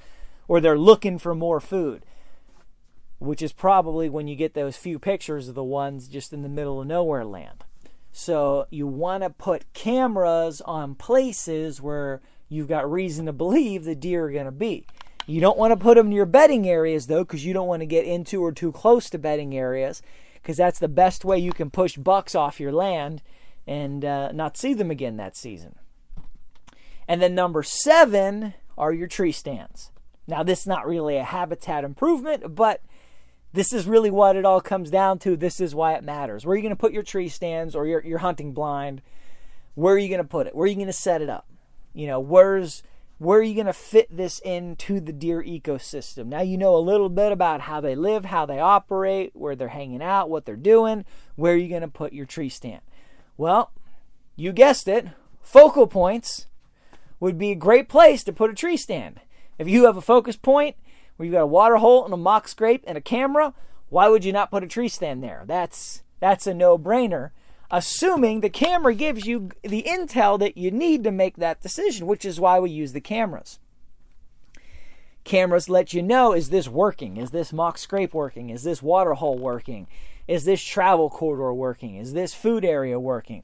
Or 0.47 0.59
they're 0.59 0.77
looking 0.77 1.19
for 1.19 1.33
more 1.33 1.59
food 1.59 2.03
which 3.23 3.41
is 3.41 3.53
probably 3.53 4.09
when 4.09 4.27
you 4.27 4.35
get 4.35 4.53
those 4.53 4.77
few 4.77 4.99
pictures 4.99 5.47
of 5.47 5.55
the 5.55 5.63
ones 5.63 6.07
just 6.07 6.33
in 6.33 6.41
the 6.41 6.49
middle 6.49 6.81
of 6.81 6.87
nowhere 6.87 7.25
land 7.25 7.63
so 8.11 8.67
you 8.69 8.85
want 8.85 9.23
to 9.23 9.29
put 9.29 9.71
cameras 9.73 10.61
on 10.61 10.95
places 10.95 11.81
where 11.81 12.21
you've 12.49 12.67
got 12.67 12.89
reason 12.89 13.25
to 13.25 13.33
believe 13.33 13.83
the 13.83 13.95
deer 13.95 14.25
are 14.25 14.31
going 14.31 14.45
to 14.45 14.51
be 14.51 14.85
you 15.25 15.39
don't 15.39 15.57
want 15.57 15.71
to 15.71 15.77
put 15.77 15.95
them 15.95 16.09
near 16.09 16.25
bedding 16.25 16.67
areas 16.67 17.07
though, 17.07 17.23
because 17.23 17.45
you 17.45 17.53
don't 17.53 17.67
want 17.67 17.81
to 17.81 17.85
get 17.85 18.05
into 18.05 18.43
or 18.43 18.51
too 18.51 18.71
close 18.71 19.09
to 19.11 19.17
bedding 19.17 19.55
areas, 19.55 20.01
because 20.35 20.57
that's 20.57 20.79
the 20.79 20.87
best 20.87 21.23
way 21.23 21.37
you 21.37 21.53
can 21.53 21.69
push 21.69 21.95
bucks 21.95 22.35
off 22.35 22.59
your 22.59 22.73
land 22.73 23.21
and 23.65 24.03
uh, 24.03 24.31
not 24.33 24.57
see 24.57 24.73
them 24.73 24.91
again 24.91 25.17
that 25.17 25.37
season. 25.37 25.75
And 27.07 27.21
then 27.21 27.35
number 27.35 27.63
seven 27.63 28.53
are 28.77 28.91
your 28.91 29.07
tree 29.07 29.31
stands. 29.31 29.91
Now, 30.27 30.43
this 30.43 30.61
is 30.61 30.67
not 30.67 30.87
really 30.87 31.17
a 31.17 31.23
habitat 31.23 31.83
improvement, 31.83 32.55
but 32.55 32.81
this 33.53 33.71
is 33.71 33.87
really 33.87 34.11
what 34.11 34.35
it 34.35 34.45
all 34.45 34.61
comes 34.61 34.89
down 34.89 35.19
to. 35.19 35.37
This 35.37 35.59
is 35.59 35.75
why 35.75 35.93
it 35.93 36.03
matters. 36.03 36.45
Where 36.45 36.53
are 36.53 36.57
you 36.57 36.63
going 36.63 36.75
to 36.75 36.79
put 36.79 36.91
your 36.91 37.03
tree 37.03 37.29
stands 37.29 37.75
or 37.75 37.85
your, 37.85 38.03
your 38.03 38.19
hunting 38.19 38.51
blind? 38.51 39.01
Where 39.75 39.93
are 39.93 39.99
you 39.99 40.09
going 40.09 40.21
to 40.21 40.27
put 40.27 40.47
it? 40.47 40.55
Where 40.55 40.65
are 40.65 40.67
you 40.67 40.75
going 40.75 40.87
to 40.87 40.93
set 40.93 41.21
it 41.21 41.29
up? 41.29 41.47
You 41.93 42.07
know, 42.07 42.19
where's 42.19 42.83
where 43.19 43.39
are 43.39 43.43
you 43.43 43.53
going 43.53 43.67
to 43.67 43.73
fit 43.73 44.15
this 44.15 44.39
into 44.39 44.99
the 44.99 45.13
deer 45.13 45.41
ecosystem? 45.41 46.25
Now 46.25 46.41
you 46.41 46.57
know 46.57 46.75
a 46.75 46.79
little 46.79 47.09
bit 47.09 47.31
about 47.31 47.61
how 47.61 47.79
they 47.79 47.95
live, 47.95 48.25
how 48.25 48.45
they 48.45 48.59
operate, 48.59 49.31
where 49.33 49.55
they're 49.55 49.69
hanging 49.69 50.01
out, 50.01 50.29
what 50.29 50.45
they're 50.45 50.55
doing. 50.55 51.05
Where 51.35 51.53
are 51.53 51.57
you 51.57 51.69
going 51.69 51.83
to 51.83 51.87
put 51.87 52.11
your 52.11 52.25
tree 52.25 52.49
stand? 52.49 52.81
Well, 53.37 53.71
you 54.35 54.51
guessed 54.51 54.87
it, 54.87 55.07
focal 55.41 55.87
points 55.87 56.47
would 57.19 57.37
be 57.37 57.51
a 57.51 57.55
great 57.55 57.87
place 57.87 58.23
to 58.25 58.33
put 58.33 58.49
a 58.49 58.55
tree 58.55 58.77
stand. 58.77 59.21
If 59.57 59.69
you 59.69 59.85
have 59.85 59.95
a 59.95 60.01
focus 60.01 60.35
point 60.35 60.75
where 61.15 61.25
you've 61.25 61.33
got 61.33 61.41
a 61.41 61.47
water 61.47 61.77
hole 61.77 62.05
and 62.05 62.13
a 62.13 62.17
mock 62.17 62.47
scrape 62.47 62.83
and 62.87 62.97
a 62.97 63.01
camera, 63.01 63.53
Why 63.89 64.09
would 64.09 64.25
you 64.25 64.33
not 64.33 64.51
put 64.51 64.63
a 64.63 64.67
tree 64.67 64.87
stand 64.87 65.23
there? 65.23 65.43
That's 65.45 66.03
that's 66.19 66.47
a 66.47 66.53
no-brainer, 66.53 67.31
assuming 67.69 68.39
the 68.39 68.49
camera 68.49 68.95
gives 68.95 69.25
you 69.25 69.49
the 69.61 69.83
intel 69.83 70.39
that 70.39 70.57
you 70.57 70.71
need 70.71 71.03
to 71.03 71.11
make 71.11 71.35
that 71.37 71.61
decision, 71.61 72.07
which 72.07 72.23
is 72.23 72.39
why 72.39 72.59
we 72.59 72.69
use 72.69 72.93
the 72.93 73.01
cameras. 73.01 73.59
Cameras 75.23 75.69
let 75.69 75.93
you 75.93 76.01
know 76.01 76.33
is 76.33 76.49
this 76.49 76.67
working? 76.67 77.17
Is 77.17 77.31
this 77.31 77.53
mock 77.53 77.77
scrape 77.77 78.13
working? 78.13 78.49
Is 78.49 78.63
this 78.63 78.81
water 78.81 79.13
hole 79.13 79.37
working? 79.37 79.87
Is 80.27 80.45
this 80.45 80.63
travel 80.63 81.09
corridor 81.09 81.53
working? 81.53 81.95
Is 81.95 82.13
this 82.13 82.33
food 82.33 82.65
area 82.65 82.99
working? 82.99 83.43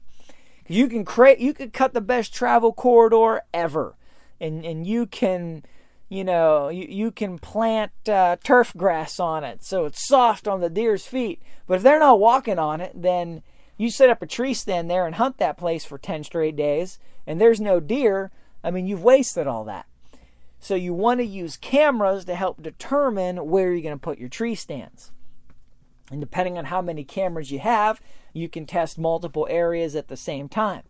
You 0.66 0.88
can 0.88 1.04
create 1.04 1.38
you 1.38 1.52
could 1.52 1.72
cut 1.72 1.94
the 1.94 2.00
best 2.00 2.32
travel 2.32 2.72
corridor 2.72 3.42
ever. 3.52 3.94
And 4.40 4.64
and 4.64 4.86
you 4.86 5.06
can 5.06 5.64
you 6.10 6.24
know, 6.24 6.68
you, 6.68 6.86
you 6.88 7.10
can 7.12 7.38
plant 7.38 7.92
uh, 8.08 8.36
turf 8.42 8.74
grass 8.76 9.20
on 9.20 9.44
it 9.44 9.62
so 9.64 9.84
it's 9.84 10.06
soft 10.06 10.48
on 10.48 10.60
the 10.60 10.68
deer's 10.68 11.06
feet. 11.06 11.40
But 11.68 11.76
if 11.76 11.82
they're 11.82 12.00
not 12.00 12.18
walking 12.18 12.58
on 12.58 12.80
it, 12.80 12.92
then 13.00 13.42
you 13.78 13.90
set 13.90 14.10
up 14.10 14.20
a 14.20 14.26
tree 14.26 14.52
stand 14.52 14.90
there 14.90 15.06
and 15.06 15.14
hunt 15.14 15.38
that 15.38 15.56
place 15.56 15.84
for 15.84 15.98
10 15.98 16.24
straight 16.24 16.56
days 16.56 16.98
and 17.28 17.40
there's 17.40 17.60
no 17.60 17.78
deer. 17.78 18.32
I 18.64 18.72
mean, 18.72 18.88
you've 18.88 19.04
wasted 19.04 19.46
all 19.46 19.64
that. 19.66 19.86
So 20.58 20.74
you 20.74 20.92
want 20.92 21.20
to 21.20 21.24
use 21.24 21.56
cameras 21.56 22.24
to 22.24 22.34
help 22.34 22.60
determine 22.60 23.48
where 23.48 23.72
you're 23.72 23.80
going 23.80 23.94
to 23.94 23.98
put 23.98 24.18
your 24.18 24.28
tree 24.28 24.56
stands. 24.56 25.12
And 26.10 26.20
depending 26.20 26.58
on 26.58 26.66
how 26.66 26.82
many 26.82 27.04
cameras 27.04 27.52
you 27.52 27.60
have, 27.60 28.00
you 28.32 28.48
can 28.48 28.66
test 28.66 28.98
multiple 28.98 29.46
areas 29.48 29.94
at 29.94 30.08
the 30.08 30.16
same 30.16 30.48
time. 30.48 30.82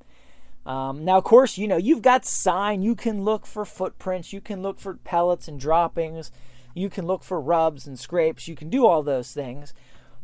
Um, 0.66 1.04
now, 1.04 1.18
of 1.18 1.24
course, 1.24 1.56
you 1.58 1.66
know, 1.66 1.76
you've 1.76 2.02
got 2.02 2.24
sign. 2.24 2.82
You 2.82 2.94
can 2.94 3.24
look 3.24 3.46
for 3.46 3.64
footprints. 3.64 4.32
You 4.32 4.40
can 4.40 4.62
look 4.62 4.78
for 4.78 4.94
pellets 4.94 5.48
and 5.48 5.58
droppings. 5.58 6.30
You 6.74 6.90
can 6.90 7.06
look 7.06 7.24
for 7.24 7.40
rubs 7.40 7.86
and 7.86 7.98
scrapes. 7.98 8.46
You 8.46 8.54
can 8.54 8.68
do 8.68 8.86
all 8.86 9.02
those 9.02 9.32
things. 9.32 9.72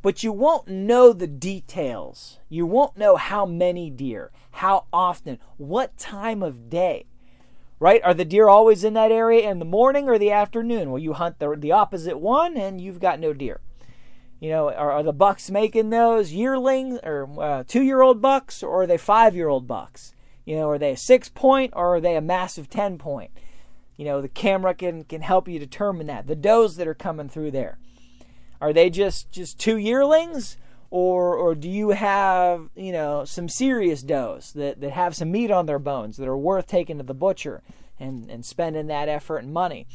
But 0.02 0.22
you 0.22 0.32
won't 0.32 0.68
know 0.68 1.12
the 1.12 1.26
details. 1.26 2.38
You 2.48 2.66
won't 2.66 2.96
know 2.96 3.16
how 3.16 3.46
many 3.46 3.90
deer, 3.90 4.30
how 4.52 4.84
often, 4.92 5.38
what 5.56 5.96
time 5.96 6.42
of 6.42 6.70
day. 6.70 7.06
Right? 7.78 8.00
Are 8.04 8.14
the 8.14 8.24
deer 8.24 8.48
always 8.48 8.84
in 8.84 8.94
that 8.94 9.12
area 9.12 9.50
in 9.50 9.58
the 9.58 9.64
morning 9.64 10.08
or 10.08 10.18
the 10.18 10.30
afternoon? 10.30 10.90
Well, 10.90 11.02
you 11.02 11.12
hunt 11.14 11.38
the, 11.38 11.56
the 11.58 11.72
opposite 11.72 12.18
one 12.18 12.56
and 12.56 12.80
you've 12.80 13.00
got 13.00 13.20
no 13.20 13.32
deer. 13.32 13.60
You 14.40 14.50
know, 14.50 14.70
are, 14.70 14.92
are 14.92 15.02
the 15.02 15.12
bucks 15.12 15.50
making 15.50 15.90
those 15.90 16.32
yearlings 16.32 17.00
or 17.02 17.28
uh, 17.38 17.64
two 17.66 17.82
year 17.82 18.00
old 18.00 18.22
bucks 18.22 18.62
or 18.62 18.82
are 18.82 18.86
they 18.86 18.98
five 18.98 19.34
year 19.34 19.48
old 19.48 19.66
bucks? 19.66 20.14
You 20.46 20.56
know, 20.56 20.70
are 20.70 20.78
they 20.78 20.92
a 20.92 20.96
six 20.96 21.28
point 21.28 21.74
or 21.76 21.96
are 21.96 22.00
they 22.00 22.16
a 22.16 22.22
massive 22.22 22.70
10 22.70 22.96
point? 22.96 23.32
You 23.96 24.04
know, 24.04 24.22
the 24.22 24.28
camera 24.28 24.74
can, 24.74 25.04
can 25.04 25.20
help 25.20 25.48
you 25.48 25.58
determine 25.58 26.06
that. 26.06 26.26
The 26.26 26.36
does 26.36 26.76
that 26.76 26.88
are 26.88 26.94
coming 26.94 27.28
through 27.28 27.50
there. 27.50 27.78
Are 28.60 28.72
they 28.72 28.88
just, 28.88 29.30
just 29.30 29.58
two 29.58 29.76
yearlings? 29.76 30.56
Or, 30.88 31.34
or 31.34 31.56
do 31.56 31.68
you 31.68 31.90
have, 31.90 32.70
you 32.76 32.92
know, 32.92 33.24
some 33.24 33.48
serious 33.48 34.02
does 34.02 34.52
that, 34.52 34.80
that 34.80 34.92
have 34.92 35.16
some 35.16 35.32
meat 35.32 35.50
on 35.50 35.66
their 35.66 35.80
bones 35.80 36.16
that 36.16 36.28
are 36.28 36.38
worth 36.38 36.68
taking 36.68 36.98
to 36.98 37.02
the 37.02 37.12
butcher 37.12 37.62
and, 37.98 38.30
and 38.30 38.44
spending 38.44 38.86
that 38.86 39.08
effort 39.08 39.38
and 39.38 39.52
money? 39.52 39.88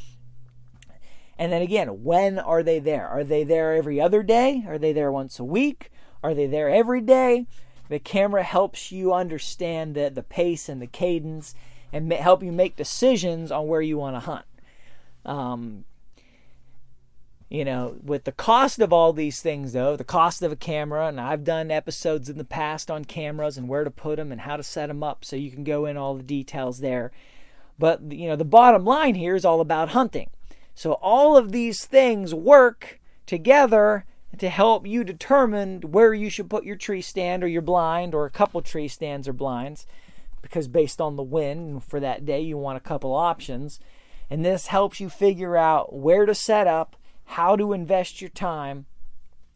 And 1.39 1.51
then 1.51 1.61
again, 1.61 2.03
when 2.03 2.37
are 2.37 2.61
they 2.61 2.79
there? 2.79 3.07
Are 3.07 3.23
they 3.23 3.45
there 3.45 3.73
every 3.73 4.01
other 4.01 4.21
day? 4.21 4.63
Are 4.67 4.77
they 4.77 4.91
there 4.91 5.11
once 5.11 5.39
a 5.39 5.45
week? 5.45 5.89
Are 6.21 6.33
they 6.33 6.45
there 6.45 6.69
every 6.69 7.01
day? 7.01 7.47
The 7.91 7.99
camera 7.99 8.43
helps 8.43 8.93
you 8.93 9.13
understand 9.13 9.95
the, 9.95 10.09
the 10.09 10.23
pace 10.23 10.69
and 10.69 10.81
the 10.81 10.87
cadence 10.87 11.53
and 11.91 12.07
ma- 12.07 12.15
help 12.15 12.41
you 12.41 12.53
make 12.53 12.77
decisions 12.77 13.51
on 13.51 13.67
where 13.67 13.81
you 13.81 13.97
want 13.97 14.15
to 14.15 14.21
hunt. 14.21 14.45
Um, 15.25 15.83
you 17.49 17.65
know, 17.65 17.97
with 18.01 18.23
the 18.23 18.31
cost 18.31 18.79
of 18.79 18.93
all 18.93 19.11
these 19.11 19.41
things, 19.41 19.73
though, 19.73 19.97
the 19.97 20.05
cost 20.05 20.41
of 20.41 20.53
a 20.53 20.55
camera, 20.55 21.07
and 21.07 21.19
I've 21.19 21.43
done 21.43 21.69
episodes 21.69 22.29
in 22.29 22.37
the 22.37 22.45
past 22.45 22.89
on 22.89 23.03
cameras 23.03 23.57
and 23.57 23.67
where 23.67 23.83
to 23.83 23.91
put 23.91 24.15
them 24.15 24.31
and 24.31 24.39
how 24.39 24.55
to 24.55 24.63
set 24.63 24.87
them 24.87 25.03
up 25.03 25.25
so 25.25 25.35
you 25.35 25.51
can 25.51 25.65
go 25.65 25.85
in 25.85 25.97
all 25.97 26.15
the 26.15 26.23
details 26.23 26.79
there. 26.79 27.11
But, 27.77 28.09
you 28.09 28.29
know, 28.29 28.37
the 28.37 28.45
bottom 28.45 28.85
line 28.85 29.15
here 29.15 29.35
is 29.35 29.43
all 29.43 29.59
about 29.59 29.89
hunting. 29.89 30.29
So 30.75 30.93
all 30.93 31.35
of 31.35 31.51
these 31.51 31.83
things 31.83 32.33
work 32.33 33.01
together 33.25 34.05
to 34.37 34.49
help 34.49 34.87
you 34.87 35.03
determine 35.03 35.81
where 35.81 36.13
you 36.13 36.29
should 36.29 36.49
put 36.49 36.63
your 36.63 36.75
tree 36.75 37.01
stand 37.01 37.43
or 37.43 37.47
your 37.47 37.61
blind 37.61 38.15
or 38.15 38.25
a 38.25 38.31
couple 38.31 38.61
tree 38.61 38.87
stands 38.87 39.27
or 39.27 39.33
blinds 39.33 39.85
because 40.41 40.67
based 40.67 40.99
on 40.99 41.15
the 41.15 41.23
wind 41.23 41.83
for 41.83 41.99
that 41.99 42.25
day 42.25 42.41
you 42.41 42.57
want 42.57 42.77
a 42.77 42.81
couple 42.81 43.13
options. 43.13 43.79
And 44.29 44.45
this 44.45 44.67
helps 44.67 44.99
you 44.99 45.09
figure 45.09 45.57
out 45.57 45.93
where 45.93 46.25
to 46.25 46.33
set 46.33 46.65
up 46.65 46.95
how 47.25 47.55
to 47.55 47.73
invest 47.73 48.21
your 48.21 48.29
time 48.29 48.85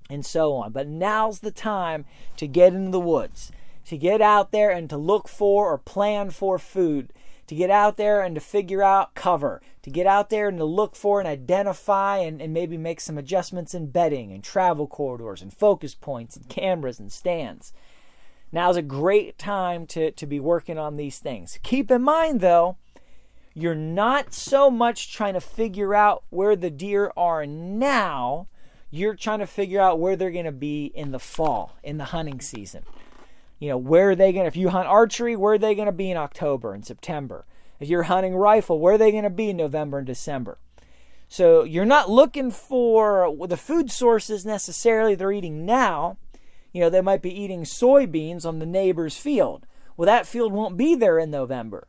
and 0.09 0.25
so 0.25 0.53
on. 0.53 0.71
But 0.71 0.87
now's 0.87 1.39
the 1.39 1.51
time 1.51 2.05
to 2.37 2.47
get 2.47 2.73
into 2.73 2.91
the 2.91 2.99
woods 2.99 3.51
to 3.85 3.97
get 3.97 4.21
out 4.21 4.51
there 4.51 4.71
and 4.71 4.89
to 4.89 4.97
look 4.97 5.27
for 5.27 5.71
or 5.71 5.77
plan 5.77 6.31
for 6.31 6.59
food 6.59 7.13
to 7.47 7.55
get 7.55 7.69
out 7.69 7.97
there 7.97 8.21
and 8.21 8.35
to 8.35 8.41
figure 8.41 8.81
out 8.81 9.13
cover, 9.13 9.61
to 9.83 9.89
get 9.89 10.07
out 10.07 10.29
there 10.29 10.47
and 10.47 10.57
to 10.57 10.65
look 10.65 10.95
for 10.95 11.19
and 11.19 11.27
identify 11.27 12.17
and, 12.17 12.41
and 12.41 12.53
maybe 12.53 12.77
make 12.77 12.99
some 12.99 13.17
adjustments 13.17 13.73
in 13.73 13.91
bedding 13.91 14.31
and 14.31 14.43
travel 14.43 14.87
corridors 14.87 15.41
and 15.41 15.53
focus 15.53 15.93
points 15.93 16.35
and 16.35 16.49
cameras 16.49 16.99
and 16.99 17.11
stands. 17.11 17.71
Now 18.51 18.69
is 18.69 18.77
a 18.77 18.81
great 18.81 19.37
time 19.37 19.85
to, 19.87 20.11
to 20.11 20.25
be 20.25 20.39
working 20.39 20.77
on 20.77 20.95
these 20.95 21.19
things. 21.19 21.59
Keep 21.61 21.91
in 21.91 22.01
mind, 22.01 22.41
though, 22.41 22.77
you're 23.53 23.75
not 23.75 24.33
so 24.33 24.69
much 24.69 25.13
trying 25.13 25.33
to 25.33 25.41
figure 25.41 25.95
out 25.95 26.23
where 26.29 26.55
the 26.55 26.69
deer 26.69 27.11
are 27.15 27.45
now, 27.45 28.47
you're 28.91 29.15
trying 29.15 29.39
to 29.39 29.47
figure 29.47 29.81
out 29.81 29.99
where 29.99 30.15
they're 30.15 30.31
going 30.31 30.45
to 30.45 30.51
be 30.51 30.85
in 30.95 31.11
the 31.11 31.19
fall, 31.19 31.77
in 31.83 31.97
the 31.97 32.05
hunting 32.05 32.41
season. 32.41 32.83
You 33.65 33.71
know, 33.71 33.77
where 33.77 34.11
are 34.11 34.15
they 34.15 34.31
going 34.31 34.43
to, 34.43 34.47
if 34.47 34.55
you 34.55 34.69
hunt 34.69 34.87
archery, 34.87 35.35
where 35.35 35.53
are 35.53 35.57
they 35.57 35.73
going 35.73 35.87
to 35.87 35.91
be 35.91 36.11
in 36.11 36.17
October 36.17 36.75
and 36.75 36.85
September? 36.85 37.47
If 37.79 37.89
you're 37.89 38.03
hunting 38.03 38.35
rifle, 38.35 38.79
where 38.79 38.93
are 38.93 38.97
they 38.99 39.09
going 39.09 39.23
to 39.23 39.29
be 39.31 39.49
in 39.49 39.57
November 39.57 39.97
and 39.97 40.05
December? 40.05 40.59
So 41.27 41.63
you're 41.63 41.83
not 41.83 42.07
looking 42.07 42.51
for 42.51 43.35
the 43.47 43.57
food 43.57 43.89
sources 43.89 44.45
necessarily 44.45 45.15
they're 45.15 45.31
eating 45.31 45.65
now. 45.65 46.19
You 46.73 46.81
know, 46.81 46.91
they 46.91 47.01
might 47.01 47.23
be 47.23 47.41
eating 47.41 47.63
soybeans 47.63 48.45
on 48.45 48.59
the 48.59 48.67
neighbor's 48.67 49.17
field. 49.17 49.65
Well, 49.97 50.05
that 50.05 50.27
field 50.27 50.53
won't 50.53 50.77
be 50.77 50.93
there 50.93 51.17
in 51.17 51.31
November. 51.31 51.87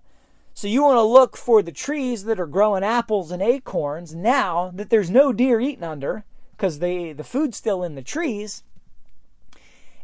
So 0.54 0.68
you 0.68 0.82
want 0.82 0.96
to 0.96 1.02
look 1.02 1.36
for 1.36 1.60
the 1.60 1.72
trees 1.72 2.24
that 2.24 2.40
are 2.40 2.46
growing 2.46 2.84
apples 2.84 3.30
and 3.30 3.42
acorns 3.42 4.14
now 4.14 4.72
that 4.74 4.88
there's 4.88 5.10
no 5.10 5.30
deer 5.30 5.60
eating 5.60 5.84
under 5.84 6.24
because 6.52 6.78
the 6.78 7.12
the 7.12 7.22
food's 7.22 7.58
still 7.58 7.82
in 7.82 7.96
the 7.96 8.02
trees 8.02 8.62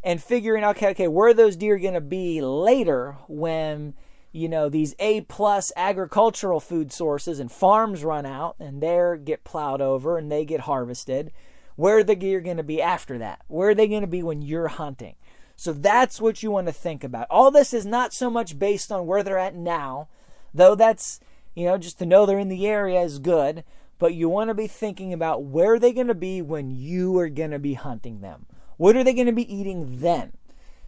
and 0.03 0.21
figuring 0.21 0.63
out 0.63 0.77
okay, 0.77 0.89
okay 0.89 1.07
where 1.07 1.29
are 1.29 1.33
those 1.33 1.55
deer 1.55 1.77
going 1.77 1.93
to 1.93 2.01
be 2.01 2.41
later 2.41 3.17
when 3.27 3.93
you 4.31 4.49
know 4.49 4.69
these 4.69 4.95
a 4.99 5.21
plus 5.21 5.71
agricultural 5.75 6.59
food 6.59 6.91
sources 6.91 7.39
and 7.39 7.51
farms 7.51 8.03
run 8.03 8.25
out 8.25 8.55
and 8.59 8.81
they 8.81 9.17
get 9.23 9.43
plowed 9.43 9.81
over 9.81 10.17
and 10.17 10.31
they 10.31 10.45
get 10.45 10.61
harvested 10.61 11.31
where 11.75 11.97
are 11.97 12.03
the 12.03 12.15
deer 12.15 12.39
going 12.39 12.57
to 12.57 12.63
be 12.63 12.79
after 12.79 13.17
that? 13.17 13.41
Where 13.47 13.69
are 13.69 13.75
they 13.75 13.87
going 13.87 14.01
to 14.01 14.07
be 14.07 14.21
when 14.21 14.43
you're 14.43 14.67
hunting? 14.67 15.15
So 15.55 15.73
that's 15.73 16.21
what 16.21 16.43
you 16.43 16.51
want 16.51 16.67
to 16.67 16.73
think 16.73 17.03
about. 17.03 17.27
All 17.29 17.49
this 17.49 17.73
is 17.73 17.85
not 17.85 18.13
so 18.13 18.29
much 18.29 18.59
based 18.59 18.91
on 18.91 19.07
where 19.07 19.23
they're 19.23 19.39
at 19.39 19.55
now 19.55 20.07
though 20.53 20.75
that's 20.75 21.19
you 21.55 21.65
know 21.65 21.77
just 21.77 21.99
to 21.99 22.05
know 22.05 22.25
they're 22.25 22.39
in 22.39 22.49
the 22.49 22.67
area 22.67 23.01
is 23.01 23.19
good 23.19 23.63
but 23.99 24.13
you 24.13 24.27
want 24.29 24.49
to 24.49 24.53
be 24.53 24.67
thinking 24.67 25.13
about 25.13 25.43
where 25.43 25.73
are 25.73 25.79
they 25.79 25.93
going 25.93 26.07
to 26.07 26.15
be 26.15 26.41
when 26.41 26.69
you 26.71 27.17
are 27.17 27.29
going 27.29 27.51
to 27.51 27.59
be 27.59 27.73
hunting 27.73 28.21
them 28.21 28.45
what 28.77 28.95
are 28.95 29.03
they 29.03 29.13
going 29.13 29.27
to 29.27 29.33
be 29.33 29.53
eating 29.53 29.99
then? 29.99 30.33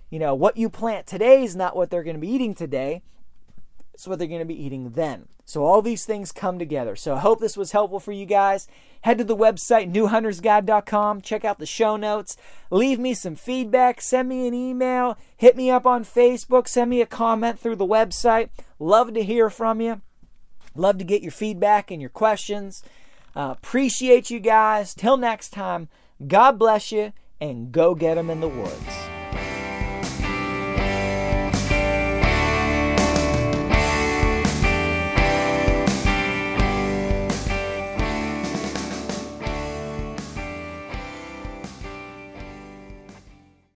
You 0.09 0.19
know, 0.19 0.35
what 0.35 0.57
you 0.57 0.69
plant 0.69 1.07
today 1.07 1.43
is 1.43 1.55
not 1.55 1.75
what 1.75 1.89
they're 1.89 2.03
going 2.03 2.15
to 2.15 2.21
be 2.21 2.31
eating 2.31 2.53
today. 2.53 3.01
It's 3.93 4.07
what 4.07 4.19
they're 4.19 4.27
going 4.27 4.39
to 4.39 4.45
be 4.45 4.61
eating 4.61 4.91
then. 4.91 5.27
So 5.45 5.63
all 5.63 5.81
these 5.81 6.05
things 6.05 6.31
come 6.31 6.57
together. 6.57 6.95
So 6.95 7.15
I 7.15 7.19
hope 7.19 7.39
this 7.39 7.55
was 7.55 7.71
helpful 7.71 7.99
for 7.99 8.11
you 8.11 8.25
guys. 8.25 8.67
Head 9.01 9.19
to 9.19 9.23
the 9.23 9.37
website 9.37 9.93
newhuntersguide.com, 9.93 11.21
check 11.21 11.45
out 11.45 11.59
the 11.59 11.65
show 11.67 11.95
notes, 11.95 12.35
leave 12.71 12.97
me 12.97 13.13
some 13.13 13.35
feedback, 13.35 14.01
send 14.01 14.27
me 14.27 14.47
an 14.47 14.53
email, 14.55 15.17
hit 15.37 15.55
me 15.55 15.69
up 15.69 15.85
on 15.85 16.03
Facebook, 16.03 16.67
send 16.67 16.89
me 16.89 16.99
a 16.99 17.05
comment 17.05 17.59
through 17.59 17.75
the 17.75 17.85
website. 17.85 18.49
Love 18.79 19.13
to 19.13 19.23
hear 19.23 19.49
from 19.49 19.79
you. 19.79 20.01
Love 20.75 20.97
to 20.97 21.03
get 21.03 21.21
your 21.21 21.31
feedback 21.31 21.91
and 21.91 22.01
your 22.01 22.09
questions. 22.09 22.83
Uh, 23.35 23.53
appreciate 23.55 24.29
you 24.29 24.39
guys. 24.39 24.93
Till 24.95 25.15
next 25.15 25.49
time, 25.49 25.89
God 26.27 26.57
bless 26.57 26.91
you 26.91 27.13
and 27.41 27.71
go 27.71 27.95
get 27.95 28.15
them 28.15 28.29
in 28.29 28.39
the 28.39 28.47
woods. 28.47 29.14